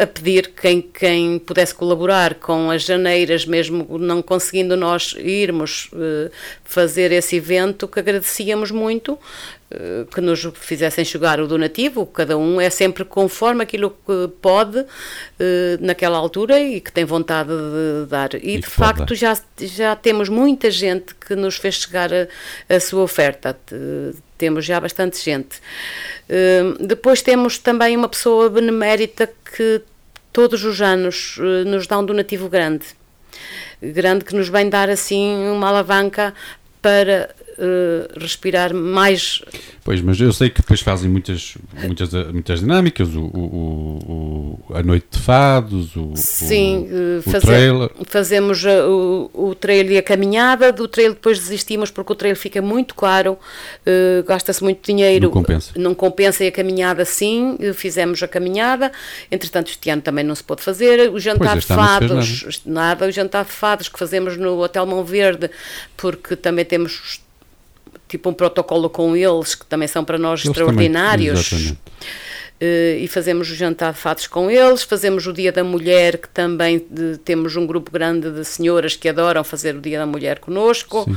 a 0.00 0.06
pedir 0.06 0.52
quem, 0.54 0.80
quem 0.80 1.38
pudesse 1.38 1.74
colaborar 1.74 2.34
com 2.34 2.70
as 2.70 2.82
janeiras, 2.82 3.44
mesmo 3.44 3.98
não 3.98 4.22
conseguindo 4.22 4.76
nós 4.76 5.14
irmos 5.18 5.88
uh, 5.92 6.30
fazer 6.64 7.10
esse 7.10 7.36
evento, 7.36 7.88
que 7.88 7.98
agradecíamos 7.98 8.70
muito, 8.70 9.14
uh, 9.14 10.06
que 10.12 10.20
nos 10.20 10.46
fizessem 10.54 11.04
chegar 11.04 11.40
o 11.40 11.48
donativo, 11.48 12.06
cada 12.06 12.38
um 12.38 12.60
é 12.60 12.70
sempre 12.70 13.04
conforme 13.04 13.62
aquilo 13.62 13.90
que 13.90 14.28
pode 14.40 14.84
naquela 15.80 16.18
altura 16.18 16.60
e 16.60 16.80
que 16.80 16.92
tem 16.92 17.04
vontade 17.04 17.50
de 17.50 18.08
dar. 18.08 18.34
E, 18.34 18.56
e 18.56 18.58
de 18.60 18.66
facto 18.66 19.14
já, 19.14 19.36
já 19.58 19.96
temos 19.96 20.28
muita 20.28 20.70
gente 20.70 21.14
que 21.14 21.34
nos 21.34 21.56
fez 21.56 21.76
chegar 21.76 22.10
a, 22.12 22.28
a 22.68 22.78
sua 22.78 23.02
oferta 23.02 23.58
temos 24.40 24.64
já 24.64 24.80
bastante 24.80 25.22
gente. 25.22 25.58
Uh, 26.28 26.82
depois 26.86 27.20
temos 27.20 27.58
também 27.58 27.94
uma 27.94 28.08
pessoa 28.08 28.48
benemérita 28.48 29.30
que 29.54 29.82
todos 30.32 30.64
os 30.64 30.80
anos 30.80 31.36
uh, 31.36 31.68
nos 31.68 31.86
dá 31.86 31.98
um 31.98 32.04
donativo 32.04 32.48
grande. 32.48 32.86
Grande 33.82 34.24
que 34.24 34.34
nos 34.34 34.48
vem 34.48 34.70
dar 34.70 34.88
assim 34.88 35.46
uma 35.50 35.68
alavanca 35.68 36.34
para 36.80 37.34
uh, 37.60 38.20
respirar 38.20 38.74
mais. 38.74 39.42
Pois, 39.84 40.00
mas 40.00 40.20
eu 40.20 40.32
sei 40.32 40.48
que 40.48 40.60
depois 40.60 40.80
fazem 40.80 41.10
muitas, 41.10 41.56
muitas, 41.82 42.12
muitas 42.32 42.60
dinâmicas, 42.60 43.08
o, 43.14 43.22
o, 43.22 44.58
o 44.68 44.74
a 44.74 44.82
noite 44.82 45.06
de 45.10 45.18
fados, 45.18 45.94
o, 45.96 46.12
Sim, 46.16 46.88
o, 46.90 47.18
o 47.18 47.22
faze 47.22 47.46
trailer. 47.46 47.90
fazemos 48.06 48.64
eh, 48.64 48.82
o, 48.84 49.30
o 49.32 49.54
trailer 49.54 49.92
e 49.92 49.98
a 49.98 50.02
caminhada, 50.02 50.72
do 50.72 50.86
trailer 50.88 51.14
depois 51.14 51.38
desistimos 51.38 51.90
porque 51.90 52.12
o 52.12 52.16
trailer 52.16 52.38
fica 52.38 52.62
muito 52.62 52.94
caro, 52.94 53.32
uh, 53.32 54.24
gasta-se 54.26 54.62
muito 54.62 54.84
dinheiro. 54.84 55.26
Não 55.26 55.32
compensa. 55.32 55.72
Não 55.76 55.94
compensa 55.94 56.44
e 56.44 56.48
a 56.48 56.52
caminhada 56.52 57.04
sim, 57.04 57.58
fizemos 57.74 58.22
a 58.22 58.28
caminhada, 58.28 58.92
entretanto 59.30 59.68
este 59.70 59.90
ano 59.90 60.02
também 60.02 60.24
não 60.24 60.34
se 60.34 60.44
pôde 60.44 60.62
fazer, 60.62 61.10
o 61.10 61.18
jantar 61.18 61.52
pois, 61.52 61.64
de 61.64 61.66
fados, 61.66 62.58
nada. 62.64 62.80
nada, 62.90 63.06
o 63.06 63.10
jantar 63.10 63.44
de 63.44 63.50
fados 63.50 63.88
que 63.88 63.98
fazemos 63.98 64.36
no 64.36 64.58
Hotel 64.58 64.86
Mão 64.86 65.04
Verde, 65.04 65.50
porque 65.96 66.36
também 66.36 66.64
temos 66.64 67.20
tipo 68.10 68.28
um 68.28 68.34
protocolo 68.34 68.90
com 68.90 69.16
eles, 69.16 69.54
que 69.54 69.64
também 69.64 69.86
são 69.86 70.04
para 70.04 70.18
nós 70.18 70.40
eles 70.40 70.48
extraordinários. 70.48 71.48
Também, 71.48 71.72
uh, 71.72 71.76
e 72.60 73.08
fazemos 73.08 73.50
o 73.50 73.54
jantar 73.54 73.92
de 73.92 73.98
fatos 73.98 74.26
com 74.26 74.50
eles, 74.50 74.82
fazemos 74.82 75.26
o 75.26 75.32
Dia 75.32 75.50
da 75.50 75.64
Mulher, 75.64 76.18
que 76.18 76.28
também 76.28 76.84
de, 76.90 77.16
temos 77.18 77.56
um 77.56 77.66
grupo 77.66 77.90
grande 77.90 78.30
de 78.30 78.44
senhoras 78.44 78.96
que 78.96 79.08
adoram 79.08 79.42
fazer 79.42 79.74
o 79.74 79.80
Dia 79.80 79.98
da 79.98 80.06
Mulher 80.06 80.38
conosco. 80.38 81.08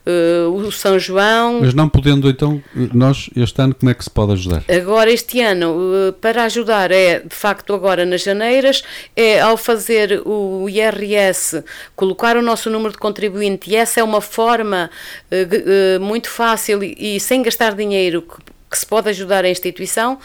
Uh, 0.00 0.48
o 0.54 0.72
São 0.72 0.98
João. 0.98 1.60
Mas 1.60 1.74
não 1.74 1.86
podendo, 1.86 2.28
então, 2.30 2.62
nós 2.94 3.28
este 3.36 3.60
ano 3.60 3.74
como 3.74 3.90
é 3.90 3.94
que 3.94 4.02
se 4.02 4.08
pode 4.08 4.32
ajudar? 4.32 4.64
Agora, 4.66 5.10
este 5.12 5.42
ano, 5.42 5.76
uh, 5.76 6.12
para 6.14 6.44
ajudar, 6.44 6.90
é 6.90 7.20
de 7.20 7.34
facto 7.34 7.74
agora 7.74 8.06
nas 8.06 8.22
janeiras, 8.22 8.82
é 9.14 9.40
ao 9.40 9.58
fazer 9.58 10.22
o 10.24 10.66
IRS, 10.70 11.62
colocar 11.94 12.34
o 12.38 12.42
nosso 12.42 12.70
número 12.70 12.92
de 12.92 12.98
contribuinte, 12.98 13.70
e 13.70 13.76
essa 13.76 14.00
é 14.00 14.02
uma 14.02 14.22
forma 14.22 14.90
uh, 15.30 16.00
muito 16.00 16.30
fácil 16.30 16.82
e, 16.82 17.16
e, 17.16 17.20
sem 17.20 17.42
gastar 17.42 17.74
dinheiro 17.74 18.22
que 18.22 18.38
se 18.76 18.86
pode 18.86 19.08
ajudar 19.08 19.44
a 19.44 19.50
instituição, 19.50 20.18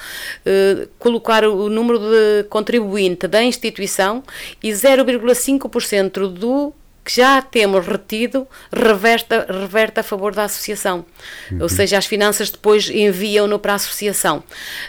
colocar 1.00 1.44
o 1.46 1.70
número 1.70 2.00
de 2.00 2.44
contribuinte 2.50 3.28
da 3.28 3.44
instituição 3.44 4.24
e 4.62 4.70
0,5% 4.70 6.28
do 6.28 6.74
que 7.06 7.16
já 7.16 7.40
temos 7.40 7.86
retido 7.86 8.48
reverte, 8.74 9.36
reverte 9.48 10.00
a 10.00 10.04
favor 10.04 10.34
da 10.34 10.46
associação. 10.46 11.06
Uhum. 11.52 11.62
Ou 11.62 11.70
seja, 11.70 12.00
as 12.00 12.08
finanças 12.08 12.50
depois 12.50 12.90
enviam-no 12.90 13.60
para 13.60 13.74
a 13.74 13.76
associação. 13.76 14.44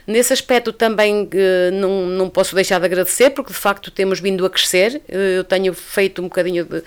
Nesse 0.06 0.32
aspecto 0.32 0.72
também 0.72 1.28
eh, 1.30 1.70
não, 1.72 2.06
não 2.06 2.30
posso 2.30 2.54
deixar 2.54 2.78
de 2.78 2.86
agradecer, 2.86 3.30
porque 3.30 3.52
de 3.52 3.58
facto 3.58 3.90
temos 3.90 4.18
vindo 4.18 4.46
a 4.46 4.50
crescer. 4.50 5.02
Eh, 5.06 5.36
eu 5.36 5.44
tenho 5.44 5.74
feito 5.74 6.22
um 6.22 6.24
bocadinho 6.24 6.64
de. 6.64 6.82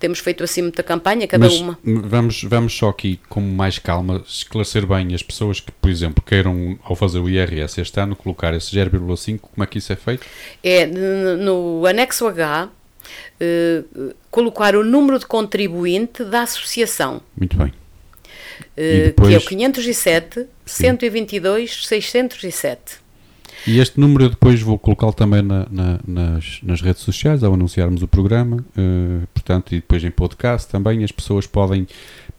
Temos 0.00 0.18
feito 0.18 0.42
assim 0.42 0.62
muita 0.62 0.82
campanha, 0.82 1.28
cada 1.28 1.44
Mas 1.44 1.60
uma. 1.60 1.78
Vamos, 1.84 2.42
vamos 2.42 2.76
só 2.76 2.88
aqui, 2.88 3.20
com 3.28 3.40
mais 3.40 3.78
calma, 3.78 4.24
esclarecer 4.26 4.84
bem 4.84 5.14
as 5.14 5.22
pessoas 5.22 5.60
que, 5.60 5.70
por 5.70 5.90
exemplo, 5.90 6.24
queiram, 6.26 6.76
ao 6.82 6.96
fazer 6.96 7.20
o 7.20 7.30
IRS 7.30 7.80
este 7.80 8.00
ano, 8.00 8.16
colocar 8.16 8.52
esse 8.52 8.74
0,5, 8.74 9.38
como 9.38 9.62
é 9.62 9.66
que 9.66 9.78
isso 9.78 9.92
é 9.92 9.96
feito? 9.96 10.26
É 10.64 10.86
no 10.86 11.86
anexo 11.86 12.26
H 12.26 12.68
uh, 13.40 14.14
colocar 14.30 14.74
o 14.76 14.84
número 14.84 15.18
de 15.18 15.26
contribuinte 15.26 16.24
da 16.24 16.42
associação. 16.42 17.20
Muito 17.36 17.56
bem. 17.56 17.68
Uh, 17.68 19.06
depois... 19.06 19.28
Que 19.28 19.34
é 19.34 19.38
o 19.38 19.40
507 19.40 20.46
Sim. 20.64 20.84
122 20.84 21.86
607. 21.86 23.02
E 23.66 23.78
este 23.78 24.00
número 24.00 24.24
eu 24.24 24.30
depois 24.30 24.60
vou 24.60 24.76
colocá-lo 24.76 25.12
também 25.12 25.40
na, 25.40 25.66
na, 25.70 26.00
nas, 26.06 26.58
nas, 26.62 26.80
redes 26.80 27.02
sociais 27.02 27.44
ao 27.44 27.54
anunciarmos 27.54 28.02
o 28.02 28.08
programa, 28.08 28.56
uh, 28.56 29.26
portanto, 29.32 29.72
e 29.72 29.76
depois 29.76 30.02
em 30.02 30.10
podcast 30.10 30.68
também 30.68 31.04
as 31.04 31.12
pessoas 31.12 31.46
podem 31.46 31.86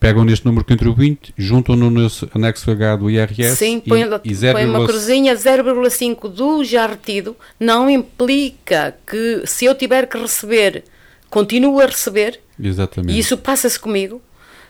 pegam 0.04 0.26
neste 0.26 0.46
número 0.46 0.66
contribuinte, 0.66 1.34
juntam-no 1.38 1.90
no 1.90 2.08
anexo 2.36 2.70
H 2.70 2.98
do 2.98 3.10
IRS 3.10 3.56
Sim, 3.56 3.82
e, 3.86 3.90
põe, 3.90 4.02
e 4.02 4.52
põe 4.52 4.66
uma 4.66 4.86
cruzinha 4.86 5.34
0,5 5.34 6.28
do 6.28 6.62
já 6.62 6.86
retido, 6.86 7.38
não 7.58 7.90
implica 7.90 8.96
que 9.08 9.44
se 9.46 9.64
eu 9.64 9.74
tiver 9.74 10.08
que 10.08 10.18
receber, 10.18 10.84
continuo 11.30 11.80
a 11.80 11.86
receber, 11.86 12.38
Exatamente. 12.62 13.16
e 13.16 13.20
isso 13.20 13.38
passa-se 13.38 13.80
comigo, 13.80 14.22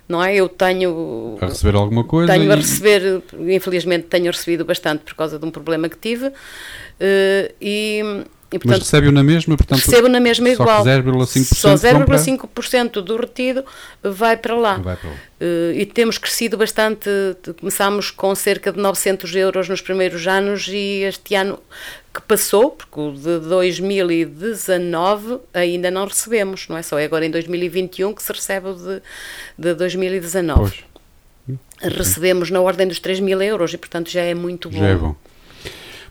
não 0.07 0.23
é? 0.23 0.35
Eu 0.35 0.47
tenho 0.47 1.39
a 1.41 1.47
receber 1.47 1.75
alguma 1.75 2.03
coisa. 2.03 2.31
Tenho 2.31 2.45
e... 2.45 2.51
a 2.51 2.55
receber, 2.55 3.23
infelizmente 3.49 4.05
tenho 4.05 4.27
recebido 4.27 4.63
bastante 4.63 5.03
por 5.03 5.15
causa 5.15 5.39
de 5.39 5.45
um 5.45 5.49
problema 5.49 5.89
que 5.89 5.97
tive. 5.97 6.27
Uh, 6.27 7.53
e, 7.59 8.23
e, 8.53 8.59
portanto, 8.59 8.79
Mas 8.79 8.79
recebe-o 8.79 9.11
na 9.11 9.23
mesma, 9.23 9.57
portanto. 9.57 9.79
Recebo 9.79 10.07
na 10.07 10.19
mesma 10.19 10.47
igual. 10.47 10.83
Só 10.83 10.89
0,5% 10.89 11.55
Só 11.55 11.73
0,5% 11.73 13.01
do 13.01 13.17
retido 13.17 13.65
vai 14.03 14.37
para 14.37 14.55
lá. 14.55 14.77
Vai 14.77 14.95
para 14.95 15.09
lá. 15.09 15.15
Uh, 15.41 15.73
e 15.73 15.87
temos 15.87 16.19
crescido 16.19 16.55
bastante. 16.55 17.09
Começámos 17.59 18.11
com 18.11 18.35
cerca 18.35 18.71
de 18.71 18.79
900 18.79 19.35
euros 19.35 19.67
nos 19.67 19.81
primeiros 19.81 20.27
anos 20.27 20.67
e 20.67 21.01
este 21.01 21.33
ano 21.33 21.57
que 22.13 22.21
passou, 22.21 22.69
porque 22.69 22.99
o 22.99 23.11
de 23.11 23.39
2019 23.39 25.39
ainda 25.51 25.89
não 25.89 26.05
recebemos, 26.05 26.67
não 26.67 26.77
é? 26.77 26.83
Só 26.83 26.99
é 26.99 27.05
agora 27.05 27.25
em 27.25 27.31
2021 27.31 28.13
que 28.13 28.21
se 28.21 28.31
recebe 28.31 28.67
o 28.67 28.75
de, 28.75 29.01
de 29.57 29.73
2019. 29.73 30.59
Pois. 30.59 30.83
Recebemos 31.81 32.51
na 32.51 32.61
ordem 32.61 32.87
dos 32.87 32.99
3 32.99 33.19
mil 33.19 33.41
euros 33.41 33.73
e, 33.73 33.79
portanto, 33.79 34.11
já 34.11 34.21
é 34.21 34.35
muito 34.35 34.69
bom. 34.69 34.77
Já 34.77 34.85
é 34.85 34.95
bom. 34.95 35.15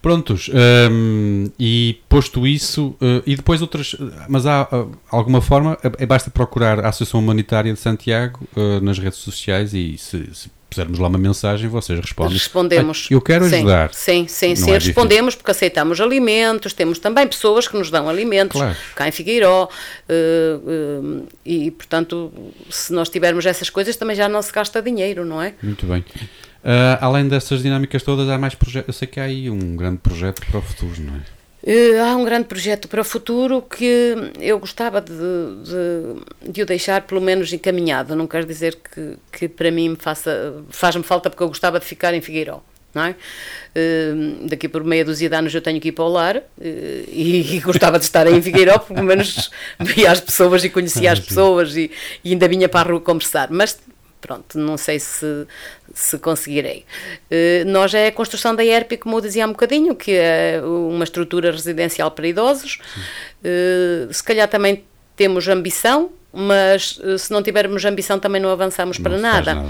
Prontos, 0.03 0.51
um, 0.91 1.47
e 1.57 2.01
posto 2.09 2.45
isso, 2.45 2.89
uh, 3.01 3.23
e 3.25 3.37
depois 3.37 3.63
outras, 3.63 3.95
mas 4.29 4.47
há 4.47 4.63
uh, 4.65 4.91
alguma 5.09 5.41
forma, 5.41 5.79
é, 5.81 6.05
basta 6.05 6.29
procurar 6.29 6.85
a 6.85 6.89
Associação 6.89 7.21
Humanitária 7.21 7.73
de 7.73 7.79
Santiago 7.79 8.41
uh, 8.57 8.81
nas 8.81 8.99
redes 8.99 9.21
sociais 9.21 9.73
e 9.73 9.97
se, 9.97 10.29
se 10.35 10.51
pusermos 10.73 10.99
lá 10.99 11.07
uma 11.07 11.19
mensagem, 11.19 11.69
vocês 11.69 12.01
respondem. 12.01 12.33
Respondemos. 12.33 13.07
Ah, 13.09 13.15
eu 13.15 13.21
quero 13.21 13.49
sim, 13.49 13.57
ajudar. 13.57 13.95
Sim, 13.95 14.27
sim, 14.27 14.57
sim. 14.57 14.71
É 14.71 14.75
respondemos 14.75 15.35
difícil. 15.35 15.39
porque 15.39 15.51
aceitamos 15.51 16.01
alimentos, 16.01 16.73
temos 16.73 16.99
também 16.99 17.27
pessoas 17.29 17.69
que 17.69 17.77
nos 17.77 17.91
dão 17.91 18.09
alimentos, 18.09 18.61
claro. 18.61 18.77
cá 18.97 19.07
em 19.07 19.13
Figueiró, 19.13 19.65
uh, 19.65 19.69
uh, 20.11 21.29
e 21.45 21.71
portanto, 21.71 22.33
se 22.71 22.93
nós 22.93 23.09
tivermos 23.09 23.45
essas 23.47 23.71
coisas, 23.71 23.95
também 23.97 24.17
já 24.17 24.29
não 24.29 24.41
se 24.43 24.51
gasta 24.51 24.81
dinheiro, 24.83 25.25
não 25.25 25.41
é? 25.41 25.55
Muito 25.63 25.87
bem. 25.87 26.05
Uh, 26.63 26.97
além 27.01 27.27
dessas 27.27 27.63
dinâmicas 27.63 28.03
todas, 28.03 28.29
há 28.29 28.39
mais 28.39 28.55
projetos. 28.55 28.89
Eu 28.89 28.95
sei 28.95 29.09
que 29.09 29.19
há 29.19 29.25
aí 29.25 29.51
um 29.51 29.77
grande 29.77 29.99
projeto 29.99 30.45
para 30.47 30.59
o 30.59 30.63
futuro, 30.63 30.95
não 31.01 31.17
é? 31.17 31.43
Uh, 31.65 32.03
há 32.03 32.17
um 32.17 32.25
grande 32.25 32.47
projeto 32.47 32.89
para 32.89 33.01
o 33.01 33.05
futuro 33.05 33.63
que 33.63 34.15
eu 34.41 34.59
gostava 34.59 35.01
de, 35.01 35.13
de, 35.13 36.51
de, 36.51 36.63
o 36.63 36.67
deixar 36.67 37.03
pelo 37.03 37.21
menos 37.21 37.53
encaminhado. 37.53 38.15
Não 38.15 38.27
quero 38.27 38.47
dizer 38.47 38.77
que, 38.77 39.17
que 39.31 39.49
para 39.49 39.71
mim 39.71 39.97
faça, 39.99 40.55
faz-me 40.71 41.03
falta 41.03 41.31
porque 41.31 41.43
eu 41.43 41.49
gostava 41.49 41.79
de 41.81 41.87
ficar 41.87 42.15
em 42.15 42.21
Figueiró. 42.21 42.63
Não 42.95 43.05
é? 43.05 43.11
Uh, 43.75 44.49
daqui 44.49 44.69
por 44.69 44.85
meia 44.85 45.05
dúzia 45.05 45.29
de 45.29 45.35
anos 45.35 45.55
eu 45.55 45.63
tenho 45.63 45.81
que 45.81 45.89
ir 45.89 45.93
para 45.93 46.05
o 46.05 46.09
lar 46.09 46.37
uh, 46.37 46.43
e, 46.59 47.57
e, 47.57 47.61
gostava 47.61 47.99
de 47.99 48.05
estar 48.05 48.27
em 48.27 48.43
Figueiró, 48.43 48.79
pelo 48.79 49.03
menos 49.03 49.51
via 49.81 50.13
as 50.13 50.21
pessoas 50.21 50.63
e 50.63 50.69
conhecia 50.69 51.11
as 51.11 51.19
pessoas 51.21 51.75
e, 51.75 51.91
e 52.23 52.33
ainda 52.33 52.47
vinha 52.47 52.69
para 52.69 52.89
a 52.89 52.93
rua 52.93 53.01
conversar. 53.01 53.49
Mas 53.51 53.79
pronto, 54.23 54.59
não 54.59 54.79
sei 54.79 54.99
se, 54.99 55.47
se 55.93 56.17
conseguirei. 56.19 56.87
Uh, 57.31 57.67
nós 57.67 57.93
é 57.93 58.07
a 58.07 58.13
construção 58.13 58.55
da 58.55 58.65
ERP, 58.65 58.93
como 58.99 59.17
eu 59.17 59.21
dizia 59.21 59.45
há 59.45 59.49
um 59.49 59.51
bocadinho, 59.51 59.95
que 59.95 60.13
é 60.13 60.63
uma 60.65 61.05
estrutura 61.05 61.51
residencial 61.51 62.11
para 62.11 62.27
idosos. 62.27 62.79
Uh, 63.45 64.13
se 64.15 64.23
calhar 64.23 64.49
também 64.49 64.85
temos 65.17 65.47
ambição, 65.49 66.11
mas 66.33 66.99
uh, 66.99 67.19
se 67.19 67.31
não 67.33 67.43
tivermos 67.43 67.85
ambição 67.85 68.19
também 68.19 68.41
não 68.41 68.51
avançamos 68.51 68.99
não 68.99 69.03
para 69.03 69.19
nada. 69.19 69.55
nada 69.57 69.69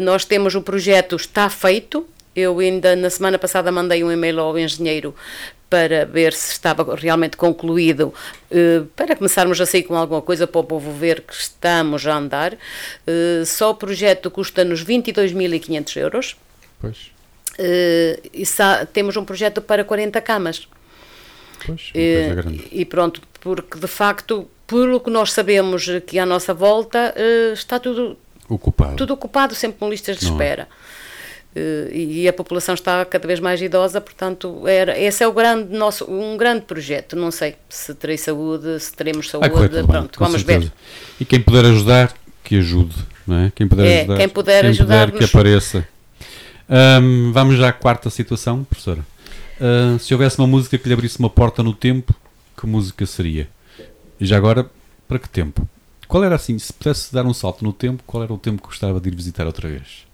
nós 0.00 0.24
temos 0.24 0.54
o 0.54 0.62
projeto, 0.62 1.16
está 1.16 1.50
feito. 1.50 2.06
Eu 2.34 2.60
ainda 2.60 2.96
na 2.96 3.10
semana 3.10 3.38
passada 3.38 3.70
mandei 3.70 4.02
um 4.02 4.10
e-mail 4.10 4.40
ao 4.40 4.58
engenheiro 4.58 5.14
para 5.72 6.04
ver 6.04 6.34
se 6.34 6.52
estava 6.52 6.94
realmente 6.94 7.34
concluído, 7.34 8.12
eh, 8.50 8.82
para 8.94 9.16
começarmos 9.16 9.58
a 9.58 9.64
sair 9.64 9.84
com 9.84 9.96
alguma 9.96 10.20
coisa 10.20 10.46
para 10.46 10.60
o 10.60 10.64
povo 10.64 10.92
ver 10.92 11.22
que 11.22 11.32
estamos 11.32 12.06
a 12.06 12.14
andar. 12.14 12.58
Eh, 13.06 13.42
só 13.46 13.70
o 13.70 13.74
projeto 13.74 14.30
custa-nos 14.30 14.84
22.500 14.84 15.96
euros. 15.96 16.36
Pois. 16.78 17.10
Eh, 17.58 18.20
e 18.34 18.44
temos 18.92 19.16
um 19.16 19.24
projeto 19.24 19.62
para 19.62 19.82
40 19.82 20.20
camas. 20.20 20.68
Pois, 21.64 21.90
grande. 21.94 22.68
E 22.70 22.84
pronto, 22.84 23.22
porque 23.40 23.78
de 23.78 23.86
facto, 23.86 24.46
pelo 24.66 25.00
que 25.00 25.08
nós 25.08 25.32
sabemos 25.32 25.86
que 26.06 26.18
à 26.18 26.26
nossa 26.26 26.52
volta, 26.52 27.14
está 27.54 27.78
tudo 27.78 28.18
ocupado, 28.46 28.96
tudo 28.96 29.14
ocupado 29.14 29.54
sempre 29.54 29.78
com 29.78 29.88
listas 29.88 30.18
de 30.18 30.26
Não 30.26 30.32
é? 30.32 30.34
espera. 30.34 30.68
E 31.92 32.26
a 32.26 32.32
população 32.32 32.74
está 32.74 33.04
cada 33.04 33.26
vez 33.26 33.38
mais 33.38 33.60
idosa, 33.60 34.00
portanto, 34.00 34.66
era, 34.66 34.98
esse 34.98 35.22
é 35.22 35.28
o 35.28 35.32
grande 35.32 35.76
nosso, 35.76 36.10
um 36.10 36.36
grande 36.36 36.62
projeto. 36.62 37.14
Não 37.16 37.30
sei 37.30 37.56
se 37.68 37.94
terei 37.94 38.16
saúde, 38.16 38.80
se 38.80 38.92
teremos 38.94 39.28
saúde, 39.28 39.50
correr, 39.50 39.86
pronto, 39.86 40.18
vamos 40.18 40.40
certeza. 40.42 40.60
ver. 40.60 40.72
E 41.20 41.24
quem 41.24 41.40
puder 41.40 41.64
ajudar, 41.66 42.12
que 42.42 42.56
ajude, 42.56 42.94
não 43.26 43.38
é? 43.38 43.52
Quem 43.54 43.68
puder 43.68 43.84
É, 43.84 44.00
ajudar, 44.00 44.16
quem 44.16 44.28
puder 44.28 44.64
quem 44.64 44.76
puder 44.76 45.10
que 45.12 45.24
apareça. 45.24 45.86
Ahm, 46.68 47.32
vamos 47.32 47.56
já 47.58 47.68
à 47.68 47.72
quarta 47.72 48.08
situação, 48.08 48.64
professora. 48.64 49.04
Ah, 49.60 49.96
se 49.98 50.12
houvesse 50.12 50.38
uma 50.38 50.46
música 50.46 50.76
que 50.76 50.88
lhe 50.88 50.94
abrisse 50.94 51.18
uma 51.18 51.30
porta 51.30 51.62
no 51.62 51.72
tempo, 51.72 52.14
que 52.58 52.66
música 52.66 53.06
seria? 53.06 53.48
E 54.18 54.26
já 54.26 54.36
agora, 54.36 54.68
para 55.06 55.18
que 55.18 55.28
tempo? 55.28 55.68
Qual 56.08 56.22
era 56.24 56.34
assim, 56.34 56.58
se 56.58 56.72
pudesse 56.72 57.12
dar 57.12 57.24
um 57.24 57.32
salto 57.32 57.64
no 57.64 57.72
tempo, 57.72 58.02
qual 58.06 58.22
era 58.22 58.32
o 58.32 58.38
tempo 58.38 58.60
que 58.60 58.68
gostava 58.68 59.00
de 59.00 59.08
ir 59.08 59.14
visitar 59.14 59.46
outra 59.46 59.68
vez? 59.68 60.04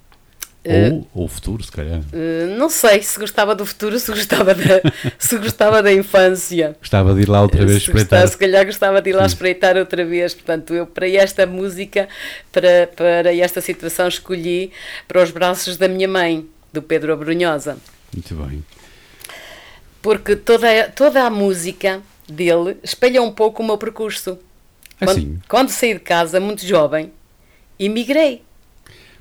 Ou, 0.68 1.08
ou 1.14 1.24
o 1.24 1.28
futuro, 1.28 1.62
se 1.62 1.72
calhar. 1.72 2.00
Uh, 2.00 2.56
não 2.58 2.68
sei 2.68 3.02
se 3.02 3.18
gostava 3.18 3.54
do 3.54 3.64
futuro, 3.64 3.98
se 3.98 4.10
gostava 4.10 4.54
da, 4.54 4.82
se 5.18 5.38
gostava 5.38 5.82
da 5.82 5.92
infância. 5.92 6.76
Gostava 6.78 7.14
de 7.14 7.22
ir 7.22 7.28
lá 7.28 7.42
outra 7.42 7.64
vez 7.64 7.82
se 7.82 7.88
espreitar. 7.88 8.20
Gostava, 8.20 8.26
se 8.26 8.36
calhar 8.36 8.66
gostava 8.66 9.02
de 9.02 9.10
ir 9.10 9.12
lá 9.14 9.26
espreitar 9.26 9.76
outra 9.76 10.04
vez. 10.04 10.34
Portanto, 10.34 10.74
eu 10.74 10.86
para 10.86 11.08
esta 11.08 11.46
música, 11.46 12.08
para, 12.52 12.88
para 12.94 13.34
esta 13.34 13.60
situação, 13.60 14.08
escolhi 14.08 14.70
para 15.06 15.22
os 15.22 15.30
braços 15.30 15.76
da 15.76 15.88
minha 15.88 16.08
mãe, 16.08 16.46
do 16.72 16.82
Pedro 16.82 17.12
Abrunhosa. 17.12 17.78
Muito 18.12 18.34
bem. 18.34 18.64
Porque 20.02 20.36
toda, 20.36 20.88
toda 20.94 21.24
a 21.24 21.30
música 21.30 22.00
dele 22.28 22.76
espelha 22.82 23.22
um 23.22 23.32
pouco 23.32 23.62
o 23.62 23.66
meu 23.66 23.78
percurso. 23.78 24.38
Quando, 24.98 25.10
Assim. 25.10 25.38
quando 25.48 25.70
saí 25.70 25.94
de 25.94 26.00
casa, 26.00 26.40
muito 26.40 26.66
jovem, 26.66 27.12
emigrei. 27.78 28.42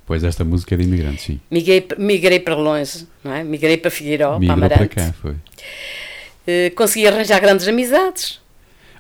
Pois 0.08 0.24
esta 0.24 0.44
música 0.46 0.74
é 0.74 0.78
de 0.78 0.84
imigrantes, 0.86 1.26
sim. 1.26 1.40
Migrei, 1.52 1.86
migrei 1.98 2.40
para 2.40 2.56
longe, 2.56 3.06
não 3.24 3.34
é? 3.34 3.44
Migrei 3.44 3.76
para 3.78 3.92
Figueiró, 3.92 4.40
Migrou 4.40 4.58
para 4.58 4.70
para 4.70 4.76
Amarante. 4.86 4.96
cá, 4.96 5.14
foi. 5.22 5.36
Eh, 6.48 6.70
consegui 6.72 7.06
arranjar 7.06 7.40
grandes 7.42 7.68
amizades. 7.68 8.40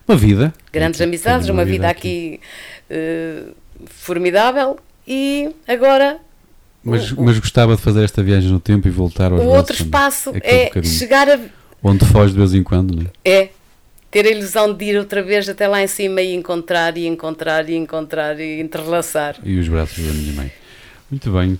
Uma 0.05 0.17
vida. 0.17 0.53
Grandes 0.71 0.99
amizades, 0.99 1.45
tenho 1.47 1.57
uma 1.57 1.63
vida 1.65 1.87
aqui 1.89 2.41
eh, 2.89 3.43
formidável. 3.85 4.77
E 5.07 5.49
agora 5.65 6.19
Mas, 6.83 7.09
mas 7.13 7.39
gostava 7.39 7.77
de 7.77 7.81
fazer 7.81 8.03
esta 8.03 8.21
viagem 8.21 8.51
no 8.51 8.59
tempo 8.59 8.85
e 8.87 8.91
voltar 8.91 9.31
aos 9.31 9.41
o 9.41 9.45
outro 9.45 9.73
espaço 9.75 10.31
é 10.43 10.65
bocadinho. 10.65 10.93
chegar 10.93 11.29
a. 11.29 11.39
Onde 11.81 12.03
foge 12.05 12.33
de 12.33 12.39
vez 12.39 12.53
em 12.53 12.63
quando, 12.63 12.93
não 12.95 13.03
é? 13.03 13.29
É 13.43 13.49
ter 14.11 14.25
a 14.25 14.29
ilusão 14.29 14.73
de 14.73 14.83
ir 14.83 14.97
outra 14.97 15.23
vez 15.23 15.47
até 15.47 15.67
lá 15.69 15.81
em 15.81 15.87
cima 15.87 16.21
e 16.21 16.33
encontrar, 16.33 16.97
e 16.97 17.07
encontrar, 17.07 17.69
e 17.69 17.75
encontrar, 17.75 18.37
e 18.39 18.59
entrelaçar. 18.59 19.37
E 19.43 19.57
os 19.57 19.69
braços 19.69 20.05
da 20.05 20.11
minha 20.11 20.33
mãe. 20.33 20.51
Muito 21.09 21.31
bem. 21.31 21.59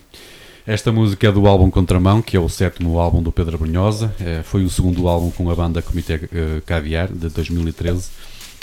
Esta 0.66 0.92
música 0.92 1.28
é 1.28 1.32
do 1.32 1.46
álbum 1.46 1.70
Contramão, 1.70 2.20
que 2.20 2.36
é 2.36 2.40
o 2.40 2.48
sétimo 2.48 2.98
álbum 2.98 3.22
do 3.22 3.32
Pedro 3.32 3.56
Brunhosa. 3.56 4.14
É, 4.20 4.42
foi 4.42 4.64
o 4.64 4.68
segundo 4.68 5.08
álbum 5.08 5.30
com 5.30 5.50
a 5.50 5.54
banda 5.54 5.80
Comitê 5.80 6.20
eh, 6.30 6.60
Caviar, 6.66 7.08
de 7.08 7.30
2013. 7.30 8.10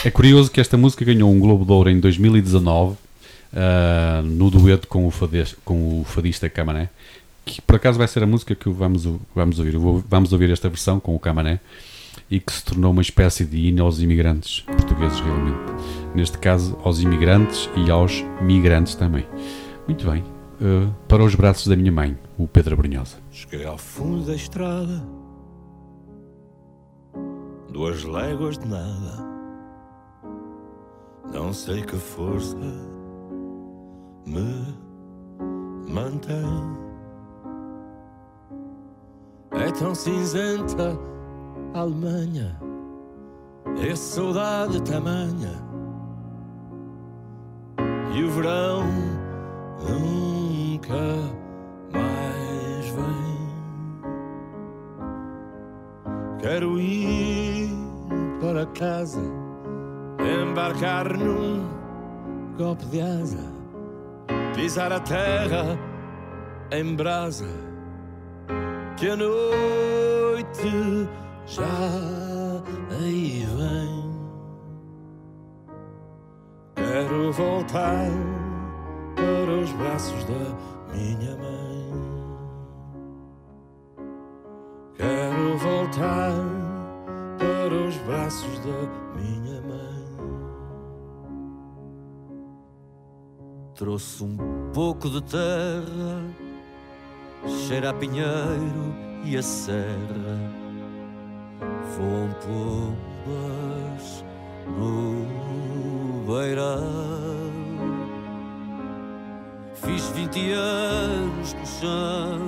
É 0.04 0.12
curioso 0.12 0.52
que 0.52 0.62
esta 0.62 0.78
música 0.78 1.04
ganhou 1.04 1.32
um 1.32 1.40
Globo 1.40 1.66
de 1.66 1.72
Ouro 1.72 1.90
em 1.90 2.00
2019, 2.00 2.96
ah, 3.56 4.22
no 4.24 4.52
dueto 4.52 4.88
com 4.88 5.08
o, 5.08 5.10
fadista, 5.10 5.58
com 5.66 6.02
o 6.02 6.04
fadista 6.04 6.48
Camané, 6.48 6.90
que 7.44 7.60
por 7.62 7.78
acaso 7.78 7.98
vai 7.98 8.08
ser 8.08 8.22
a 8.22 8.28
música 8.28 8.54
que 8.54 8.70
vamos, 8.70 9.08
vamos 9.34 9.58
ouvir. 9.58 9.76
Vamos 10.08 10.32
ouvir 10.32 10.52
esta 10.52 10.70
versão 10.70 11.00
com 11.00 11.16
o 11.16 11.20
Camané 11.20 11.60
e 12.30 12.40
que 12.40 12.54
se 12.54 12.64
tornou 12.64 12.92
uma 12.92 13.02
espécie 13.02 13.46
de 13.46 13.68
hino 13.68 13.84
aos 13.84 14.00
imigrantes 14.00 14.62
portugueses, 14.62 15.20
realmente. 15.20 15.58
Neste 16.14 16.38
caso, 16.38 16.78
aos 16.84 17.00
imigrantes 17.00 17.68
e 17.76 17.90
aos 17.90 18.24
migrantes 18.42 18.94
também. 18.94 19.26
Muito 19.88 20.10
bem. 20.10 20.35
Uh, 20.56 20.94
para 21.08 21.22
os 21.22 21.36
braços 21.36 21.68
da 21.68 21.76
minha 21.76 21.92
mãe, 21.92 22.18
o 22.38 22.48
Pedro 22.48 22.78
Brunhosa. 22.78 23.18
Cheguei 23.30 23.66
ao 23.66 23.78
fundo 23.78 24.26
da 24.26 24.34
estrada, 24.34 25.06
duas 27.70 28.04
léguas 28.04 28.58
de 28.58 28.66
nada. 28.66 29.26
Não 31.34 31.52
sei 31.52 31.82
que 31.82 31.98
força 31.98 32.56
me 34.26 34.74
mantém. 35.90 36.46
É 39.52 39.72
tão 39.72 39.94
cinzenta 39.94 40.98
a 41.74 41.80
Alemanha, 41.80 42.58
é 43.86 43.94
saudade 43.94 44.82
tamanha. 44.84 45.66
E 48.16 48.24
o 48.24 48.30
verão 48.30 49.15
nunca 49.90 50.94
mais 51.94 52.90
vem. 52.90 53.36
Quero 56.40 56.80
ir 56.80 57.70
para 58.40 58.66
casa, 58.68 59.22
embarcar 60.20 61.18
num 61.18 61.68
golpe 62.58 62.86
de 62.86 63.02
asa, 63.02 63.52
pisar 64.56 64.92
a 64.92 65.00
terra 65.00 65.78
em 66.72 66.96
brasa, 66.96 67.48
que 68.98 69.10
a 69.10 69.16
noite 69.16 71.10
já 71.46 71.64
aí 73.02 73.46
vem. 73.58 74.06
Quero 76.76 77.32
voltar 77.32 78.10
para 79.16 79.52
os 79.64 79.72
braços 79.72 80.24
da 80.26 80.94
minha 80.94 81.36
mãe. 81.38 81.56
Quero 84.96 85.58
voltar 85.58 86.34
para 87.38 87.74
os 87.74 87.98
braços 88.00 88.60
da 88.60 89.20
minha 89.20 89.62
mãe. 89.62 90.06
Trouxe 93.76 94.24
um 94.24 94.38
pouco 94.74 95.10
de 95.10 95.22
terra, 95.24 96.24
cheira 97.68 97.90
a 97.90 97.94
pinheiro 97.94 98.96
e 99.24 99.38
a 99.38 99.42
serra. 99.42 100.38
Voam 101.98 102.30
pombas 103.26 104.24
no 104.78 106.26
beirão. 106.26 107.55
Fiz 109.86 110.10
vinte 110.10 110.52
anos 110.52 111.54
no 111.54 111.66
chão, 111.66 112.40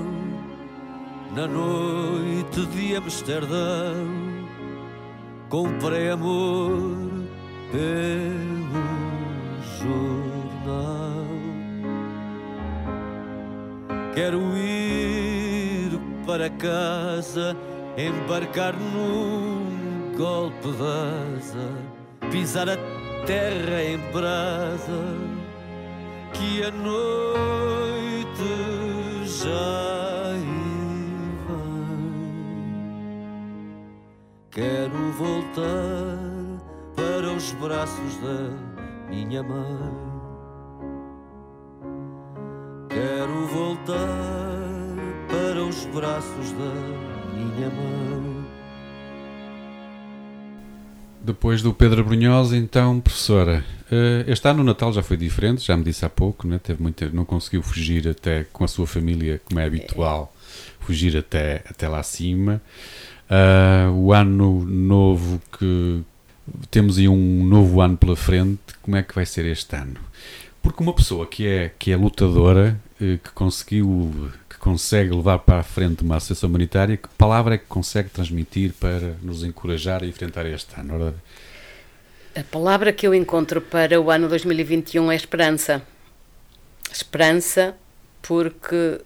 na 1.35 1.47
noite 1.47 2.65
de 2.65 2.95
Amsterdão. 2.95 4.07
Comprei 5.49 6.09
amor 6.09 7.07
pelo 7.71 8.83
jornal. 9.79 11.27
Quero 14.15 14.41
ir 14.57 15.99
para 16.25 16.49
casa, 16.49 17.55
embarcar 17.97 18.73
num 18.73 20.11
golpe 20.17 20.71
de 20.71 21.37
asa, 21.37 21.69
pisar 22.31 22.67
a 22.67 22.77
terra 23.27 23.83
em 23.83 23.97
brasa, 24.11 25.36
que 26.37 26.63
a 26.63 26.71
noite 26.71 28.27
já 29.25 30.33
vem. 31.47 31.67
Quero 34.51 35.11
voltar 35.13 36.17
para 36.95 37.33
os 37.33 37.51
braços 37.53 38.17
da 38.17 38.51
minha 39.09 39.41
mãe. 39.41 40.07
Quero 42.89 43.47
voltar 43.47 44.07
para 45.27 45.63
os 45.63 45.85
braços 45.85 46.51
da 46.51 46.73
minha 47.33 47.69
mãe. 47.69 48.36
Depois 51.27 51.61
do 51.61 51.73
Pedro 51.73 52.05
Brunhosa, 52.05 52.55
então, 52.55 53.01
professora, 53.01 53.61
eh, 53.91 54.23
este 54.29 54.47
ano 54.47 54.61
o 54.61 54.63
Natal 54.63 54.93
já 54.93 55.03
foi 55.03 55.17
diferente, 55.17 55.61
já 55.61 55.75
me 55.75 55.83
disse 55.83 56.05
há 56.05 56.09
pouco, 56.09 56.47
né? 56.47 56.57
Teve 56.57 56.81
muito, 56.81 57.13
não 57.13 57.25
conseguiu 57.25 57.61
fugir 57.61 58.07
até 58.07 58.45
com 58.45 58.63
a 58.63 58.67
sua 58.67 58.87
família, 58.87 59.41
como 59.43 59.59
é 59.59 59.65
habitual, 59.65 60.33
fugir 60.79 61.17
até, 61.17 61.65
até 61.69 61.89
lá 61.89 61.99
acima. 61.99 62.61
Ah, 63.29 63.91
o 63.93 64.13
ano 64.13 64.63
novo 64.63 65.41
que 65.59 66.01
temos 66.71 66.97
aí 66.97 67.09
um 67.09 67.43
novo 67.43 67.81
ano 67.81 67.97
pela 67.97 68.15
frente, 68.15 68.61
como 68.81 68.95
é 68.95 69.03
que 69.03 69.13
vai 69.13 69.25
ser 69.25 69.45
este 69.47 69.75
ano? 69.75 69.99
Porque 70.63 70.81
uma 70.81 70.93
pessoa 70.93 71.27
que 71.27 71.45
é, 71.45 71.73
que 71.77 71.91
é 71.91 71.97
lutadora, 71.97 72.79
eh, 73.01 73.19
que 73.21 73.31
conseguiu, 73.31 74.31
que 74.57 74.63
consegue 74.63 75.11
levar 75.11 75.39
para 75.39 75.59
a 75.59 75.63
frente 75.63 76.03
uma 76.03 76.17
associação 76.17 76.49
humanitária, 76.49 76.97
que 76.97 77.07
palavra 77.09 77.55
é 77.55 77.57
que 77.57 77.65
consegue 77.65 78.09
transmitir 78.09 78.73
para 78.73 79.15
nos 79.21 79.43
encorajar 79.43 80.03
a 80.03 80.07
enfrentar 80.07 80.45
este 80.45 80.79
ano? 80.79 81.13
A 82.35 82.43
palavra 82.43 82.91
que 82.91 83.07
eu 83.07 83.13
encontro 83.13 83.61
para 83.61 83.99
o 84.01 84.09
ano 84.09 84.27
2021 84.27 85.11
é 85.11 85.15
esperança. 85.15 85.81
Esperança, 86.91 87.75
porque 88.21 88.99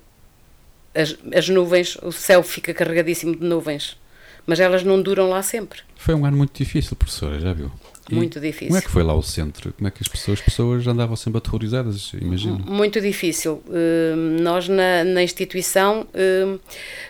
as, 0.96 1.18
as 1.34 1.50
nuvens, 1.50 1.98
o 2.02 2.12
céu 2.12 2.44
fica 2.44 2.74
carregadíssimo 2.74 3.36
de 3.36 3.46
nuvens, 3.46 3.98
mas 4.46 4.60
elas 4.60 4.84
não 4.84 5.02
duram 5.02 5.30
lá 5.30 5.44
sempre. 5.44 5.82
Foi 5.96 6.16
um 6.16 6.26
ano 6.26 6.38
muito 6.38 6.58
difícil, 6.58 6.96
professora, 6.96 7.40
já 7.40 7.54
viu? 7.54 7.72
Muito 8.16 8.40
difícil. 8.40 8.68
Como 8.68 8.78
é 8.78 8.82
que 8.82 8.90
foi 8.90 9.04
lá 9.04 9.14
o 9.14 9.22
centro? 9.22 9.74
Como 9.74 9.88
é 9.88 9.92
que 9.92 10.02
as 10.02 10.08
pessoas, 10.08 10.40
as 10.40 10.46
pessoas 10.46 10.88
andavam 10.88 11.16
sempre 11.16 11.38
aterrorizadas, 11.38 12.12
imagino? 12.14 12.60
Muito 12.60 13.00
difícil. 13.00 13.64
Hum, 13.68 14.38
Nós, 14.42 14.68
na, 14.68 15.04
na 15.04 15.24
instituição, 15.24 16.08
hum, 16.14 16.60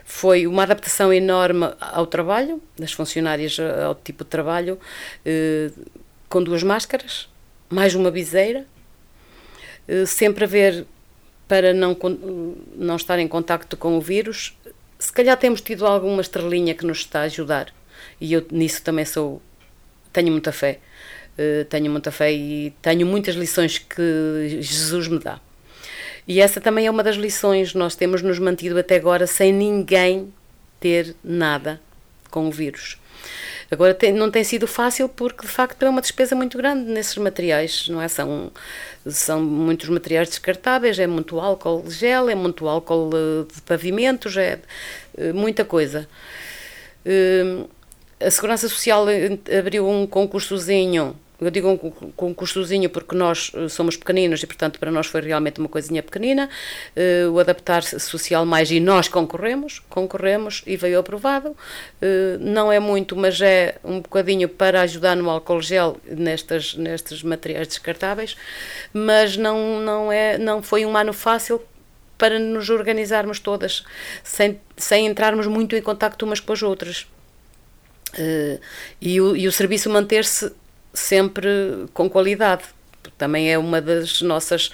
foi 0.06 0.48
uma 0.48 0.64
adaptação 0.64 1.12
enorme 1.14 1.66
ao 1.80 2.06
trabalho, 2.06 2.62
das 2.78 2.92
funcionárias 2.92 3.58
ao 3.60 3.96
tipo 3.96 4.24
de 4.24 4.30
trabalho, 4.30 4.80
eh, 5.26 5.72
com 6.30 6.44
duas 6.44 6.64
máscaras, 6.64 7.28
mais 7.70 7.96
uma 7.96 8.10
viseira, 8.12 8.66
sempre 10.06 10.46
a 10.46 10.48
ver 10.48 10.86
para 11.48 11.74
não, 11.74 11.98
não 12.78 12.96
estar 12.96 13.20
em 13.20 13.28
contacto 13.28 13.76
com 13.76 13.98
o 13.98 14.02
vírus. 14.02 14.56
Se 14.98 15.12
calhar 15.12 15.36
temos 15.38 15.60
tido 15.60 15.86
alguma 15.86 16.22
estrelinha 16.22 16.74
que 16.74 16.86
nos 16.86 17.00
está 17.00 17.22
a 17.22 17.24
ajudar, 17.24 17.74
e 18.22 18.32
eu 18.32 18.46
nisso 18.52 18.82
também 18.82 19.04
sou, 19.04 19.42
tenho 20.14 20.32
muita 20.32 20.52
fé. 20.52 20.80
Eh, 21.38 21.66
tenho 21.70 21.90
muita 21.92 22.12
fé 22.12 22.32
e 22.32 22.74
tenho 22.82 23.06
muitas 23.08 23.36
lições 23.36 23.78
que 23.78 24.58
Jesus 24.62 25.08
me 25.08 25.20
dá. 25.20 25.40
E 26.28 26.40
essa 26.40 26.62
também 26.62 26.86
é 26.86 26.92
uma 26.92 27.04
das 27.04 27.16
lições. 27.16 27.74
Nós 27.74 27.96
temos 27.96 28.22
nos 28.22 28.38
mantido 28.40 28.78
até 28.78 28.96
agora 28.96 29.26
sem 29.26 29.52
ninguém 29.54 30.32
ter 30.80 31.16
nada 31.24 31.80
com 32.30 32.48
o 32.48 32.52
vírus. 32.52 32.98
Agora 33.70 33.94
tem- 33.94 34.12
não 34.14 34.30
tem 34.30 34.44
sido 34.44 34.68
fácil 34.68 35.08
porque 35.08 35.44
de 35.44 35.48
facto 35.48 35.82
é 35.84 35.90
uma 35.90 36.02
despesa 36.02 36.36
muito 36.36 36.58
grande 36.58 36.92
nesses 36.92 37.16
materiais, 37.18 37.88
não 37.88 38.02
é? 38.02 38.08
São, 38.08 38.52
são 39.08 39.42
muitos 39.42 39.88
materiais 39.88 40.28
descartáveis, 40.28 41.00
é 41.00 41.08
muito 41.08 41.40
álcool 41.40 41.90
gel, 41.90 42.30
é 42.30 42.36
muito 42.36 42.68
álcool 42.68 43.10
eh, 43.14 43.54
de 43.56 43.62
pavimentos, 43.62 44.36
é 44.36 44.60
eh, 45.18 45.32
muita 45.32 45.64
coisa. 45.64 46.08
A 48.26 48.32
Segurança 48.32 48.68
Social 48.70 49.08
eh, 49.10 49.38
abriu 49.58 49.88
um 49.88 50.06
concursozinho, 50.08 51.16
eu 51.40 51.50
digo 51.50 51.70
um 51.70 51.78
con- 51.78 52.12
concursozinho 52.16 52.90
porque 52.90 53.16
nós 53.16 53.52
eh, 53.56 53.68
somos 53.68 53.98
pequeninos 53.98 54.44
e, 54.44 54.48
portanto, 54.48 54.80
para 54.80 54.92
nós 54.92 55.08
foi 55.08 55.22
realmente 55.22 55.60
uma 55.60 55.68
coisinha 55.70 56.04
pequenina, 56.04 56.50
eh, 56.96 57.26
o 57.28 57.40
Adaptar-se 57.40 58.00
Social 58.00 58.46
Mais, 58.46 58.70
e 58.72 58.80
nós 58.80 59.08
concorremos, 59.08 59.80
concorremos 59.90 60.64
e 60.68 60.78
veio 60.78 61.00
aprovado. 61.00 61.56
Não 62.40 62.72
é 62.72 62.80
muito, 62.80 63.16
mas 63.16 63.40
é 63.42 63.76
um 63.84 64.00
bocadinho 64.02 64.48
para 64.50 64.82
ajudar 64.82 65.16
no 65.16 65.30
álcool 65.30 65.62
gel 65.62 65.98
nestas, 66.08 66.76
nestes 66.76 67.24
materiais 67.24 67.68
descartáveis, 67.68 68.36
mas 68.94 69.38
não, 69.38 69.80
não, 69.80 70.12
é, 70.12 70.38
não 70.38 70.62
foi 70.62 70.86
um 70.86 70.96
ano 70.96 71.14
fácil 71.14 71.62
para 72.18 72.38
nos 72.38 72.70
organizarmos 72.70 73.40
todas, 73.40 73.84
sem, 74.24 74.60
sem 74.78 75.08
entrarmos 75.08 75.48
muito 75.48 75.76
em 75.76 75.82
contacto 75.82 76.24
umas 76.24 76.40
com 76.40 76.54
as 76.54 76.62
outras. 76.62 77.08
Eh, 78.18 78.60
e, 79.02 79.20
o, 79.22 79.36
e 79.36 79.48
o 79.48 79.52
serviço 79.52 79.90
manter-se 79.90 80.52
sempre 80.94 81.50
com 81.94 82.10
qualidade. 82.10 82.64
Também 83.18 83.52
é 83.52 83.58
uma 83.58 83.80
das 83.82 84.22
nossas, 84.22 84.72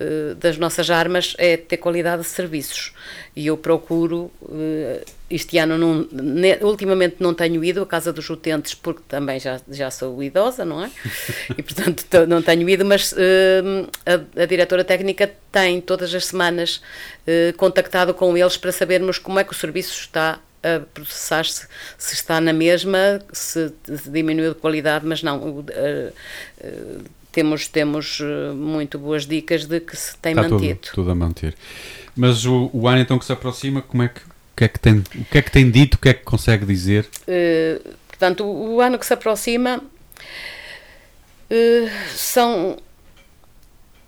eh, 0.00 0.34
das 0.38 0.56
nossas 0.56 0.88
armas, 0.90 1.34
é 1.38 1.56
ter 1.56 1.76
qualidade 1.76 2.22
de 2.22 2.28
serviços. 2.28 2.92
E 3.36 3.46
eu 3.48 3.56
procuro, 3.56 4.30
eh, 4.52 5.04
este 5.30 5.58
ano, 5.58 5.76
não, 5.78 6.08
ne- 6.10 6.58
ultimamente 6.62 7.16
não 7.20 7.34
tenho 7.34 7.62
ido 7.62 7.82
à 7.82 7.86
Casa 7.86 8.12
dos 8.12 8.28
Utentes, 8.30 8.74
porque 8.74 9.02
também 9.08 9.38
já, 9.38 9.60
já 9.68 9.90
sou 9.90 10.20
idosa, 10.22 10.64
não 10.64 10.82
é? 10.84 10.90
E 11.56 11.62
portanto 11.62 12.04
to- 12.08 12.26
não 12.26 12.40
tenho 12.42 12.68
ido, 12.68 12.84
mas 12.84 13.14
a, 14.06 14.42
a 14.42 14.46
diretora 14.46 14.82
técnica 14.84 15.30
tem 15.52 15.80
todas 15.80 16.12
as 16.14 16.26
semanas 16.26 16.80
contactado 17.56 18.14
com 18.14 18.36
eles 18.36 18.56
para 18.56 18.72
sabermos 18.72 19.18
como 19.18 19.38
é 19.38 19.44
que 19.44 19.52
o 19.52 19.56
serviço 19.56 19.92
está 20.00 20.40
a 20.62 20.80
processar-se, 20.92 21.66
se 21.96 22.14
está 22.14 22.40
na 22.40 22.52
mesma, 22.52 23.20
se, 23.32 23.72
se 23.84 24.10
diminuiu 24.10 24.54
de 24.54 24.60
qualidade, 24.60 25.06
mas 25.06 25.22
não. 25.22 25.64
eh, 25.70 26.12
eh, 26.60 26.98
temos, 27.30 27.68
temos 27.68 28.18
eh, 28.20 28.52
muito 28.52 28.98
boas 28.98 29.24
dicas 29.26 29.64
de 29.66 29.80
que 29.80 29.96
se 29.96 30.16
tem 30.18 30.32
Está 30.32 30.44
tudo, 30.44 30.54
mantido. 30.54 30.80
tudo 30.94 31.10
a 31.10 31.14
manter. 31.14 31.54
Mas 32.16 32.44
o, 32.44 32.68
o 32.72 32.88
ano 32.88 33.00
então 33.00 33.18
que 33.18 33.24
se 33.24 33.32
aproxima, 33.32 33.80
como 33.82 34.02
é 34.02 34.08
que, 34.08 34.20
o 34.20 34.56
que 34.56 34.64
é 34.64 34.68
que 34.68 34.78
tem, 34.80 34.94
o 35.14 35.24
que 35.30 35.38
é 35.38 35.42
que 35.42 35.50
tem 35.50 35.70
dito, 35.70 35.94
o 35.94 35.98
que 35.98 36.08
é 36.08 36.14
que 36.14 36.24
consegue 36.24 36.66
dizer? 36.66 37.06
Eh, 37.26 37.80
portanto, 38.08 38.44
o, 38.44 38.74
o 38.76 38.80
ano 38.80 38.98
que 38.98 39.06
se 39.06 39.12
aproxima 39.14 39.80
são. 42.14 42.76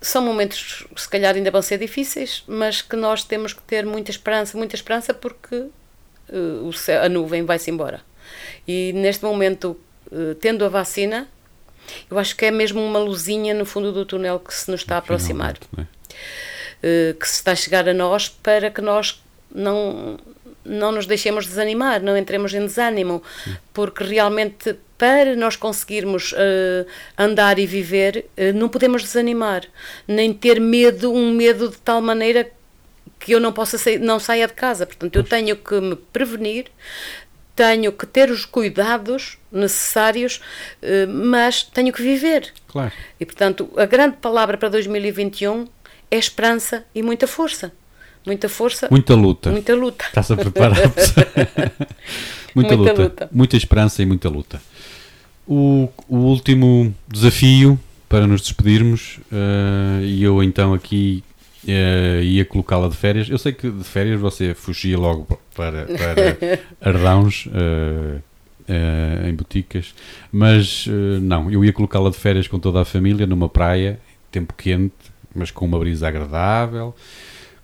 são 0.01 0.21
momentos 0.23 0.85
que 0.93 1.01
se 1.01 1.09
calhar 1.09 1.35
ainda 1.35 1.49
vão 1.49 1.61
ser 1.61 1.77
difíceis, 1.79 2.43
mas 2.47 2.81
que 2.81 2.95
nós 2.95 3.23
temos 3.23 3.53
que 3.53 3.61
ter 3.63 3.85
muita 3.85 4.11
esperança, 4.11 4.57
muita 4.57 4.75
esperança 4.75 5.13
porque 5.13 5.55
uh, 5.55 5.71
a 7.03 7.09
nuvem 7.09 7.43
vai-se 7.43 7.69
embora. 7.69 8.01
E 8.67 8.93
neste 8.93 9.23
momento, 9.25 9.77
uh, 10.11 10.35
tendo 10.35 10.63
a 10.63 10.69
vacina, 10.69 11.27
eu 12.09 12.17
acho 12.17 12.35
que 12.35 12.45
é 12.45 12.51
mesmo 12.51 12.81
uma 12.81 12.99
luzinha 12.99 13.53
no 13.53 13.65
fundo 13.65 13.91
do 13.91 14.05
túnel 14.05 14.39
que 14.39 14.53
se 14.53 14.69
nos 14.69 14.81
está 14.81 14.95
a 14.95 14.99
aproximar. 14.99 15.57
Uh, 15.73 17.13
que 17.19 17.27
se 17.27 17.35
está 17.35 17.51
a 17.51 17.55
chegar 17.55 17.87
a 17.87 17.93
nós 17.93 18.29
para 18.29 18.71
que 18.71 18.81
nós 18.81 19.21
não, 19.53 20.17
não 20.63 20.91
nos 20.91 21.05
deixemos 21.05 21.45
desanimar, 21.45 22.01
não 22.01 22.17
entremos 22.17 22.53
em 22.53 22.61
desânimo, 22.61 23.21
porque 23.73 24.03
realmente 24.03 24.75
para 24.97 25.35
nós 25.35 25.55
conseguirmos 25.55 26.31
uh, 26.31 26.85
andar 27.17 27.57
e 27.57 27.65
viver, 27.65 28.25
uh, 28.37 28.53
não 28.53 28.69
podemos 28.69 29.01
desanimar, 29.01 29.63
nem 30.07 30.33
ter 30.33 30.59
medo, 30.59 31.11
um 31.11 31.33
medo 31.33 31.69
de 31.69 31.77
tal 31.77 32.01
maneira 32.01 32.49
que 33.21 33.31
eu 33.31 33.39
não 33.39 33.53
possa 33.53 33.77
sair, 33.77 33.99
não 33.99 34.19
saia 34.19 34.47
de 34.47 34.53
casa. 34.53 34.85
Portanto, 34.85 35.15
eu 35.15 35.23
tenho 35.23 35.55
que 35.55 35.79
me 35.79 35.95
prevenir, 35.95 36.65
tenho 37.55 37.91
que 37.91 38.05
ter 38.05 38.31
os 38.31 38.45
cuidados 38.45 39.37
necessários, 39.51 40.41
uh, 40.81 41.07
mas 41.07 41.63
tenho 41.63 41.93
que 41.93 42.01
viver. 42.01 42.51
Claro. 42.67 42.91
E 43.19 43.25
portanto, 43.25 43.69
a 43.77 43.85
grande 43.85 44.17
palavra 44.17 44.57
para 44.57 44.69
2021 44.69 45.67
é 46.09 46.17
esperança 46.17 46.83
e 46.93 47.03
muita 47.03 47.27
força. 47.27 47.71
Muita 48.25 48.47
força, 48.47 48.87
Muita 48.91 49.15
luta. 49.15 49.49
muita 49.49 49.73
luta. 49.73 50.05
Está-se 50.05 50.33
a 50.33 50.35
preparar. 50.37 50.77
muita, 52.53 52.75
Muita 52.75 52.75
luta. 52.75 53.01
luta. 53.01 53.29
Muita 53.31 53.57
esperança 53.57 54.01
e 54.03 54.05
muita 54.05 54.29
luta. 54.29 54.61
O, 55.47 55.89
o 56.07 56.17
último 56.17 56.93
desafio 57.07 57.79
para 58.07 58.27
nos 58.27 58.41
despedirmos, 58.41 59.19
eh, 59.31 60.01
e 60.03 60.23
eu 60.23 60.43
então 60.43 60.73
aqui 60.73 61.23
eh, 61.67 62.21
ia 62.23 62.45
colocá-la 62.45 62.87
de 62.87 62.95
férias. 62.95 63.29
Eu 63.29 63.37
sei 63.37 63.53
que 63.53 63.69
de 63.69 63.83
férias 63.83 64.19
você 64.19 64.53
fugia 64.53 64.97
logo 64.97 65.39
para, 65.55 65.85
para 65.85 66.59
Ardãos, 66.81 67.47
eh, 67.53 68.19
eh, 68.67 69.29
em 69.29 69.33
boticas, 69.35 69.93
mas 70.31 70.85
eh, 70.87 71.19
não, 71.19 71.51
eu 71.51 71.63
ia 71.65 71.73
colocá-la 71.73 72.09
de 72.09 72.17
férias 72.17 72.47
com 72.47 72.59
toda 72.59 72.81
a 72.81 72.85
família 72.85 73.27
numa 73.27 73.49
praia, 73.49 73.99
tempo 74.31 74.53
quente, 74.53 74.93
mas 75.35 75.51
com 75.51 75.65
uma 75.65 75.77
brisa 75.77 76.07
agradável, 76.07 76.95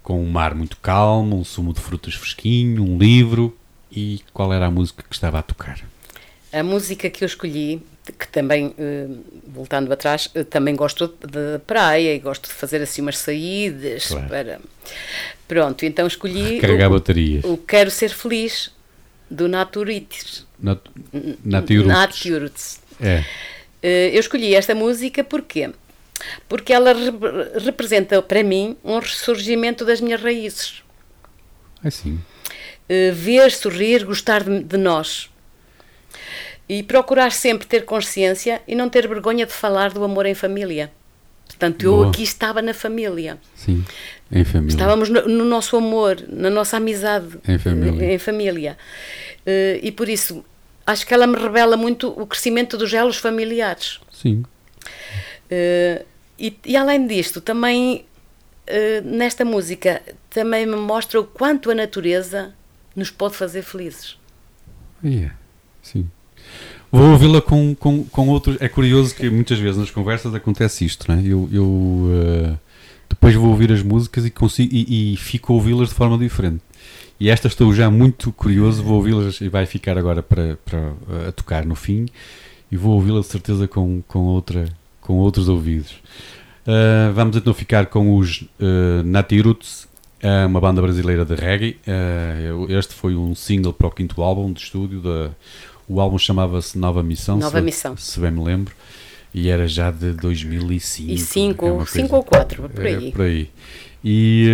com 0.03 0.21
um 0.21 0.29
mar 0.29 0.53
muito 0.55 0.77
calmo, 0.77 1.39
um 1.39 1.43
sumo 1.43 1.73
de 1.73 1.79
frutas 1.79 2.13
fresquinho, 2.13 2.83
um 2.83 2.97
livro. 2.97 3.55
E 3.91 4.21
qual 4.33 4.53
era 4.53 4.65
a 4.65 4.71
música 4.71 5.03
que 5.07 5.15
estava 5.15 5.39
a 5.39 5.41
tocar? 5.41 5.79
A 6.51 6.61
música 6.61 7.09
que 7.09 7.23
eu 7.23 7.25
escolhi, 7.25 7.81
que 8.11 8.27
também, 8.27 8.73
eh, 8.77 9.07
voltando 9.47 9.91
atrás, 9.91 10.29
eh, 10.35 10.43
também 10.43 10.75
gosto 10.75 11.07
de 11.07 11.59
praia 11.65 12.13
e 12.15 12.19
gosto 12.19 12.47
de 12.47 12.53
fazer 12.53 12.81
assim 12.81 13.01
umas 13.01 13.17
saídas 13.17 14.07
Claro. 14.07 14.27
para... 14.27 14.59
Pronto, 15.47 15.85
então 15.85 16.05
escolhi 16.07 16.59
Carregar 16.59 16.89
o, 16.89 16.93
baterias. 16.93 17.43
o 17.45 17.57
Quero 17.57 17.89
Ser 17.91 18.09
Feliz, 18.09 18.71
do 19.29 19.47
Naturitis. 19.47 20.45
Nat. 20.59 20.81
Naturitis. 21.43 22.79
É. 22.99 23.23
Eh, 23.81 24.11
Eu 24.13 24.19
escolhi 24.19 24.55
esta 24.55 24.73
música 24.75 25.23
porquê? 25.23 25.69
Porque 26.49 26.73
ela 26.73 26.93
re- 26.93 27.59
representa 27.63 28.21
para 28.21 28.43
mim 28.43 28.75
um 28.83 28.99
ressurgimento 28.99 29.85
das 29.85 30.01
minhas 30.01 30.21
raízes. 30.21 30.81
Sim. 31.91 32.19
Eh, 32.89 33.11
ver, 33.11 33.51
sorrir, 33.51 34.03
gostar 34.03 34.43
de, 34.43 34.63
de 34.63 34.77
nós. 34.77 35.29
E 36.69 36.83
procurar 36.83 37.31
sempre 37.31 37.65
ter 37.65 37.85
consciência 37.85 38.61
e 38.67 38.75
não 38.75 38.89
ter 38.89 39.07
vergonha 39.07 39.45
de 39.45 39.53
falar 39.53 39.91
do 39.91 40.03
amor 40.03 40.25
em 40.25 40.35
família. 40.35 40.91
Portanto, 41.47 41.83
eu 41.83 41.95
Boa. 41.95 42.09
aqui 42.09 42.23
estava 42.23 42.61
na 42.61 42.73
família. 42.73 43.37
Sim. 43.55 43.85
Em 44.31 44.43
família. 44.43 44.73
Estávamos 44.73 45.09
no, 45.09 45.27
no 45.27 45.45
nosso 45.45 45.77
amor, 45.77 46.21
na 46.27 46.49
nossa 46.49 46.77
amizade. 46.77 47.37
Em 47.47 47.57
família. 47.57 48.13
Em 48.13 48.17
família. 48.17 48.77
Eh, 49.45 49.79
e 49.81 49.91
por 49.91 50.09
isso, 50.09 50.43
acho 50.85 51.07
que 51.07 51.13
ela 51.13 51.25
me 51.25 51.37
revela 51.37 51.77
muito 51.77 52.09
o 52.09 52.27
crescimento 52.27 52.77
dos 52.77 52.93
elos 52.93 53.17
familiares. 53.17 53.99
Sim. 54.11 54.43
Eh, 55.49 56.05
e, 56.37 56.55
e 56.65 56.75
além 56.75 57.07
disto, 57.07 57.39
também 57.39 58.05
eh, 58.67 59.01
nesta 59.01 59.45
música 59.45 60.01
também 60.29 60.65
me 60.65 60.75
mostra 60.75 61.19
o 61.19 61.23
quanto 61.23 61.71
a 61.71 61.75
natureza 61.75 62.53
nos 62.93 63.09
pode 63.09 63.35
fazer 63.35 63.63
felizes. 63.63 64.17
Yeah. 65.03 65.35
Sim. 65.81 66.09
Vou 66.91 67.11
ouvi-la 67.11 67.41
com, 67.41 67.75
com, 67.75 68.03
com 68.05 68.29
outros. 68.29 68.57
É 68.59 68.69
curioso 68.69 69.13
que 69.13 69.29
muitas 69.29 69.59
vezes 69.59 69.77
nas 69.77 69.91
conversas 69.91 70.33
acontece 70.33 70.85
isto, 70.85 71.11
né? 71.11 71.21
Eu, 71.25 71.49
eu 71.51 72.09
eh, 72.11 72.55
depois 73.09 73.35
vou 73.35 73.49
ouvir 73.49 73.71
as 73.71 73.83
músicas 73.83 74.25
e, 74.25 74.29
consigo, 74.29 74.73
e, 74.73 75.13
e 75.13 75.17
fico 75.17 75.51
a 75.51 75.55
ouvi-las 75.55 75.89
de 75.89 75.95
forma 75.95 76.17
diferente. 76.17 76.61
E 77.19 77.29
esta 77.29 77.47
estou 77.47 77.73
já 77.73 77.89
muito 77.89 78.31
curioso, 78.31 78.83
vou 78.83 78.95
ouvi-las 78.95 79.41
e 79.41 79.49
vai 79.49 79.65
ficar 79.65 79.97
agora 79.97 80.21
para, 80.21 80.57
para 80.63 80.79
eh, 80.79 81.27
a 81.29 81.31
tocar 81.31 81.65
no 81.65 81.75
fim 81.75 82.05
e 82.71 82.77
vou 82.77 82.93
ouvi-la 82.93 83.21
de 83.21 83.27
certeza 83.27 83.67
com, 83.67 84.01
com, 84.07 84.19
outra, 84.19 84.65
com 85.01 85.15
outros 85.15 85.49
ouvidos. 85.49 85.93
Uh, 86.67 87.13
vamos 87.13 87.35
então 87.37 87.53
ficar 87.53 87.85
com 87.85 88.17
os 88.17 88.41
uh, 88.41 89.01
Natiruts, 89.05 89.87
é 90.19 90.45
uma 90.45 90.59
banda 90.59 90.81
brasileira 90.81 91.23
de 91.23 91.33
reggae. 91.33 91.77
Uh, 91.87 92.71
este 92.71 92.93
foi 92.93 93.15
um 93.15 93.33
single 93.33 93.71
para 93.71 93.87
o 93.87 93.91
quinto 93.91 94.21
álbum 94.21 94.51
de 94.51 94.61
estúdio. 94.61 94.99
Da, 94.99 95.31
o 95.87 95.99
álbum 96.01 96.17
chamava-se 96.17 96.77
Nova 96.77 97.01
Missão, 97.01 97.37
Nova 97.37 97.59
se, 97.59 97.63
Missão. 97.65 97.97
se 97.97 98.19
bem 98.19 98.31
me 98.31 98.43
lembro, 98.43 98.73
e 99.33 99.49
era 99.49 99.67
já 99.67 99.91
de 99.91 100.11
2005. 100.13 101.11
E 101.11 101.17
cinco, 101.17 101.65
é 101.65 101.71
ou 102.15 102.23
quatro, 102.23 102.69
por 102.69 102.85
é, 102.85 102.89
aí. 102.95 103.11
por 103.11 103.21
aí. 103.21 103.49
E 104.03 104.47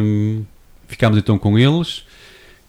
hum, 0.00 0.44
ficámos 0.86 1.18
então 1.18 1.38
com 1.38 1.58
eles. 1.58 2.04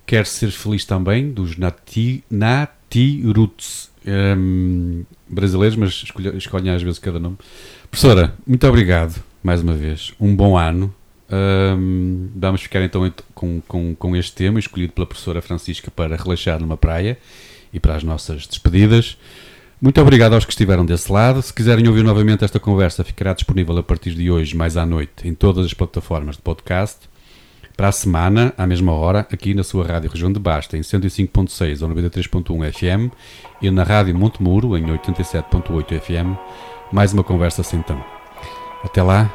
Quer 0.06 0.26
ser 0.26 0.50
feliz 0.50 0.86
também, 0.86 1.30
dos 1.32 1.56
Nati, 1.56 2.24
Natiruts. 2.32 3.90
Hum, 4.08 5.04
brasileiros, 5.28 5.76
mas 5.78 5.90
escolhe- 6.04 6.36
escolhem 6.38 6.72
às 6.72 6.82
vezes 6.82 6.98
cada 6.98 7.20
nome. 7.20 7.38
Professora, 7.92 8.34
muito 8.48 8.66
obrigado 8.68 9.22
mais 9.44 9.62
uma 9.62 9.74
vez. 9.74 10.12
Um 10.20 10.36
bom 10.36 10.58
ano. 10.58 10.94
Hum, 11.32 12.30
vamos 12.36 12.62
ficar 12.62 12.82
então 12.82 13.06
ent- 13.06 13.22
com, 13.36 13.62
com, 13.68 13.94
com 13.94 14.16
este 14.16 14.34
tema 14.34 14.60
escolhido 14.60 14.94
pela 14.94 15.06
professora 15.06 15.42
Francisca 15.44 15.92
para 15.92 16.16
relaxar 16.16 16.60
numa 16.60 16.76
praia 16.78 17.20
e 17.74 17.80
para 17.80 17.96
as 17.96 18.04
nossas 18.04 18.48
despedidas. 18.48 19.18
Muito 19.82 20.02
obrigado 20.02 20.34
aos 20.34 20.44
que 20.44 20.52
estiveram 20.52 20.86
desse 20.86 21.12
lado. 21.12 21.42
Se 21.42 21.54
quiserem 21.54 21.88
ouvir 21.88 22.04
novamente 22.04 22.44
esta 22.44 22.60
conversa, 22.60 23.04
ficará 23.04 23.34
disponível 23.34 23.78
a 23.78 23.84
partir 23.84 24.12
de 24.12 24.30
hoje, 24.30 24.56
mais 24.56 24.76
à 24.76 24.86
noite, 24.86 25.28
em 25.28 25.34
todas 25.34 25.66
as 25.66 25.74
plataformas 25.74 26.36
de 26.36 26.42
podcast. 26.42 27.10
Para 27.78 27.88
a 27.88 27.92
semana, 27.94 28.54
à 28.58 28.68
mesma 28.68 28.92
hora, 28.92 29.26
aqui 29.32 29.54
na 29.54 29.64
sua 29.64 29.88
Rádio 29.88 30.10
Região 30.10 30.30
de 30.34 30.38
Basta, 30.38 30.76
em 30.76 30.82
105.6 30.82 31.82
ou 31.82 31.88
93.1 31.96 32.74
FM 32.74 33.14
e 33.62 33.72
na 33.72 33.84
Rádio 33.84 34.14
Montemuro, 34.14 34.78
em 34.78 34.84
87.8 34.84 35.98
FM, 35.98 36.38
mais 36.92 37.14
uma 37.14 37.24
conversa 37.24 37.64
sem 37.64 37.82
tam. 37.82 38.04
Até 38.84 39.02
lá, 39.02 39.34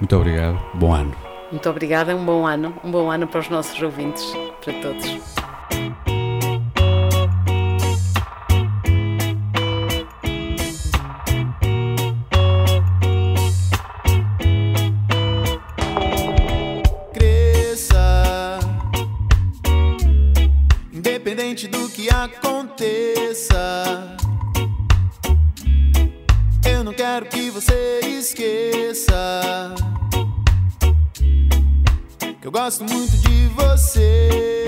muito 0.00 0.14
obrigado, 0.14 0.56
bom 0.74 0.94
ano. 0.94 1.12
Muito 1.50 1.68
obrigada, 1.68 2.14
um 2.14 2.24
bom 2.24 2.46
ano, 2.46 2.72
um 2.84 2.92
bom 2.92 3.10
ano 3.10 3.26
para 3.26 3.40
os 3.40 3.48
nossos 3.48 3.82
ouvintes, 3.82 4.24
para 4.64 4.72
todos. 4.74 6.09
Independente 21.60 21.68
do 21.68 21.88
que 21.90 22.08
aconteça. 22.08 23.84
Eu 26.64 26.82
não 26.84 26.94
quero 26.94 27.26
que 27.26 27.50
você 27.50 28.00
esqueça. 28.04 29.74
Que 32.40 32.46
eu 32.46 32.52
gosto 32.52 32.84
muito 32.84 33.14
de 33.18 33.46
você. 33.48 34.64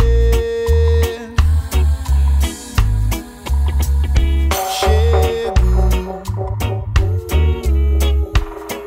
Chego 4.78 6.22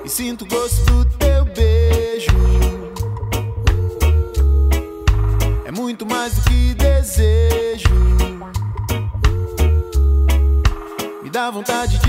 e 0.04 0.10
sinto 0.10 0.46
gosto 0.46 0.84
do 0.86 1.05
vontade 11.52 11.98
de 11.98 12.05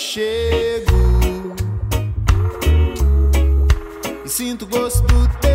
Chego. 0.00 0.92
E 4.24 4.28
sinto 4.28 4.64
o 4.64 4.68
gosto 4.68 5.02
do 5.02 5.28
teu 5.40 5.47